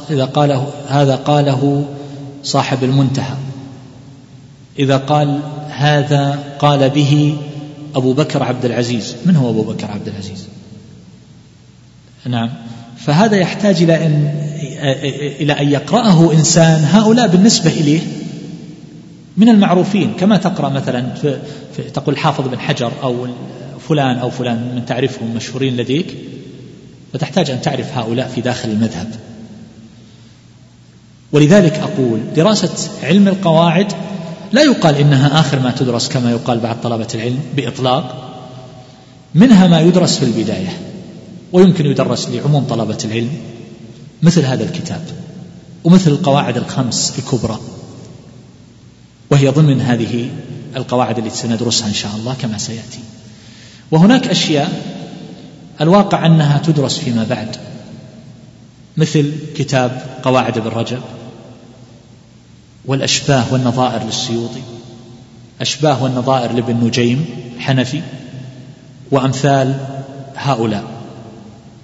[0.10, 1.86] إذا قاله هذا قاله
[2.44, 3.36] صاحب المنتهى.
[4.80, 5.40] إذا قال
[5.70, 7.38] هذا قال به
[7.96, 9.16] أبو بكر عبد العزيز.
[9.26, 10.48] من هو أبو بكر عبد العزيز؟
[12.26, 12.50] نعم.
[12.98, 14.34] فهذا يحتاج إلى أن
[15.42, 18.02] إلى أن يقرأه إنسان هؤلاء بالنسبة إليه
[19.38, 20.14] من المعروفين.
[20.20, 21.40] كما تقرأ مثلا في,
[21.76, 23.28] في تقول حافظ بن حجر أو
[23.90, 26.16] فلان أو فلان من تعرفهم مشهورين لديك
[27.14, 29.08] فتحتاج أن تعرف هؤلاء في داخل المذهب.
[31.32, 33.94] ولذلك أقول دراسة علم القواعد
[34.52, 38.26] لا يقال إنها آخر ما تدرس كما يقال بعد طلبة العلم بإطلاق
[39.36, 40.78] منها ما يدرس في البداية
[41.52, 43.30] ويمكن يدرس لعموم طلبة العلم.
[44.24, 45.02] مثل هذا الكتاب
[45.84, 47.60] ومثل القواعد الخمس الكبرى.
[49.30, 50.30] وهي ضمن هذه
[50.76, 53.00] القواعد التي سندرسها إن شاء الله كما سيأتي.
[53.92, 55.00] وهناك أشياء
[55.82, 57.56] الواقع أنها تدرس فيما بعد
[58.98, 61.02] مثل كتاب قواعد ابن رجب
[62.86, 64.62] والأشباه والنظائر للسيوطي
[65.62, 67.26] أشباه والنظائر لابن نجيم
[67.60, 68.02] حنفي
[69.12, 69.86] وأمثال
[70.36, 70.84] هؤلاء.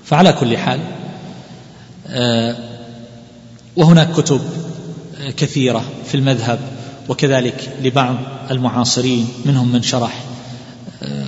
[0.05, 0.79] فعلى كل حال
[3.75, 4.41] وهناك كتب
[5.37, 6.59] كثيرة في المذهب
[7.09, 8.15] وكذلك لبعض
[8.51, 10.23] المعاصرين منهم من شرح
[11.03, 11.25] آه،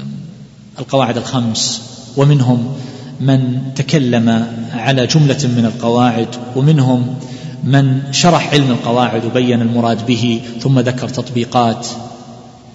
[0.79, 1.81] القواعد الخمس
[2.17, 2.77] ومنهم
[3.19, 7.15] من تكلم على جملة من القواعد ومنهم
[7.63, 11.87] من شرح علم القواعد وبين المراد به ثم ذكر تطبيقات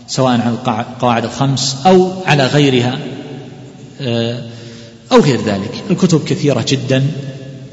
[0.08, 2.98] سواء على القواعد الخمس أو على غيرها
[4.00, 4.42] آه،
[5.12, 5.82] أو غير ذلك.
[5.90, 7.06] الكتب كثيرة جدا.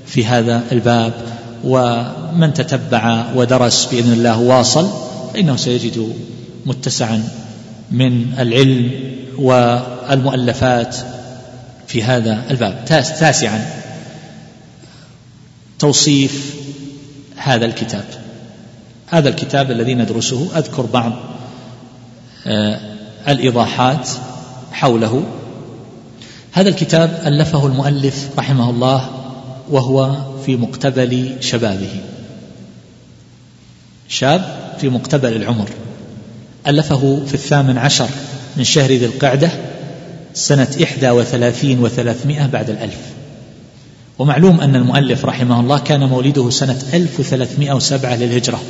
[0.09, 1.13] في هذا الباب
[1.63, 4.89] ومن تتبع ودرس بإذن الله واصل
[5.33, 6.15] فإنه سيجد
[6.65, 7.23] متسعا
[7.91, 8.91] من العلم
[9.37, 10.95] والمؤلفات
[11.87, 12.85] في هذا الباب.
[13.19, 13.65] تاسعا.
[15.79, 16.55] توصيف
[17.35, 18.05] هذا الكتاب.
[19.07, 21.13] هذا الكتاب الذي ندرسه أذكر بعض
[22.47, 22.79] آه،
[23.27, 24.09] الإيضاحات
[24.71, 25.23] حوله.
[26.51, 29.18] هذا الكتاب ألفه المؤلف رحمه الله
[29.69, 30.15] وهو
[30.45, 32.01] في مقتبل شبابه.
[34.07, 35.69] شاب في مقتبل العمر.
[36.67, 38.09] ألفه في الثامن عشر
[38.57, 39.51] من شهر ذي القعدة
[40.33, 42.99] سنة إحدى وثلاثين وثلاثمائة بعد الألف.
[44.19, 48.61] ومعلوم أن المؤلف رحمه الله كان مولده سنة ألف وثلاثمائة وسبعة للهجرة.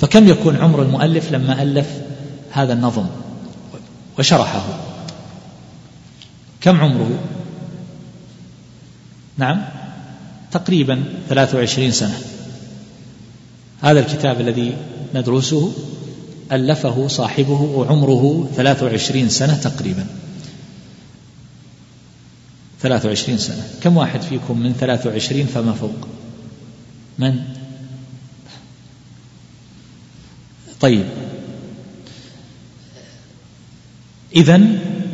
[0.00, 1.86] فكم يكون عمر المؤلف لما ألف
[2.50, 3.06] هذا النظم؟
[4.18, 4.64] وشرحه.
[6.60, 7.10] كم عمره؟
[9.38, 9.77] نعم.
[10.52, 12.20] تقريبا ثلاث وعشرين سنة.
[13.82, 14.76] هذا الكتاب الذي
[15.14, 15.72] ندرسه
[16.52, 20.06] ألفه صاحبه وعمره ثلاث وعشرين سنة تقريبا.
[22.80, 23.62] ثلاث وعشرين سنة.
[23.82, 26.08] كم واحد فيكم من ثلاث وعشرين فما فوق؟
[27.18, 27.40] من؟
[30.80, 31.06] طيب.
[34.36, 34.62] إذا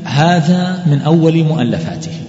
[0.05, 2.24] هذا من أول مؤلفاته.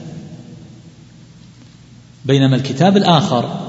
[2.25, 3.59] بينما الكتاب الآخر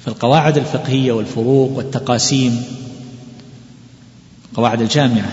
[0.00, 2.64] في القواعد الفقهية والفروق والتقاسيم
[4.54, 5.32] قواعد الجامعة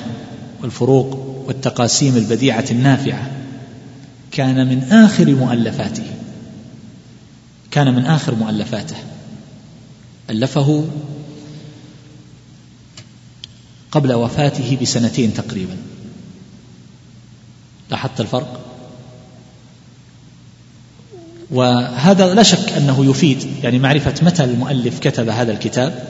[0.62, 3.32] والفروق والتقاسيم البديعة النافعة
[4.32, 6.06] كان من آخر مؤلفاته.
[7.72, 8.96] كان من آخر مؤلفاته.
[10.30, 10.88] ألفه
[13.92, 15.78] قبل وفاته بسنتين تقريبا.
[17.90, 18.61] لاحظت الفرق؟
[21.52, 26.04] وهذا لا شك أنه يفيد يعني معرفة متى المؤلف كتب هذا الكتاب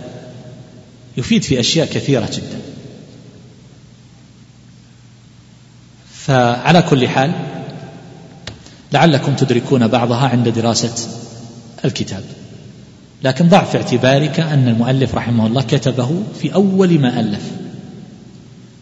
[1.18, 2.62] يفيد في أشياء كثيرة جدا.
[6.14, 7.32] فعلى كل حال
[8.94, 11.10] لعلكم تدركون بعضها عند دراسة
[11.86, 12.24] الكتاب.
[13.24, 17.42] لكن ضع في اعتبارك أن المؤلف رحمه الله كتبه في أول ما ألف.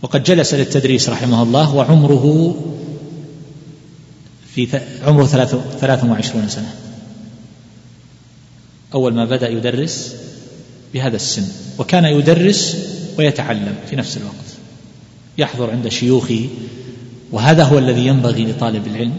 [0.02, 2.56] وقد جلس للتدريس رحمه الله وعمره
[4.66, 5.26] في عمره
[5.82, 6.76] ثلاث وعشرون سنة.
[8.94, 10.16] أول ما بدأ يدرس
[10.94, 11.44] بهذا السن
[11.78, 12.78] وكان يدرس
[13.18, 14.36] ويتعلم في نفس الوقت.
[15.38, 16.50] يحضر عند شيوخه
[17.32, 19.18] وهذا هو الذي ينبغي لطالب العلم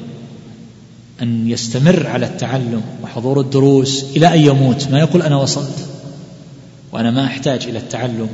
[1.23, 4.89] أن يستمر على التعلم وحضور الدروس إلى أن يموت.
[4.89, 5.87] ما يقول أنا وصلت
[6.93, 8.29] وأنا ما أحتاج إلى التعلم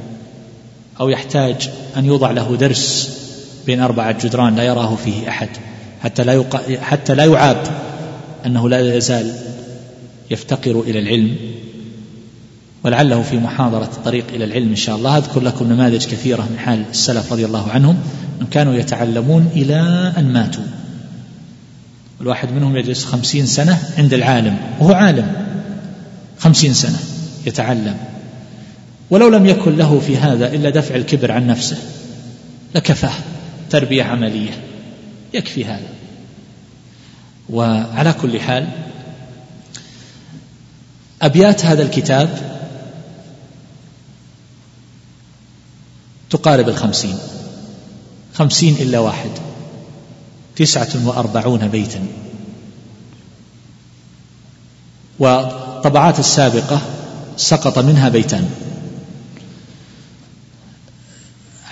[1.01, 3.11] أو يحتاج أن يوضع له درس
[3.67, 5.49] بين أربعة جدران لا يراه فيه أحد.
[6.07, 6.81] حتى لا يق...
[6.81, 7.57] حتى لا يعاب
[8.47, 9.33] أنه لا يزال
[10.31, 11.37] يفتقر إلى العلم.
[12.85, 16.85] ولعله في محاضرة الطريق إلى العلم إن شاء الله أذكر لكم نماذج كثيرة من حال
[16.91, 17.97] السلف رضي الله عنهم.
[18.37, 20.63] أنهم كانوا يتعلمون إلى أن ماتوا.
[22.21, 25.33] الواحد منهم يجلس خمسين سنة عند العالم وهو عالم.
[26.39, 26.99] خمسين سنة
[27.47, 27.97] يتعلم.
[29.11, 31.77] ولو لم يكن له في هذا إلا دفع الكبر عن نفسه
[32.75, 33.15] لكفاه
[33.71, 34.51] تربية عملية.
[35.37, 35.89] يكفي هذا.
[37.51, 38.69] وعلى كل حال
[41.23, 42.57] أبيات هذا الكتاب
[46.31, 47.19] تقارب الخمسين.
[48.35, 49.31] خمسين إلا واحد.
[50.57, 52.07] تسعة وأربعون بيتا.
[55.19, 56.81] والطبعات السابقة
[57.37, 58.51] سقط منها بيتان.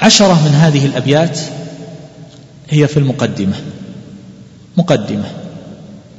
[0.00, 1.38] عشرة من هذه الأبيات
[2.74, 3.55] هي في المقدمة.
[4.76, 5.24] مقدمة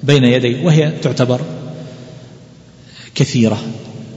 [0.04, 1.42] بين يدي وهي تعتبر
[3.16, 3.58] كثيرة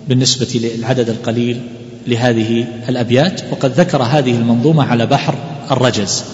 [0.09, 1.60] بالنسبة للعدد القليل
[2.06, 5.35] لهذه الأبيات وقد ذكر هذه المنظومة على بحر
[5.70, 6.24] الرجز.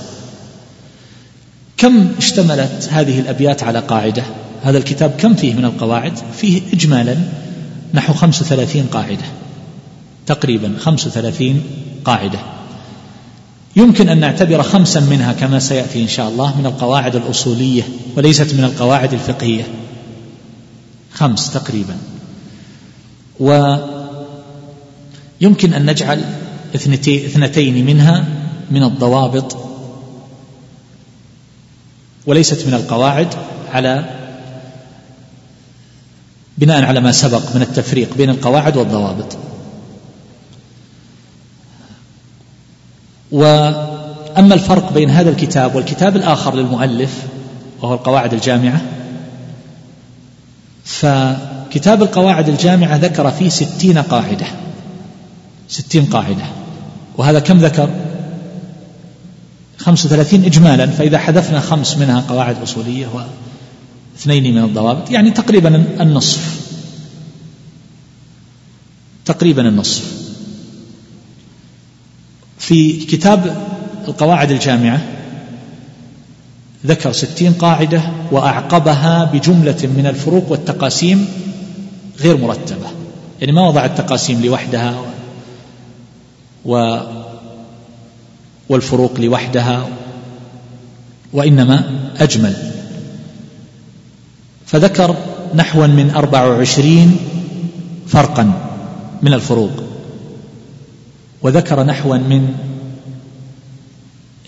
[1.77, 4.23] كم اشتملت هذه الأبيات على قاعدة؟
[4.63, 7.17] هذا الكتاب كم فيه من القواعد؟ فيه إجمالا
[7.95, 9.25] نحو خمس وثلاثين قاعدة.
[10.27, 11.63] تقريبا خمس وثلاثين
[12.05, 12.39] قاعدة.
[13.77, 17.83] يمكن أن نعتبر خمسا منها كما سيأتي إن شاء الله من القواعد الأصولية
[18.17, 19.65] وليست من القواعد الفقهية.
[21.13, 21.97] خمس تقريبا.
[23.41, 23.75] ويمكن
[25.75, 26.25] أن نجعل
[26.75, 28.25] اثنتين منها
[28.71, 29.57] من الضوابط
[32.27, 33.29] وليست من القواعد
[33.73, 34.05] على
[36.59, 39.37] بناء على ما سبق من التفريق بين القواعد والضوابط.
[43.35, 47.23] وأما الفرق بين هذا الكتاب والكتاب الآخر للمؤلف
[47.83, 48.81] وهو القواعد الجامعة
[50.85, 54.47] فكتاب القواعد الجامعة ذكر فيه ستين قاعدة
[55.69, 56.45] ستين قاعدة
[57.17, 57.91] وهذا كم ذكر؟
[59.79, 63.07] خمس وثلاثين إجمالا فإذا حذفنا خمس منها قواعد أصولية
[64.17, 66.61] واثنين من الضوابط يعني تقريبا النصف
[69.25, 70.24] تقريبا النصف.
[72.67, 73.57] في كتاب
[74.09, 75.01] القواعد الجامعة
[76.87, 81.29] ذكر ستين قاعدة وأعقبها بجملة من الفروق والتقاسيم
[82.21, 82.87] غير مرتبة.
[83.41, 84.95] يعني ما وضع التقاسيم لوحدها
[86.65, 86.99] و
[88.69, 89.89] والفروق لوحدها
[91.33, 91.85] وإنما
[92.21, 92.57] أجمل.
[94.67, 95.17] فذكر
[95.55, 97.17] نحوا من أربع وعشرين
[98.07, 98.53] فرقا
[99.23, 99.94] من الفروق.
[101.45, 102.55] وذكر نحوا من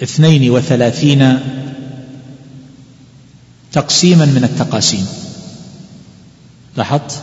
[0.02, 1.38] اثنين وثلاثين
[3.72, 5.06] تقسيما من التقاسيم.
[6.76, 7.22] لاحظت؟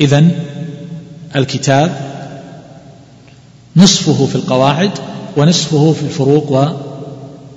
[0.00, 0.30] إذن
[1.36, 2.16] الكتاب
[3.76, 4.90] نصفه في القواعد
[5.36, 6.76] ونصفه في الفروق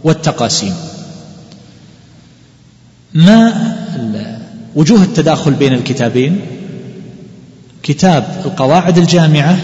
[0.04, 0.74] والتقاسيم.
[3.14, 3.76] ما
[4.76, 6.42] وجوه التداخل بين الكتابين؟
[7.84, 9.58] كتاب القواعد الجامعة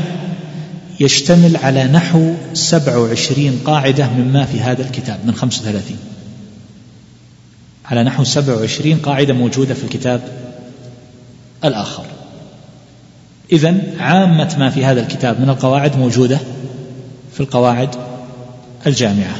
[0.99, 5.97] يشتمل على نحو سبع وعشرين قاعدة مما في هذا الكتاب من خمس وثلاثين.
[7.85, 10.21] على نحو سبع وعشرين قاعدة موجودة في الكتاب
[11.63, 12.05] الآخر.
[13.51, 16.39] إذن عامة ما في هذا الكتاب من القواعد موجودة
[17.33, 17.89] في القواعد
[18.87, 19.35] الجامعة.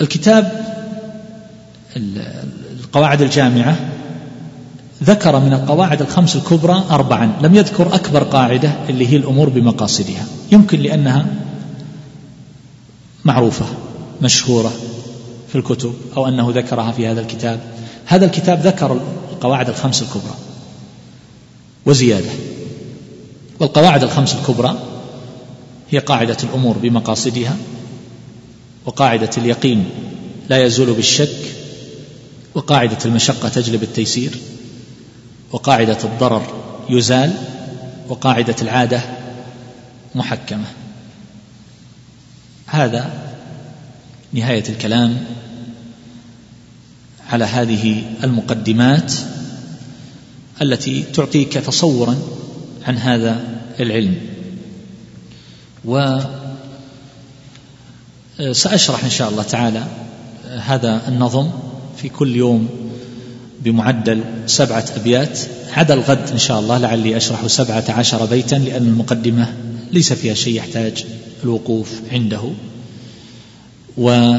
[0.00, 0.66] الكتاب
[2.84, 3.76] القواعد الجامعة
[5.02, 7.32] ذكر من القواعد الخمس الكبرى أربعا.
[7.42, 10.26] لم يذكر أكبر قاعدة اللي هي الأمور بمقاصدها.
[10.52, 11.26] يمكن لأنها
[13.24, 13.66] معروفة
[14.22, 14.72] مشهورة
[15.48, 17.60] في الكتب أو أنه ذكرها في هذا الكتاب.
[18.06, 19.00] هذا الكتاب ذكر
[19.32, 20.34] القواعد الخمس الكبرى
[21.86, 22.30] وزيادة.
[23.60, 24.76] والقواعد الخمس الكبرى
[25.90, 27.56] هي قاعدة الأمور بمقاصدها
[28.86, 29.84] وقاعدة اليقين
[30.48, 31.38] لا يزول بالشك
[32.54, 34.30] وقاعدة المشقة تجلب التيسير.
[35.52, 37.32] وقاعدة الضرر يزال
[38.08, 39.00] وقاعدة العادة
[40.14, 40.66] محكمة.
[42.66, 43.10] هذا
[44.32, 45.24] نهاية الكلام
[47.30, 49.12] على هذه المقدمات
[50.62, 52.16] التي تعطيك تصورا
[52.86, 53.44] عن هذا
[53.80, 54.16] العلم.
[55.84, 56.18] و
[58.52, 59.86] سأشرح إن شاء الله تعالى
[60.58, 61.50] هذا النظم
[61.96, 62.68] في كل يوم
[63.66, 65.38] بمعدل سبعة أبيات.
[65.72, 69.54] عدا الغد إن شاء الله لعلي أشرح سبعة عشر بيتا لأن المقدمة
[69.92, 71.04] ليس فيها شيء يحتاج
[71.44, 72.52] الوقوف عنده.
[73.98, 74.36] و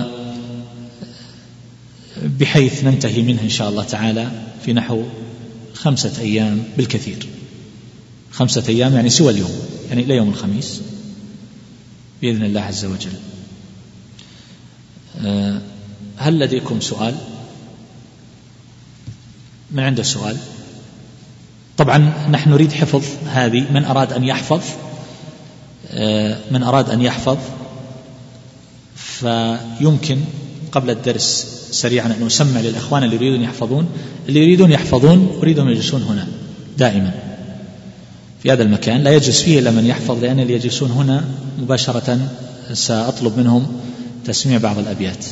[2.40, 4.32] بحيث ننتهي منه إن شاء الله تعالى
[4.66, 5.04] في نحو
[5.74, 7.28] خمسة أيام بالكثير.
[8.32, 9.52] خمسة أيام يعني سوى اليوم
[9.90, 10.82] يعني إلى يوم الخميس
[12.22, 13.18] بإذن الله عز وجل.
[15.26, 15.62] آه،
[16.18, 17.16] هل لديكم سؤال؟
[19.72, 20.38] من عنده سؤال؟
[21.77, 24.61] طبعا نحن نريد حفظ هذه من أراد أن يحفظ
[25.91, 27.38] آه، من أراد أن يحفظ
[28.95, 30.18] فيمكن
[30.72, 33.89] قبل الدرس سريعا أن أسمع للإخوان اللي يريدون يحفظون.
[34.30, 36.27] اللي يريدون يحفظون أريدهم يجلسون هنا
[36.77, 37.11] دائما.
[38.44, 41.26] في هذا المكان لا يجلس فيه إلا من يحفظ لأن اللي يجلسون هنا
[41.60, 42.19] مباشرة
[42.73, 43.68] سأطلب منهم
[44.26, 45.26] تسميع بعض الأبيات.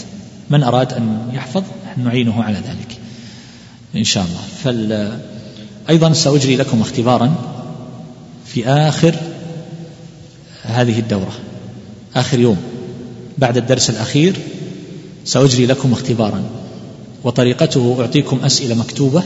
[0.50, 1.64] من أراد أن يحفظ؟
[1.98, 3.05] نعينه على ذلك.
[3.98, 4.42] إن شاء الله.
[4.64, 5.20] فال
[5.90, 7.36] أيضا سأجري لكم اختبارا
[8.46, 9.16] في آخر
[10.64, 11.34] هذه الدورة.
[12.16, 12.58] آخر يوم.
[13.38, 14.36] بعد الدرس الأخير
[15.26, 16.44] سأجري لكم اختبارا.
[17.24, 19.24] وطريقته أعطيكم أسئلة مكتوبة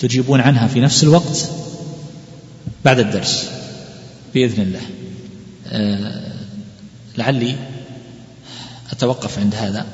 [0.00, 1.48] تجيبون عنها في نفس الوقت
[2.84, 3.48] بعد الدرس.
[4.34, 4.80] بإذن الله.
[5.66, 6.32] أه
[7.18, 7.56] لعلي
[8.92, 9.86] أتوقف عند هذا.